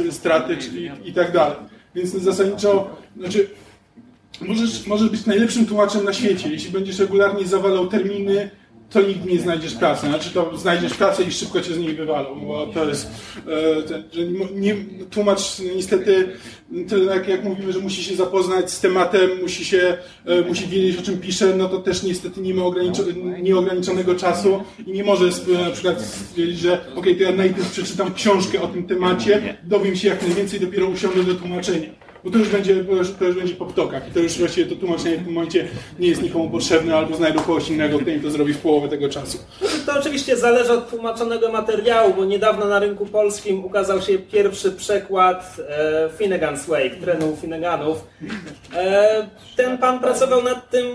e, 0.09 0.11
straty 0.11 0.57
czyli, 0.57 0.91
i 1.05 1.13
tak 1.13 1.31
dalej. 1.31 1.57
Więc 1.95 2.09
zasadniczo, 2.09 2.89
znaczy 3.17 3.47
Możesz, 4.41 4.87
możesz 4.87 5.09
być 5.09 5.25
najlepszym 5.25 5.65
tłumaczem 5.65 6.03
na 6.03 6.13
świecie. 6.13 6.49
Jeśli 6.49 6.71
będziesz 6.71 6.99
regularnie 6.99 7.45
zawalał 7.45 7.87
terminy, 7.87 8.49
to 8.93 9.01
nigdy 9.01 9.31
nie 9.31 9.39
znajdziesz 9.39 9.73
pracy. 9.73 10.07
Znaczy 10.07 10.29
to 10.29 10.57
znajdziesz 10.57 10.93
pracę 10.93 11.23
i 11.23 11.31
szybko 11.31 11.61
cię 11.61 11.73
z 11.73 11.77
niej 11.79 11.93
wywalą, 11.95 12.39
bo 12.47 12.67
to 12.67 12.85
jest, 12.89 13.11
e, 13.37 14.13
że 14.13 14.25
nie, 14.55 14.75
tłumacz 15.11 15.59
niestety, 15.75 16.29
tyle 16.87 17.29
jak, 17.29 17.43
mówimy, 17.43 17.73
że 17.73 17.79
musi 17.79 18.03
się 18.03 18.15
zapoznać 18.15 18.71
z 18.71 18.79
tematem, 18.79 19.29
musi 19.41 19.65
się, 19.65 19.97
e, 20.25 20.41
musi 20.41 20.67
wiedzieć 20.67 20.97
o 20.99 21.01
czym 21.01 21.17
pisze, 21.17 21.55
no 21.57 21.69
to 21.69 21.77
też 21.79 22.03
niestety 22.03 22.41
nie 22.41 22.53
ma 22.53 22.61
ograniczo- 22.61 23.41
nieograniczonego 23.41 24.15
czasu 24.15 24.63
i 24.87 24.91
nie 24.91 25.03
może 25.03 25.25
na 25.65 25.71
przykład 25.71 26.01
stwierdzić, 26.01 26.59
że 26.59 26.81
ok, 26.95 27.05
to 27.17 27.23
ja 27.23 27.31
najpierw 27.31 27.71
przeczytam 27.71 28.13
książkę 28.13 28.61
o 28.61 28.67
tym 28.67 28.87
temacie, 28.87 29.57
dowiem 29.63 29.95
się 29.95 30.07
jak 30.07 30.21
najwięcej, 30.21 30.59
dopiero 30.59 30.87
usiądę 30.87 31.23
do 31.23 31.35
tłumaczenia. 31.35 32.02
Bo 32.23 32.31
to 32.31 32.37
już 32.37 32.49
będzie, 32.49 32.83
to 32.83 33.25
już, 33.25 33.35
będzie 33.35 33.55
po 33.55 33.65
ptokach 33.65 34.07
i 34.07 34.11
to 34.11 34.19
już 34.19 34.39
właściwie 34.39 34.69
to 34.69 34.75
tłumaczenie 34.75 35.17
w 35.17 35.23
tym 35.23 35.33
momencie 35.33 35.67
nie 35.99 36.07
jest 36.07 36.21
nikomu 36.21 36.49
potrzebne, 36.49 36.95
albo 36.95 37.15
znajdą 37.15 37.39
kogoś 37.39 37.69
innego, 37.69 37.99
kto 37.99 38.09
im 38.09 38.21
to 38.21 38.31
zrobi 38.31 38.53
w 38.53 38.57
połowę 38.57 38.87
tego 38.87 39.09
czasu. 39.09 39.37
To 39.85 39.99
oczywiście 39.99 40.37
zależy 40.37 40.71
od 40.71 40.89
tłumaczonego 40.89 41.51
materiału, 41.51 42.13
bo 42.13 42.25
niedawno 42.25 42.65
na 42.65 42.79
rynku 42.79 43.05
polskim 43.05 43.65
ukazał 43.65 44.01
się 44.01 44.17
pierwszy 44.17 44.71
przekład 44.71 45.57
e, 45.69 46.09
Finnegan's 46.19 46.67
Wake, 46.67 46.95
trenu 47.01 47.37
Finneganów. 47.41 48.07
E, 48.75 49.27
ten 49.55 49.77
pan 49.77 49.99
pracował 49.99 50.43
nad 50.43 50.69
tym 50.69 50.87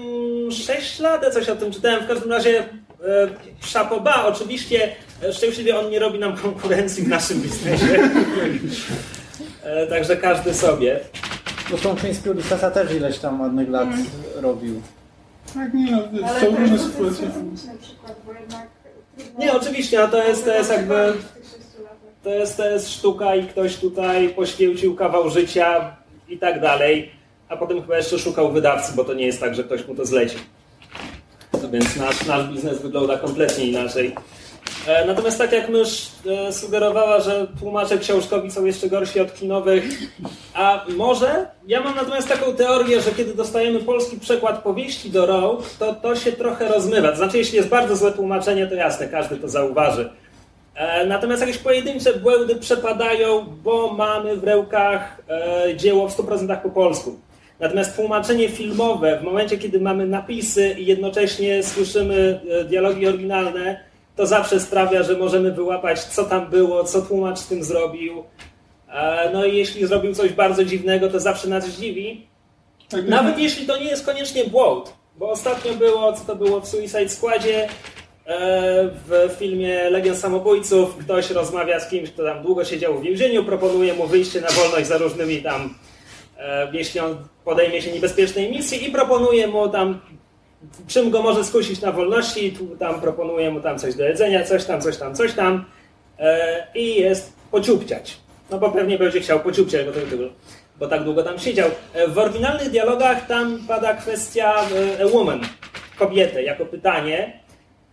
6 0.53 0.99
lat, 0.99 1.35
coś 1.35 1.49
o 1.49 1.57
tym 1.57 1.72
czytałem. 1.72 2.05
W 2.05 2.09
każdym 2.09 2.33
razie 2.33 2.59
e, 2.59 2.66
szapoba, 3.66 4.24
oczywiście 4.26 4.97
e, 5.22 5.33
szczęśliwie 5.33 5.79
on 5.79 5.91
nie 5.91 5.99
robi 5.99 6.18
nam 6.18 6.37
konkurencji 6.37 7.05
w 7.05 7.09
naszym 7.09 7.41
biznesie. 7.41 8.11
E, 9.69 9.87
także 9.87 10.16
każdy 10.16 10.55
sobie. 10.55 11.01
Zresztą 11.69 11.97
Chiński 11.97 12.31
Ulyssesa 12.31 12.71
też 12.71 12.93
ileś 12.93 13.19
tam 13.19 13.41
ładnych 13.41 13.69
lat 13.71 13.89
Mm. 13.89 14.07
robił. 14.37 14.83
Tak, 15.55 15.75
nie 15.75 15.91
no, 15.91 16.29
Ale 16.29 16.41
są 16.41 16.47
to 16.55 16.61
różne 16.61 16.79
sytuacje. 16.79 17.14
specyficzny 17.16 17.79
przykład, 17.83 18.16
bo 18.27 18.33
jednak... 18.33 18.66
Nie, 19.39 19.53
oczywiście, 19.53 19.99
no 19.99 20.09
to 20.09 20.29
jest, 20.29 20.45
to 20.45 20.55
jest 20.55 20.71
jakby... 20.71 21.12
To 22.23 22.31
jest, 22.31 22.57
to 22.57 22.69
jest 22.71 22.91
sztuka 22.93 23.35
i 23.35 23.47
ktoś 23.47 23.77
tutaj 23.77 24.29
poświęcił 24.29 24.97
kawał 24.97 25.31
życia 25.31 25.97
i 26.29 26.39
tak 26.39 26.61
dalej, 26.61 27.11
a 27.49 27.57
potem 27.57 27.83
chyba 27.83 27.97
jeszcze 27.97 28.19
szukał 28.19 28.53
wydawcy, 28.53 28.93
bo 28.97 29.05
to 29.05 29.14
nie 29.14 29.27
jest 29.27 29.41
tak, 29.41 29.55
że 29.55 29.64
ktoś 29.64 29.87
mu 29.89 29.95
to 29.95 30.05
zleci. 30.07 30.37
No 31.62 31.71
więc 31.71 31.97
nasz, 31.97 32.27
nasz 32.27 32.49
biznes 32.49 32.79
wygląda 32.83 33.19
kompletnie 33.19 33.64
inaczej. 33.64 34.14
E, 34.89 35.05
Natomiast 35.05 35.39
tak 35.39 35.53
jak 35.53 35.68
mysz 35.68 36.09
e, 36.49 36.53
sugerowała, 36.53 37.20
że 37.20 37.47
tłumacze 37.61 37.99
książkowi 37.99 38.51
są 38.51 38.64
jeszcze 38.64 38.89
gorsi 38.89 39.20
od 39.20 39.34
kinowych, 39.34 39.84
a 40.55 40.84
może? 40.97 41.47
Ja 41.66 41.80
mam 41.80 41.97
natomiast 41.97 42.28
taką 42.28 42.55
teorię, 42.55 43.01
że 43.01 43.11
kiedy 43.11 43.34
dostajemy 43.34 43.80
polski 43.80 44.20
przekład 44.20 44.62
powieści 44.62 45.11
do 45.11 45.26
rąk, 45.26 45.61
to 45.78 45.95
to 45.95 46.16
się 46.16 46.32
trochę 46.32 46.68
rozmywa. 46.68 47.11
To 47.11 47.16
znaczy, 47.16 47.39
jeśli 47.39 47.57
jest 47.57 47.68
bardzo 47.68 47.97
złe 47.97 48.12
tłumaczenie, 48.12 48.66
to 48.66 48.74
jasne, 48.74 49.09
każdy 49.09 49.36
to 49.36 49.49
zauważy. 49.49 50.11
E, 50.74 51.07
Natomiast 51.07 51.41
jakieś 51.41 51.59
pojedyncze 51.59 52.14
błędy 52.14 52.57
przepadają, 52.57 53.47
bo 53.62 53.93
mamy 53.93 54.36
w 54.36 54.45
rękach 54.45 55.18
dzieło 55.76 56.09
w 56.09 56.16
100% 56.16 56.61
po 56.62 56.70
polsku. 56.70 57.18
Natomiast 57.61 57.97
tłumaczenie 57.97 58.49
filmowe, 58.49 59.18
w 59.20 59.24
momencie 59.24 59.59
kiedy 59.59 59.80
mamy 59.80 60.07
napisy 60.07 60.74
i 60.78 60.86
jednocześnie 60.86 61.62
słyszymy 61.62 62.41
dialogi 62.68 63.07
oryginalne, 63.07 63.88
to 64.19 64.27
zawsze 64.27 64.61
sprawia, 64.61 65.03
że 65.03 65.16
możemy 65.16 65.53
wyłapać, 65.53 66.05
co 66.05 66.25
tam 66.25 66.51
było, 66.51 66.85
co 66.85 67.03
tłumacz 67.03 67.39
z 67.39 67.47
tym 67.47 67.64
zrobił. 67.64 68.25
E, 68.89 69.31
No 69.33 69.45
i 69.45 69.57
jeśli 69.57 69.87
zrobił 69.87 70.14
coś 70.14 70.33
bardzo 70.33 70.64
dziwnego, 70.64 71.09
to 71.09 71.21
zawsze 71.21 71.49
nas 71.49 71.66
zdziwi. 71.66 72.27
Tak, 72.89 73.09
Nawet 73.09 73.39
jeśli 73.39 73.66
to 73.66 73.79
nie 73.79 73.85
jest 73.85 74.07
koniecznie 74.07 74.45
błąd, 74.45 74.93
bo 75.19 75.31
ostatnio 75.31 75.75
było, 75.75 76.12
co 76.12 76.25
to 76.25 76.37
było 76.37 76.61
w 76.61 76.69
Suicide 76.69 77.09
Squadzie, 77.09 77.64
e, 77.64 77.69
w 79.07 79.37
filmie 79.39 79.91
Legion 79.91 80.16
Samobójców, 80.16 80.97
ktoś 80.97 81.31
rozmawia 81.31 81.81
z 81.81 81.89
kimś, 81.91 82.11
kto 82.11 82.25
tam 82.25 82.43
długo 82.43 82.64
siedział 82.64 82.99
w 82.99 83.03
więzieniu, 83.03 83.45
proponuje 83.45 83.95
mu 83.95 84.07
wyjście 84.07 84.41
na 84.41 84.49
wolność 84.49 84.87
za 84.89 84.99
różnymi 84.99 85.43
tam, 85.43 85.75
jeśli 86.73 87.01
on 87.01 87.16
podejmie 87.45 87.83
się 87.83 87.93
niebezpiecznej 87.93 88.51
misji 88.51 88.89
i 88.89 88.93
proponuje 88.93 89.47
mu 89.47 89.69
tam, 89.69 90.01
czym 90.87 91.11
go 91.11 91.23
może 91.23 91.45
skusić 91.45 91.81
na 91.81 91.93
wolności, 91.93 92.53
tu 92.53 92.77
tam 92.77 93.01
proponuje 93.01 93.51
mu 93.51 93.61
tam 93.61 93.79
coś 93.79 93.95
do 93.95 94.05
jedzenia, 94.05 94.45
coś 94.45 94.65
tam, 94.65 94.81
coś 94.81 94.97
tam, 94.97 95.15
coś 95.15 95.33
tam 95.33 95.65
e, 96.19 96.67
i 96.75 96.95
jest 96.95 97.33
pociupciać. 97.51 98.17
No 98.51 98.59
bo 98.59 98.71
pewnie 98.71 98.99
będzie 98.99 99.21
chciał 99.21 99.41
pociupciać, 99.41 99.87
bo, 99.87 99.93
to, 99.93 99.99
bo 100.79 100.89
tak 100.89 101.05
długo 101.05 101.23
tam 101.23 101.39
siedział. 101.39 101.71
E, 101.95 102.09
W 102.09 102.19
oryginalnych 102.19 102.71
dialogach 102.71 103.27
tam 103.27 103.59
pada 103.69 103.95
kwestia 103.95 104.55
e, 104.99 105.07
woman, 105.09 105.41
kobietę, 105.99 106.43
jako 106.43 106.67
pytanie. 106.67 107.41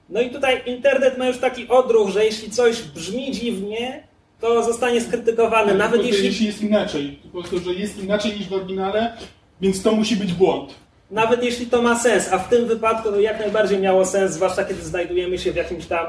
No 0.09 0.21
i 0.21 0.29
tutaj 0.29 0.61
internet 0.65 1.17
ma 1.17 1.27
już 1.27 1.37
taki 1.37 1.67
odruch, 1.67 2.09
że 2.09 2.25
jeśli 2.25 2.51
coś 2.51 2.81
brzmi 2.81 3.31
dziwnie, 3.31 4.03
to 4.39 4.63
zostanie 4.63 5.01
skrytykowane, 5.01 5.73
nawet 5.73 6.01
prostu, 6.01 6.23
jeśli, 6.23 6.45
jest 6.45 6.61
inaczej. 6.61 7.19
Po 7.23 7.29
prostu, 7.29 7.59
że 7.59 7.73
jest 7.73 8.03
inaczej 8.03 8.31
niż 8.31 8.49
w 8.49 8.53
oryginale, 8.53 9.17
więc 9.61 9.83
to 9.83 9.91
musi 9.91 10.15
być 10.15 10.33
błąd. 10.33 10.75
Nawet 11.11 11.43
jeśli 11.43 11.67
to 11.67 11.81
ma 11.81 11.99
sens, 11.99 12.33
a 12.33 12.37
w 12.37 12.49
tym 12.49 12.67
wypadku 12.67 13.11
to 13.11 13.19
jak 13.19 13.39
najbardziej 13.39 13.79
miało 13.79 14.05
sens, 14.05 14.31
zwłaszcza 14.31 14.65
kiedy 14.65 14.81
znajdujemy 14.81 15.37
się 15.37 15.51
w 15.51 15.55
jakimś 15.55 15.85
tam 15.85 16.05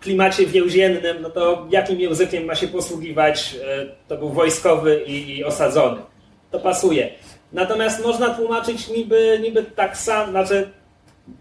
klimacie 0.00 0.46
więziennym, 0.46 1.22
no 1.22 1.30
to 1.30 1.66
jakim 1.70 2.00
językiem 2.00 2.44
ma 2.44 2.54
się 2.54 2.68
posługiwać, 2.68 3.56
e, 3.64 3.86
to 4.08 4.16
był 4.16 4.28
wojskowy 4.28 5.02
i, 5.06 5.36
i 5.36 5.44
osadzony. 5.44 6.00
To 6.50 6.60
pasuje. 6.60 7.10
Natomiast 7.52 8.04
można 8.04 8.34
tłumaczyć 8.34 8.88
niby, 8.88 9.38
niby 9.42 9.62
tak 9.62 9.96
samo, 9.96 10.30
znaczy 10.30 10.70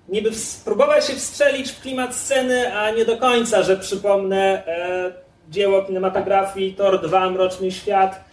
niby 0.09 0.33
spróbować 0.33 1.07
się 1.07 1.13
wstrzelić 1.13 1.71
w 1.71 1.81
klimat 1.81 2.15
sceny, 2.15 2.73
a 2.73 2.91
nie 2.91 3.05
do 3.05 3.17
końca, 3.17 3.63
że 3.63 3.77
przypomnę 3.77 4.67
e, 4.67 5.26
dzieło 5.49 5.81
kinematografii 5.81 6.73
Thor 6.73 7.01
2 7.01 7.29
Mroczny 7.29 7.71
Świat, 7.71 8.25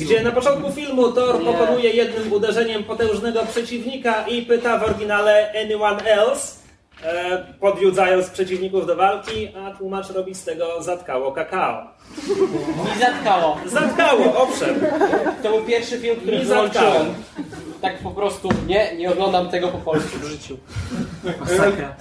gdzie 0.00 0.22
na 0.22 0.32
początku 0.32 0.72
filmu 0.72 1.12
Thor 1.12 1.38
Nie. 1.40 1.44
pokonuje 1.52 1.90
jednym 1.90 2.32
uderzeniem 2.32 2.84
potężnego 2.84 3.40
przeciwnika 3.46 4.26
i 4.26 4.42
pyta 4.42 4.78
w 4.78 4.82
oryginale 4.82 5.52
anyone 5.64 6.02
else, 6.02 6.54
e, 7.04 7.44
podjudzając 7.60 8.30
przeciwników 8.30 8.86
do 8.86 8.96
walki, 8.96 9.48
a 9.56 9.70
tłumacz 9.78 10.10
robi 10.10 10.34
z 10.34 10.44
tego 10.44 10.82
zatkało 10.82 11.32
kakao. 11.32 11.86
Mi 12.94 13.00
zatkało. 13.00 13.58
Zatkało, 13.66 14.36
owszem. 14.42 14.80
To 15.42 15.48
był 15.50 15.62
pierwszy 15.62 15.98
film, 15.98 16.16
który 16.16 16.38
wyłączyłem. 16.38 16.72
zatkało. 16.72 17.04
Tak 17.82 17.98
po 17.98 18.10
prostu, 18.10 18.48
nie, 18.66 18.96
nie 18.96 19.10
oglądam 19.12 19.48
tego 19.48 19.68
po 19.68 19.78
polsku 19.78 20.18
w 20.18 20.24
życiu. 20.24 20.56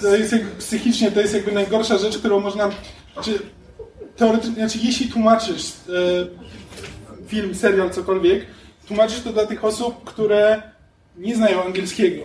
To 0.01 0.15
jest 0.15 0.31
jakby, 0.33 0.55
psychicznie 0.59 1.11
to 1.11 1.19
jest 1.21 1.33
jakby 1.33 1.51
najgorsza 1.51 1.97
rzecz, 1.97 2.17
którą 2.17 2.39
można. 2.39 2.69
Czy 3.21 3.39
teoretycznie, 4.17 4.55
znaczy 4.55 4.79
jeśli 4.83 5.07
tłumaczysz 5.07 5.65
e, 5.65 7.27
film, 7.27 7.55
serial, 7.55 7.89
cokolwiek, 7.89 8.45
tłumaczysz 8.87 9.21
to 9.21 9.33
dla 9.33 9.45
tych 9.45 9.65
osób, 9.65 10.03
które 10.03 10.61
nie 11.17 11.35
znają 11.35 11.63
angielskiego. 11.63 12.23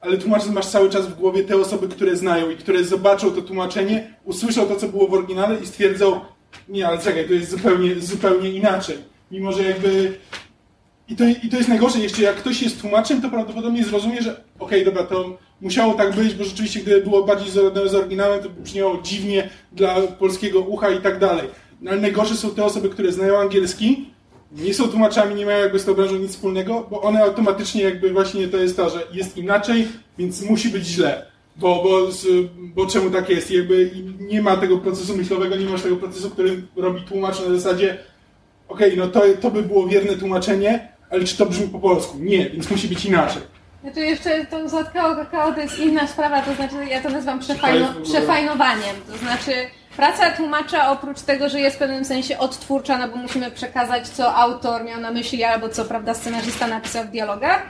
Ale 0.00 0.18
tłumaczysz 0.18 0.50
masz 0.50 0.66
cały 0.66 0.90
czas 0.90 1.06
w 1.06 1.14
głowie 1.14 1.44
te 1.44 1.56
osoby, 1.56 1.88
które 1.88 2.16
znają 2.16 2.50
i 2.50 2.56
które 2.56 2.84
zobaczą 2.84 3.30
to 3.30 3.42
tłumaczenie, 3.42 4.14
usłyszą 4.24 4.66
to, 4.66 4.76
co 4.76 4.88
było 4.88 5.08
w 5.08 5.14
oryginale 5.14 5.60
i 5.60 5.66
stwierdzą, 5.66 6.20
nie, 6.68 6.88
ale 6.88 6.98
czekaj, 6.98 7.26
to 7.26 7.32
jest 7.32 7.50
zupełnie, 7.50 8.00
zupełnie 8.00 8.50
inaczej. 8.50 8.96
Mimo, 9.30 9.52
że 9.52 9.62
jakby 9.62 10.18
i 11.08 11.16
to, 11.16 11.24
I 11.24 11.48
to 11.48 11.56
jest 11.56 11.68
najgorsze, 11.68 11.98
jeszcze 11.98 12.22
jak 12.22 12.36
ktoś 12.36 12.62
jest 12.62 12.80
tłumaczem, 12.80 13.22
to 13.22 13.30
prawdopodobnie 13.30 13.84
zrozumie, 13.84 14.22
że 14.22 14.40
okej, 14.58 14.84
dobra, 14.84 15.02
to 15.02 15.38
musiało 15.60 15.94
tak 15.94 16.14
być, 16.14 16.34
bo 16.34 16.44
rzeczywiście 16.44 16.80
gdyby 16.80 17.00
było 17.00 17.24
bardziej 17.24 17.50
z 17.50 17.94
oryginałem, 17.94 18.42
to 18.42 18.48
brzmiało 18.48 18.98
dziwnie 19.02 19.48
dla 19.72 20.00
polskiego 20.00 20.60
ucha 20.60 20.90
i 20.90 21.00
tak 21.00 21.18
dalej. 21.18 21.48
No, 21.80 21.90
ale 21.90 22.00
najgorsze 22.00 22.36
są 22.36 22.50
te 22.50 22.64
osoby, 22.64 22.88
które 22.88 23.12
znają 23.12 23.38
angielski, 23.38 24.10
nie 24.52 24.74
są 24.74 24.88
tłumaczami, 24.88 25.34
nie 25.34 25.46
mają 25.46 25.58
jakby 25.58 25.78
z 25.78 25.84
tą 25.84 25.94
branżą 25.94 26.16
nic 26.16 26.30
wspólnego, 26.30 26.86
bo 26.90 27.02
one 27.02 27.22
automatycznie 27.22 27.82
jakby 27.82 28.12
właśnie 28.12 28.48
to 28.48 28.56
jest 28.56 28.76
to, 28.76 28.90
że 28.90 29.06
jest 29.12 29.36
inaczej, 29.36 29.88
więc 30.18 30.42
musi 30.42 30.68
być 30.68 30.84
źle. 30.84 31.26
Bo, 31.56 31.82
bo, 31.82 32.08
bo 32.74 32.86
czemu 32.86 33.10
tak 33.10 33.28
jest? 33.28 33.50
Jakby 33.50 33.90
nie 34.20 34.42
ma 34.42 34.56
tego 34.56 34.78
procesu 34.78 35.16
myślowego, 35.16 35.56
nie 35.56 35.66
masz 35.66 35.82
tego 35.82 35.96
procesu, 35.96 36.30
który 36.30 36.62
robi 36.76 37.02
tłumacz 37.02 37.40
na 37.40 37.54
zasadzie 37.54 37.98
okej, 38.68 38.96
no 38.96 39.08
to, 39.08 39.22
to 39.40 39.50
by 39.50 39.62
było 39.62 39.86
wierne 39.88 40.16
tłumaczenie, 40.16 40.97
ale 41.10 41.24
czy 41.24 41.36
to 41.36 41.46
brzmi 41.46 41.68
po 41.68 41.78
polsku? 41.78 42.18
Nie, 42.20 42.50
więc 42.50 42.70
musi 42.70 42.88
być 42.88 43.04
inaczej. 43.04 43.42
Znaczy 43.82 44.00
jeszcze 44.00 44.46
to 44.46 44.68
zatkało 44.68 45.16
kakao 45.16 45.52
to 45.52 45.60
jest 45.60 45.78
inna 45.78 46.06
sprawa, 46.06 46.42
to 46.42 46.54
znaczy 46.54 46.74
ja 46.90 47.00
to 47.00 47.08
nazywam 47.10 47.38
przefajno, 47.38 47.88
przefajnowaniem. 48.04 48.96
To 49.10 49.16
znaczy 49.16 49.52
praca 49.96 50.30
tłumacza 50.30 50.90
oprócz 50.90 51.20
tego, 51.20 51.48
że 51.48 51.60
jest 51.60 51.76
w 51.76 51.78
pewnym 51.78 52.04
sensie 52.04 52.38
odtwórcza, 52.38 52.98
no 52.98 53.08
bo 53.08 53.16
musimy 53.16 53.50
przekazać 53.50 54.08
co 54.08 54.34
autor 54.34 54.84
miał 54.84 55.00
na 55.00 55.10
myśli 55.10 55.44
albo 55.44 55.68
co 55.68 55.84
prawda 55.84 56.14
scenarzysta 56.14 56.66
napisał 56.66 57.04
w 57.04 57.08
dialogach, 57.08 57.62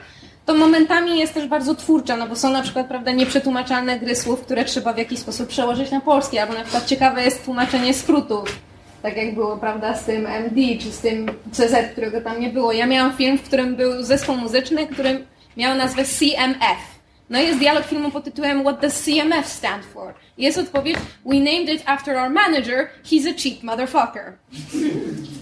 to 0.47 0.55
momentami 0.55 1.19
jest 1.19 1.35
też 1.35 1.47
bardzo 1.47 1.75
twórcza, 1.75 2.17
no 2.17 2.27
bo 2.27 2.37
są 2.37 2.53
na 2.53 2.63
przykład 2.63 2.87
prawda 2.87 3.13
nieprzetłumaczalne 3.13 3.99
gry 3.99 4.17
słów, 4.17 4.41
które 4.41 4.65
trzeba 4.65 4.93
w 4.93 4.99
jakiś 4.99 5.19
sposób 5.19 5.49
przełożyć 5.49 5.91
na 5.91 6.01
polski, 6.01 6.39
albo 6.39 6.55
na 6.55 6.63
przykład 6.63 6.87
ciekawe 6.87 7.25
jest 7.25 7.45
tłumaczenie 7.45 7.95
skrótów. 7.95 8.68
Tak 9.03 9.17
jak 9.17 9.35
było, 9.35 9.57
prawda, 9.57 9.97
z 9.97 10.05
tym 10.05 10.27
MD, 10.27 10.61
czy 10.81 10.93
z 10.93 11.01
tym 11.01 11.31
CZ, 11.53 11.93
którego 11.93 12.21
tam 12.21 12.41
nie 12.41 12.51
było. 12.51 12.73
Ja 12.73 12.87
miałam 12.87 13.17
film, 13.17 13.39
w 13.39 13.43
którym 13.43 13.77
był 13.77 14.03
zespół 14.03 14.37
muzyczny, 14.37 14.87
który 14.87 15.25
miał 15.57 15.77
nazwę 15.77 16.05
CMF. 16.05 16.98
No 17.31 17.39
jest 17.39 17.59
dialog 17.59 17.87
filmu 17.87 18.11
pod 18.11 18.25
tytułem 18.25 18.61
What 18.61 18.81
does 18.81 19.03
CMF 19.03 19.49
stand 19.49 19.85
for? 19.85 20.15
Jest 20.39 20.59
odpowiedź 20.59 20.97
We 21.25 21.35
named 21.35 21.69
it 21.69 21.83
after 21.87 22.17
our 22.17 22.31
manager, 22.31 22.89
he's 23.05 23.31
a 23.31 23.35
cheap 23.35 23.63
motherfucker. 23.63 24.33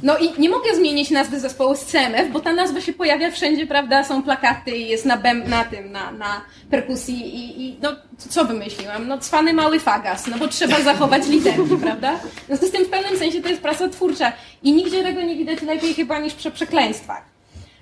No 0.03 0.19
i 0.19 0.41
nie 0.41 0.51
mogę 0.51 0.75
zmienić 0.77 1.11
nazwy 1.11 1.41
zespołu 1.41 1.77
z 1.77 1.85
CMF, 1.85 2.33
bo 2.33 2.41
ta 2.41 2.53
nazwa 2.53 2.81
się 2.81 2.93
pojawia 2.93 3.31
wszędzie, 3.31 3.67
prawda? 3.67 4.05
Są 4.05 4.23
plakaty 4.23 4.77
i 4.77 4.89
jest 4.89 5.05
na, 5.05 5.17
bęb, 5.17 5.49
na 5.49 5.65
tym, 5.65 5.93
na, 5.93 6.13
na 6.13 6.41
perkusji 6.71 7.37
i, 7.37 7.63
i 7.63 7.79
no 7.83 7.93
co 8.19 8.45
wymyśliłam? 8.45 9.09
No 9.09 9.19
cwany 9.19 9.53
mały 9.53 9.81
fagas, 9.81 10.27
no 10.27 10.39
bo 10.39 10.49
trzeba 10.49 10.81
zachować 10.81 11.29
literki, 11.29 11.77
prawda? 11.83 12.21
No 12.49 12.57
z 12.57 12.71
tym 12.71 12.85
w 12.85 12.89
pewnym 12.89 13.19
sensie 13.19 13.43
to 13.43 13.49
jest 13.49 13.63
praca 13.63 13.89
twórcza 13.89 14.33
i 14.63 14.73
nigdzie 14.73 15.03
tego 15.03 15.23
nie 15.23 15.37
widać 15.37 15.63
lepiej 15.63 15.95
chyba 15.95 16.19
niż 16.19 16.35
przy 16.35 16.51
przekleństwach. 16.51 17.36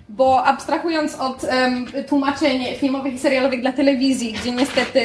Bo 0.09 0.45
abstrahując 0.45 1.15
od 1.15 1.45
em, 1.45 1.87
tłumaczeń 2.09 2.65
filmowych 2.77 3.15
i 3.15 3.19
serialowych 3.19 3.61
dla 3.61 3.73
telewizji, 3.73 4.33
gdzie 4.33 4.51
niestety 4.51 5.01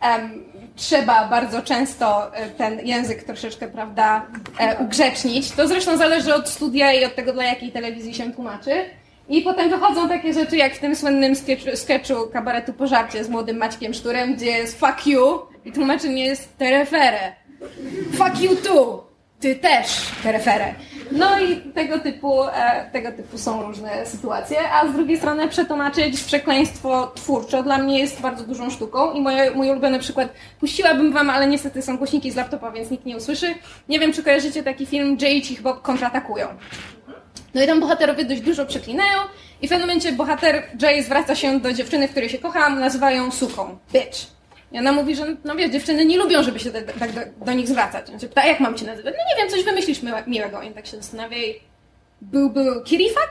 em, 0.00 0.44
trzeba 0.76 1.28
bardzo 1.28 1.62
często 1.62 2.36
e, 2.36 2.50
ten 2.50 2.86
język 2.86 3.22
troszeczkę, 3.22 3.68
prawda, 3.68 4.26
e, 4.58 4.78
ugrzecznić, 4.78 5.50
to 5.50 5.68
zresztą 5.68 5.96
zależy 5.96 6.34
od 6.34 6.48
studia 6.48 6.92
i 6.92 7.04
od 7.04 7.14
tego, 7.14 7.32
dla 7.32 7.44
jakiej 7.44 7.72
telewizji 7.72 8.14
się 8.14 8.32
tłumaczy. 8.32 8.70
I 9.28 9.42
potem 9.42 9.70
wychodzą 9.70 10.08
takie 10.08 10.32
rzeczy, 10.32 10.56
jak 10.56 10.74
w 10.74 10.78
tym 10.78 10.96
słynnym 10.96 11.32
sketchu, 11.74 12.14
kabaretu 12.32 12.72
Pożarcie 12.72 13.24
z 13.24 13.28
młodym 13.28 13.56
Maćkiem 13.56 13.94
Szturem, 13.94 14.34
gdzie 14.34 14.46
jest 14.46 14.80
fuck 14.80 15.06
you 15.06 15.38
i 15.64 15.72
tłumaczenie 15.72 16.24
jest 16.24 16.58
terefere. 16.58 17.32
Fuck 18.12 18.40
you 18.40 18.56
too! 18.56 19.10
Ty 19.40 19.56
też, 19.56 19.86
tereferę. 20.22 20.74
No 21.10 21.40
i 21.40 21.56
tego 21.56 21.98
typu, 21.98 22.44
e, 22.44 22.90
tego 22.92 23.12
typu 23.12 23.38
są 23.38 23.62
różne 23.62 24.06
sytuacje, 24.06 24.70
a 24.72 24.88
z 24.88 24.92
drugiej 24.92 25.16
strony 25.16 25.48
przetłumaczyć 25.48 26.20
przekleństwo 26.20 27.12
twórczo 27.14 27.62
dla 27.62 27.78
mnie 27.78 27.98
jest 27.98 28.20
bardzo 28.20 28.44
dużą 28.44 28.70
sztuką 28.70 29.12
i 29.12 29.20
moje, 29.20 29.50
mój 29.50 29.70
ulubiony 29.70 29.98
przykład 29.98 30.28
puściłabym 30.60 31.12
wam, 31.12 31.30
ale 31.30 31.46
niestety 31.46 31.82
są 31.82 31.96
głośniki 31.98 32.30
z 32.30 32.36
laptopa, 32.36 32.70
więc 32.70 32.90
nikt 32.90 33.06
nie 33.06 33.16
usłyszy. 33.16 33.54
Nie 33.88 33.98
wiem, 34.00 34.12
czy 34.12 34.22
kojarzycie 34.22 34.62
taki 34.62 34.86
film 34.86 35.16
Jay 35.20 35.34
i 35.34 35.42
Cichbo 35.42 35.74
kontratakują. 35.74 36.48
No 37.54 37.62
i 37.62 37.66
tam 37.66 37.80
bohaterowie 37.80 38.24
dość 38.24 38.40
dużo 38.40 38.66
przeklinają 38.66 39.18
i 39.62 39.66
w 39.66 39.70
pewnym 39.70 39.88
momencie 39.88 40.12
bohater 40.12 40.62
Jay 40.82 41.02
zwraca 41.02 41.34
się 41.34 41.60
do 41.60 41.72
dziewczyny, 41.72 42.08
w 42.08 42.10
której 42.10 42.28
się 42.28 42.38
kocha, 42.38 42.70
nazywają 42.70 43.30
suką, 43.30 43.78
bitch. 43.92 44.39
I 44.72 44.78
ona 44.78 44.92
mówi, 44.92 45.16
że 45.16 45.36
no 45.44 45.56
wiesz, 45.56 45.70
dziewczyny 45.70 46.04
nie 46.04 46.18
lubią, 46.18 46.42
żeby 46.42 46.58
się 46.58 46.70
tak 46.70 46.92
tak 46.98 47.12
do, 47.12 47.20
do 47.46 47.52
nich 47.52 47.68
zwracać. 47.68 48.10
On 48.10 48.20
się 48.20 48.28
pyta, 48.28 48.46
jak 48.46 48.60
mam 48.60 48.74
cię 48.74 48.86
nazywać? 48.86 49.14
No 49.18 49.24
nie 49.34 49.42
wiem, 49.42 49.50
coś 49.50 49.64
wymyślisz 49.64 50.02
miłe- 50.02 50.26
miłego. 50.28 50.62
I 50.62 50.70
tak 50.70 50.86
się 50.86 50.96
zastanawia 50.96 51.36
i 51.36 51.60
był, 52.22 52.50
kirifak? 52.84 53.30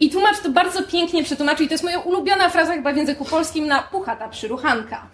I 0.00 0.10
tłumacz 0.10 0.40
to 0.42 0.50
bardzo 0.50 0.82
pięknie 0.82 1.24
przetłumaczył 1.24 1.64
i 1.66 1.68
to 1.68 1.74
jest 1.74 1.84
moja 1.84 1.98
ulubiona 1.98 2.50
fraza 2.50 2.72
chyba 2.72 2.92
w 2.92 2.96
języku 2.96 3.24
polskim 3.24 3.66
na 3.66 3.82
puchata 3.82 4.28
przyruchanka. 4.28 5.06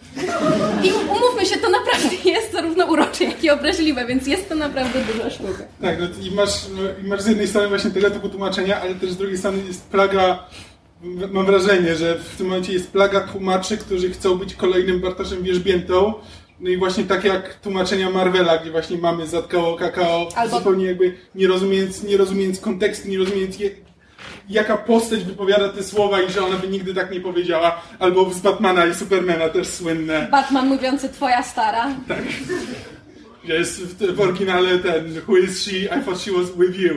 I 0.85 0.93
umówmy 0.93 1.47
się, 1.47 1.57
to 1.59 1.71
naprawdę 1.71 2.17
jest 2.31 2.53
zarówno 2.53 2.87
urocze, 2.87 3.25
jak 3.25 3.45
i 3.45 3.51
obraźliwe, 3.51 4.07
więc 4.07 4.27
jest 4.27 4.49
to 4.49 4.55
naprawdę 4.55 5.01
duża 5.13 5.31
sztuka. 5.31 5.63
Tak, 5.83 5.97
no 6.01 6.07
i 6.23 6.31
masz, 6.35 6.69
no, 6.69 6.83
i 7.05 7.09
masz 7.09 7.21
z 7.23 7.27
jednej 7.27 7.49
strony 7.49 7.69
właśnie 7.69 7.91
tego 7.91 8.11
typu 8.11 8.29
tłumaczenia, 8.29 8.81
ale 8.81 8.95
też 8.95 9.11
z 9.11 9.17
drugiej 9.17 9.39
strony 9.39 9.63
jest 9.67 9.85
plaga, 9.91 10.45
mam 11.33 11.47
wrażenie, 11.47 11.97
że 11.97 12.19
w 12.19 12.37
tym 12.37 12.47
momencie 12.47 12.73
jest 12.73 12.91
plaga 12.93 13.21
tłumaczy, 13.21 13.77
którzy 13.77 14.11
chcą 14.11 14.35
być 14.39 14.55
kolejnym 14.55 15.01
Bartoszem 15.01 15.43
Wierzbiętą. 15.43 16.15
No 16.61 16.71
i 16.71 16.77
właśnie 16.77 17.05
tak 17.05 17.25
jak 17.25 17.55
tłumaczenia 17.55 18.11
Marvela, 18.11 18.59
gdzie 18.59 18.71
właśnie 18.71 18.99
mamy 18.99 19.27
zatkało 19.27 19.77
kakao, 19.77 20.29
Albo- 20.37 20.59
zupełnie 20.59 20.87
jakby 20.87 21.15
nie 21.35 21.47
rozumiejąc, 21.49 22.03
nie 22.03 22.17
rozumiejąc 22.17 22.61
kontekstu, 22.61 23.09
nie 23.09 23.19
rozumiejąc 23.19 23.59
je, 23.59 23.71
jaka 24.49 24.77
postać 24.77 25.25
wypowiada 25.25 25.69
te 25.69 25.83
słowa 25.83 26.23
i 26.23 26.33
że 26.33 26.45
ona 26.47 26.57
by 26.57 26.69
nigdy 26.69 26.95
tak 26.95 27.11
nie 27.13 27.21
powiedziała. 27.21 27.83
Albo 27.99 28.31
z 28.31 28.41
Batmana 28.41 28.87
i 28.87 28.95
Supermana 28.95 29.49
też 29.49 29.69
słynne. 29.69 30.29
Batman 30.31 30.69
mówiący 30.69 31.09
twoja 31.09 31.43
stara. 31.43 31.89
Że 33.49 33.55
jest 33.55 33.81
w, 33.83 34.15
w 34.15 34.21
oryginale 34.21 34.79
ten 34.79 35.21
Who 35.29 35.37
is 35.37 35.63
she? 35.65 35.77
I 35.77 36.05
thought 36.05 36.21
she 36.21 36.33
was 36.33 36.47
with 36.59 36.79
you. 36.79 36.95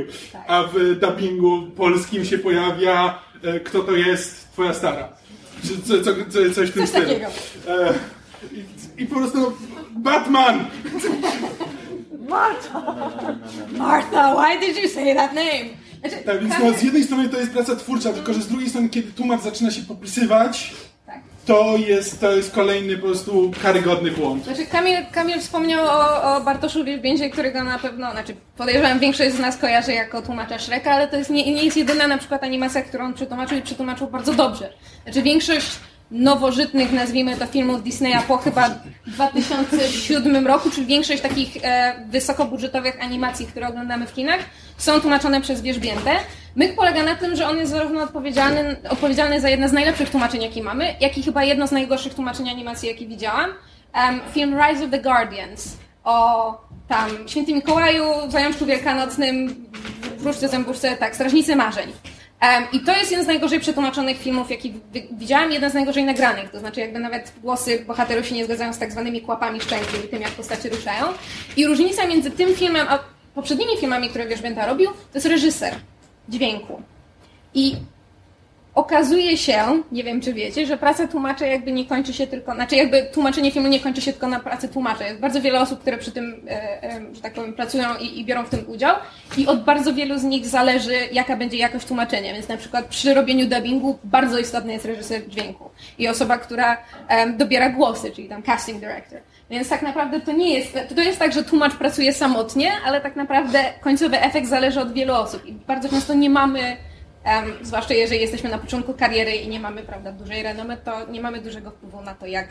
A 0.47 0.63
w 0.63 0.95
dubbingu 0.99 1.61
polskim 1.77 2.25
się 2.25 2.37
pojawia 2.37 3.24
Kto 3.65 3.79
to 3.79 3.91
jest? 3.91 4.51
Twoja 4.51 4.73
stara. 4.73 5.09
Czy 5.61 5.81
Co, 5.81 6.03
co, 6.03 6.11
co, 6.29 6.53
coś 6.55 6.69
w 6.69 6.73
tym 6.73 6.87
stylu. 6.87 7.11
E, 7.11 7.93
i, 8.97 9.01
I 9.03 9.05
po 9.05 9.15
prostu 9.15 9.57
Batman! 9.91 10.65
Martha! 12.29 12.81
Martha, 13.71 14.35
why 14.35 14.59
did 14.67 14.83
you 14.83 14.89
say 14.89 15.15
that 15.15 15.33
name? 15.33 15.69
Znaczy, 15.99 16.25
Tak, 16.25 16.39
więc 16.41 16.53
no, 16.59 16.73
z 16.73 16.83
jednej 16.83 17.03
strony 17.03 17.29
to 17.29 17.37
jest 17.39 17.51
praca 17.51 17.75
twórcza, 17.75 18.13
tylko 18.13 18.33
że 18.33 18.41
z 18.41 18.47
drugiej 18.47 18.69
strony, 18.69 18.89
kiedy 18.89 19.11
tłumacz 19.11 19.41
zaczyna 19.41 19.71
się 19.71 19.81
popisywać. 19.81 20.73
To 21.45 21.77
jest, 21.77 22.19
to 22.19 22.35
jest 22.35 22.51
kolejny 22.51 22.97
po 22.97 23.05
prostu 23.05 23.51
karygodny 23.63 24.11
błąd. 24.11 24.43
Znaczy 24.43 24.65
Kamil, 24.65 24.97
Kamil 25.11 25.39
wspomniał 25.39 25.85
o, 25.85 26.35
o 26.35 26.41
Bartoszu 26.41 26.83
Wielbiędzie, 26.83 27.29
którego 27.29 27.63
na 27.63 27.79
pewno, 27.79 28.11
znaczy 28.11 28.35
podejrzewam 28.57 28.99
większość 28.99 29.35
z 29.35 29.39
nas 29.39 29.57
kojarzy 29.57 29.93
jako 29.93 30.21
tłumacza 30.21 30.59
Shreka, 30.59 30.91
ale 30.91 31.07
to 31.07 31.17
jest 31.17 31.29
nie, 31.29 31.55
nie 31.55 31.63
jest 31.63 31.77
jedyna 31.77 32.07
na 32.07 32.17
przykład 32.17 32.43
animacja, 32.43 32.81
którą 32.81 33.05
on 33.05 33.13
przetłumaczył 33.13 33.57
i 33.57 33.61
przetłumaczył 33.61 34.07
bardzo 34.07 34.33
dobrze. 34.33 34.73
Znaczy 35.03 35.21
większość 35.21 35.67
nowożytnych, 36.11 36.91
nazwijmy 36.91 37.37
to, 37.37 37.45
filmów 37.45 37.83
Disneya 37.83 38.21
po 38.27 38.37
chyba 38.37 38.69
2007 39.07 40.47
roku, 40.47 40.69
czyli 40.69 40.87
większość 40.87 41.21
takich 41.21 41.57
e, 41.63 41.95
wysokobudżetowych 42.09 43.03
animacji, 43.03 43.47
które 43.47 43.67
oglądamy 43.67 44.07
w 44.07 44.13
kinach, 44.13 44.39
są 44.77 45.01
tłumaczone 45.01 45.41
przez 45.41 45.61
Wierzbiętę. 45.61 46.11
Myk 46.55 46.75
polega 46.75 47.03
na 47.03 47.15
tym, 47.15 47.35
że 47.35 47.47
on 47.47 47.57
jest 47.57 47.71
zarówno 47.71 48.03
odpowiedzialny, 48.03 48.75
odpowiedzialny 48.89 49.41
za 49.41 49.49
jedno 49.49 49.69
z 49.69 49.71
najlepszych 49.71 50.09
tłumaczeń, 50.09 50.41
jakie 50.41 50.63
mamy, 50.63 50.95
jak 50.99 51.17
i 51.17 51.23
chyba 51.23 51.43
jedno 51.43 51.67
z 51.67 51.71
najgorszych 51.71 52.13
tłumaczeń 52.13 52.49
animacji, 52.49 52.89
jakie 52.89 53.07
widziałam. 53.07 53.49
Em, 53.93 54.21
film 54.33 54.59
Rise 54.61 54.85
of 54.85 54.91
the 54.91 54.99
Guardians 54.99 55.77
o 56.03 56.57
tam 56.87 57.09
Świętym 57.27 57.55
Mikołaju, 57.55 58.03
Zajączku 58.29 58.65
Wielkanocnym, 58.65 59.65
Wróżce 60.17 60.49
Zębuszce, 60.49 60.97
tak, 60.97 61.15
Strażnicy 61.15 61.55
Marzeń. 61.55 61.91
Um, 62.41 62.63
I 62.71 62.79
to 62.79 62.95
jest 62.95 63.11
jeden 63.11 63.25
z 63.25 63.27
najgorzej 63.27 63.59
przetłumaczonych 63.59 64.17
filmów, 64.17 64.51
jaki 64.51 64.73
widziałam, 65.11 65.51
jeden 65.51 65.71
z 65.71 65.73
najgorzej 65.73 66.03
nagranych. 66.03 66.51
To 66.51 66.59
znaczy, 66.59 66.79
jakby 66.79 66.99
nawet 66.99 67.33
głosy 67.41 67.85
bohaterów 67.87 68.27
się 68.27 68.35
nie 68.35 68.45
zgadzają 68.45 68.73
z 68.73 68.79
tak 68.79 68.91
zwanymi 68.91 69.21
kłapami 69.21 69.61
szczęki 69.61 69.97
i 70.05 70.07
tym, 70.07 70.21
jak 70.21 70.31
postacie 70.31 70.69
ruszają. 70.69 71.05
I 71.57 71.67
różnica 71.67 72.07
między 72.07 72.31
tym 72.31 72.55
filmem 72.55 72.87
a 72.89 72.99
poprzednimi 73.35 73.77
filmami, 73.77 74.09
które 74.09 74.27
Wierzbięta 74.27 74.65
robił, 74.65 74.91
to 74.91 75.15
jest 75.15 75.27
reżyser 75.27 75.75
dźwięku. 76.29 76.81
I 77.53 77.75
okazuje 78.75 79.37
się, 79.37 79.83
nie 79.91 80.03
wiem 80.03 80.21
czy 80.21 80.33
wiecie, 80.33 80.65
że 80.65 80.77
praca 80.77 81.07
tłumacza 81.07 81.45
jakby 81.45 81.71
nie 81.71 81.85
kończy 81.85 82.13
się 82.13 82.27
tylko, 82.27 82.53
znaczy 82.53 82.75
jakby 82.75 83.03
tłumaczenie 83.13 83.51
filmu 83.51 83.67
nie 83.67 83.79
kończy 83.79 84.01
się 84.01 84.11
tylko 84.11 84.27
na 84.27 84.39
pracy 84.39 84.69
tłumacza. 84.69 85.07
Jest 85.07 85.19
bardzo 85.19 85.41
wiele 85.41 85.61
osób, 85.61 85.79
które 85.79 85.97
przy 85.97 86.11
tym, 86.11 86.41
e, 86.47 86.83
e, 86.83 87.01
że 87.15 87.21
tak 87.21 87.33
powiem, 87.33 87.53
pracują 87.53 87.85
i, 87.99 88.19
i, 88.19 88.25
biorą 88.25 88.43
w 88.45 88.49
tym 88.49 88.65
udział 88.67 88.95
i 89.37 89.47
od 89.47 89.63
bardzo 89.63 89.93
wielu 89.93 90.19
z 90.19 90.23
nich 90.23 90.47
zależy, 90.47 90.95
jaka 91.11 91.37
będzie 91.37 91.57
jakość 91.57 91.85
tłumaczenia. 91.85 92.33
Więc 92.33 92.47
na 92.47 92.57
przykład 92.57 92.85
przy 92.85 93.13
robieniu 93.13 93.45
dubbingu 93.45 93.99
bardzo 94.03 94.39
istotny 94.39 94.73
jest 94.73 94.85
reżyser 94.85 95.29
dźwięku 95.29 95.69
i 95.97 96.07
osoba, 96.07 96.37
która 96.37 96.77
dobiera 97.37 97.69
głosy, 97.69 98.11
czyli 98.11 98.29
tam 98.29 98.43
casting 98.43 98.79
director. 98.79 99.19
Więc 99.49 99.69
tak 99.69 99.81
naprawdę 99.81 100.21
to 100.21 100.31
nie 100.31 100.53
jest, 100.59 100.77
to 100.95 101.01
jest 101.01 101.19
tak, 101.19 101.33
że 101.33 101.43
tłumacz 101.43 101.75
pracuje 101.75 102.13
samotnie, 102.13 102.71
ale 102.85 103.01
tak 103.01 103.15
naprawdę 103.15 103.63
końcowy 103.81 104.21
efekt 104.21 104.47
zależy 104.47 104.81
od 104.81 104.93
wielu 104.93 105.13
osób 105.13 105.45
i 105.45 105.51
bardzo 105.53 105.89
często 105.89 106.13
nie 106.13 106.29
mamy 106.29 106.77
Um, 107.25 107.53
zwłaszcza 107.61 107.93
jeżeli 107.93 108.21
jesteśmy 108.21 108.49
na 108.49 108.57
początku 108.57 108.93
kariery 108.93 109.31
i 109.35 109.47
nie 109.47 109.59
mamy 109.59 109.83
prawda, 109.83 110.11
dużej 110.11 110.43
renomy, 110.43 110.77
to 110.77 111.05
nie 111.05 111.21
mamy 111.21 111.41
dużego 111.41 111.71
wpływu 111.71 112.01
na 112.01 112.15
to, 112.15 112.25
jak 112.25 112.47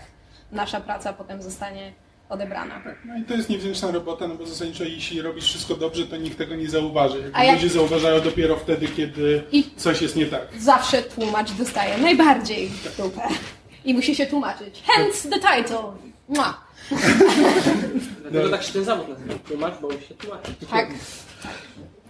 nasza 0.52 0.80
praca 0.80 1.12
potem 1.12 1.42
zostanie 1.42 1.92
odebrana. 2.28 2.82
No 3.04 3.16
i 3.18 3.22
to 3.24 3.34
jest 3.34 3.48
niewdzięczna 3.50 3.90
robota, 3.90 4.28
no 4.28 4.34
bo 4.34 4.46
zasadniczo 4.46 4.84
jeśli 4.84 5.22
robisz 5.22 5.44
wszystko 5.44 5.74
dobrze, 5.74 6.06
to 6.06 6.16
nikt 6.16 6.38
tego 6.38 6.54
nie 6.56 6.68
zauważy. 6.70 7.30
A 7.34 7.44
jak- 7.44 7.54
ludzie 7.54 7.68
zauważają 7.68 8.20
dopiero 8.20 8.56
wtedy, 8.56 8.88
kiedy 8.88 9.42
I- 9.52 9.70
coś 9.76 10.02
jest 10.02 10.16
nie 10.16 10.26
tak. 10.26 10.42
Zawsze 10.58 11.02
tłumacz 11.02 11.52
dostaje 11.52 11.98
najbardziej 11.98 12.68
w 12.68 12.96
dupę. 12.96 13.20
I 13.84 13.94
musi 13.94 14.14
się 14.14 14.26
tłumaczyć. 14.26 14.82
Hence 14.86 15.28
the 15.30 15.36
title. 15.40 15.78
Mua. 16.28 16.63
Dlatego 18.22 18.50
tak 18.50 18.62
się 18.62 18.72
ten 18.72 18.84
zawód 18.84 19.08
nazywa. 19.08 19.34
Tłumacz, 19.48 19.74
bo 19.82 19.92
się 19.92 20.14
tłumaczy. 20.18 20.54
Tak. 20.70 20.88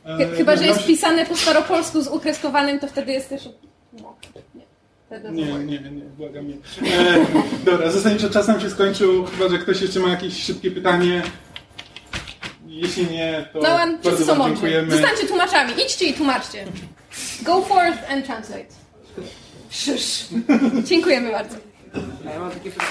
E, 0.04 0.26
Ch- 0.26 0.36
Chyba, 0.36 0.56
że 0.56 0.66
jest 0.66 0.86
pisane 0.86 1.26
po 1.26 1.36
staropolsku 1.36 2.02
z 2.02 2.08
ukreskowanym, 2.08 2.78
to 2.80 2.86
wtedy 2.88 3.12
jest 3.12 3.28
też... 3.28 3.48
Nie. 5.32 5.44
Nie, 5.44 5.58
nie, 5.58 5.80
nie, 5.80 5.90
błagam 6.16 6.48
nie. 6.48 6.54
E, 6.54 7.26
dobra, 7.64 7.90
zasadniczo 7.90 8.30
czas 8.30 8.48
nam 8.48 8.60
się 8.60 8.70
skończył, 8.70 9.24
chyba 9.26 9.48
że 9.48 9.58
ktoś 9.58 9.80
jeszcze 9.82 10.00
ma 10.00 10.08
jakieś 10.08 10.42
szybkie 10.44 10.70
pytanie. 10.70 11.22
Jeśli 12.66 13.06
nie, 13.10 13.48
to 13.52 13.60
No, 13.62 13.78
bardzo 14.04 14.26
są 14.26 14.38
wam 14.38 14.50
dziękujemy. 14.50 14.90
Zostańcie 14.90 15.26
tłumaczami. 15.26 15.72
Idźcie 15.86 16.04
i 16.06 16.14
tłumaczcie. 16.14 16.64
Go 17.42 17.62
forth 17.62 18.10
and 18.12 18.26
translate. 18.26 18.66
Szysz. 19.70 20.24
Dziękujemy 20.84 21.32
bardzo. 21.32 21.56
Ja 22.24 22.40
mam 22.40 22.50
takie 22.50 22.70
pytanie. 22.70 22.90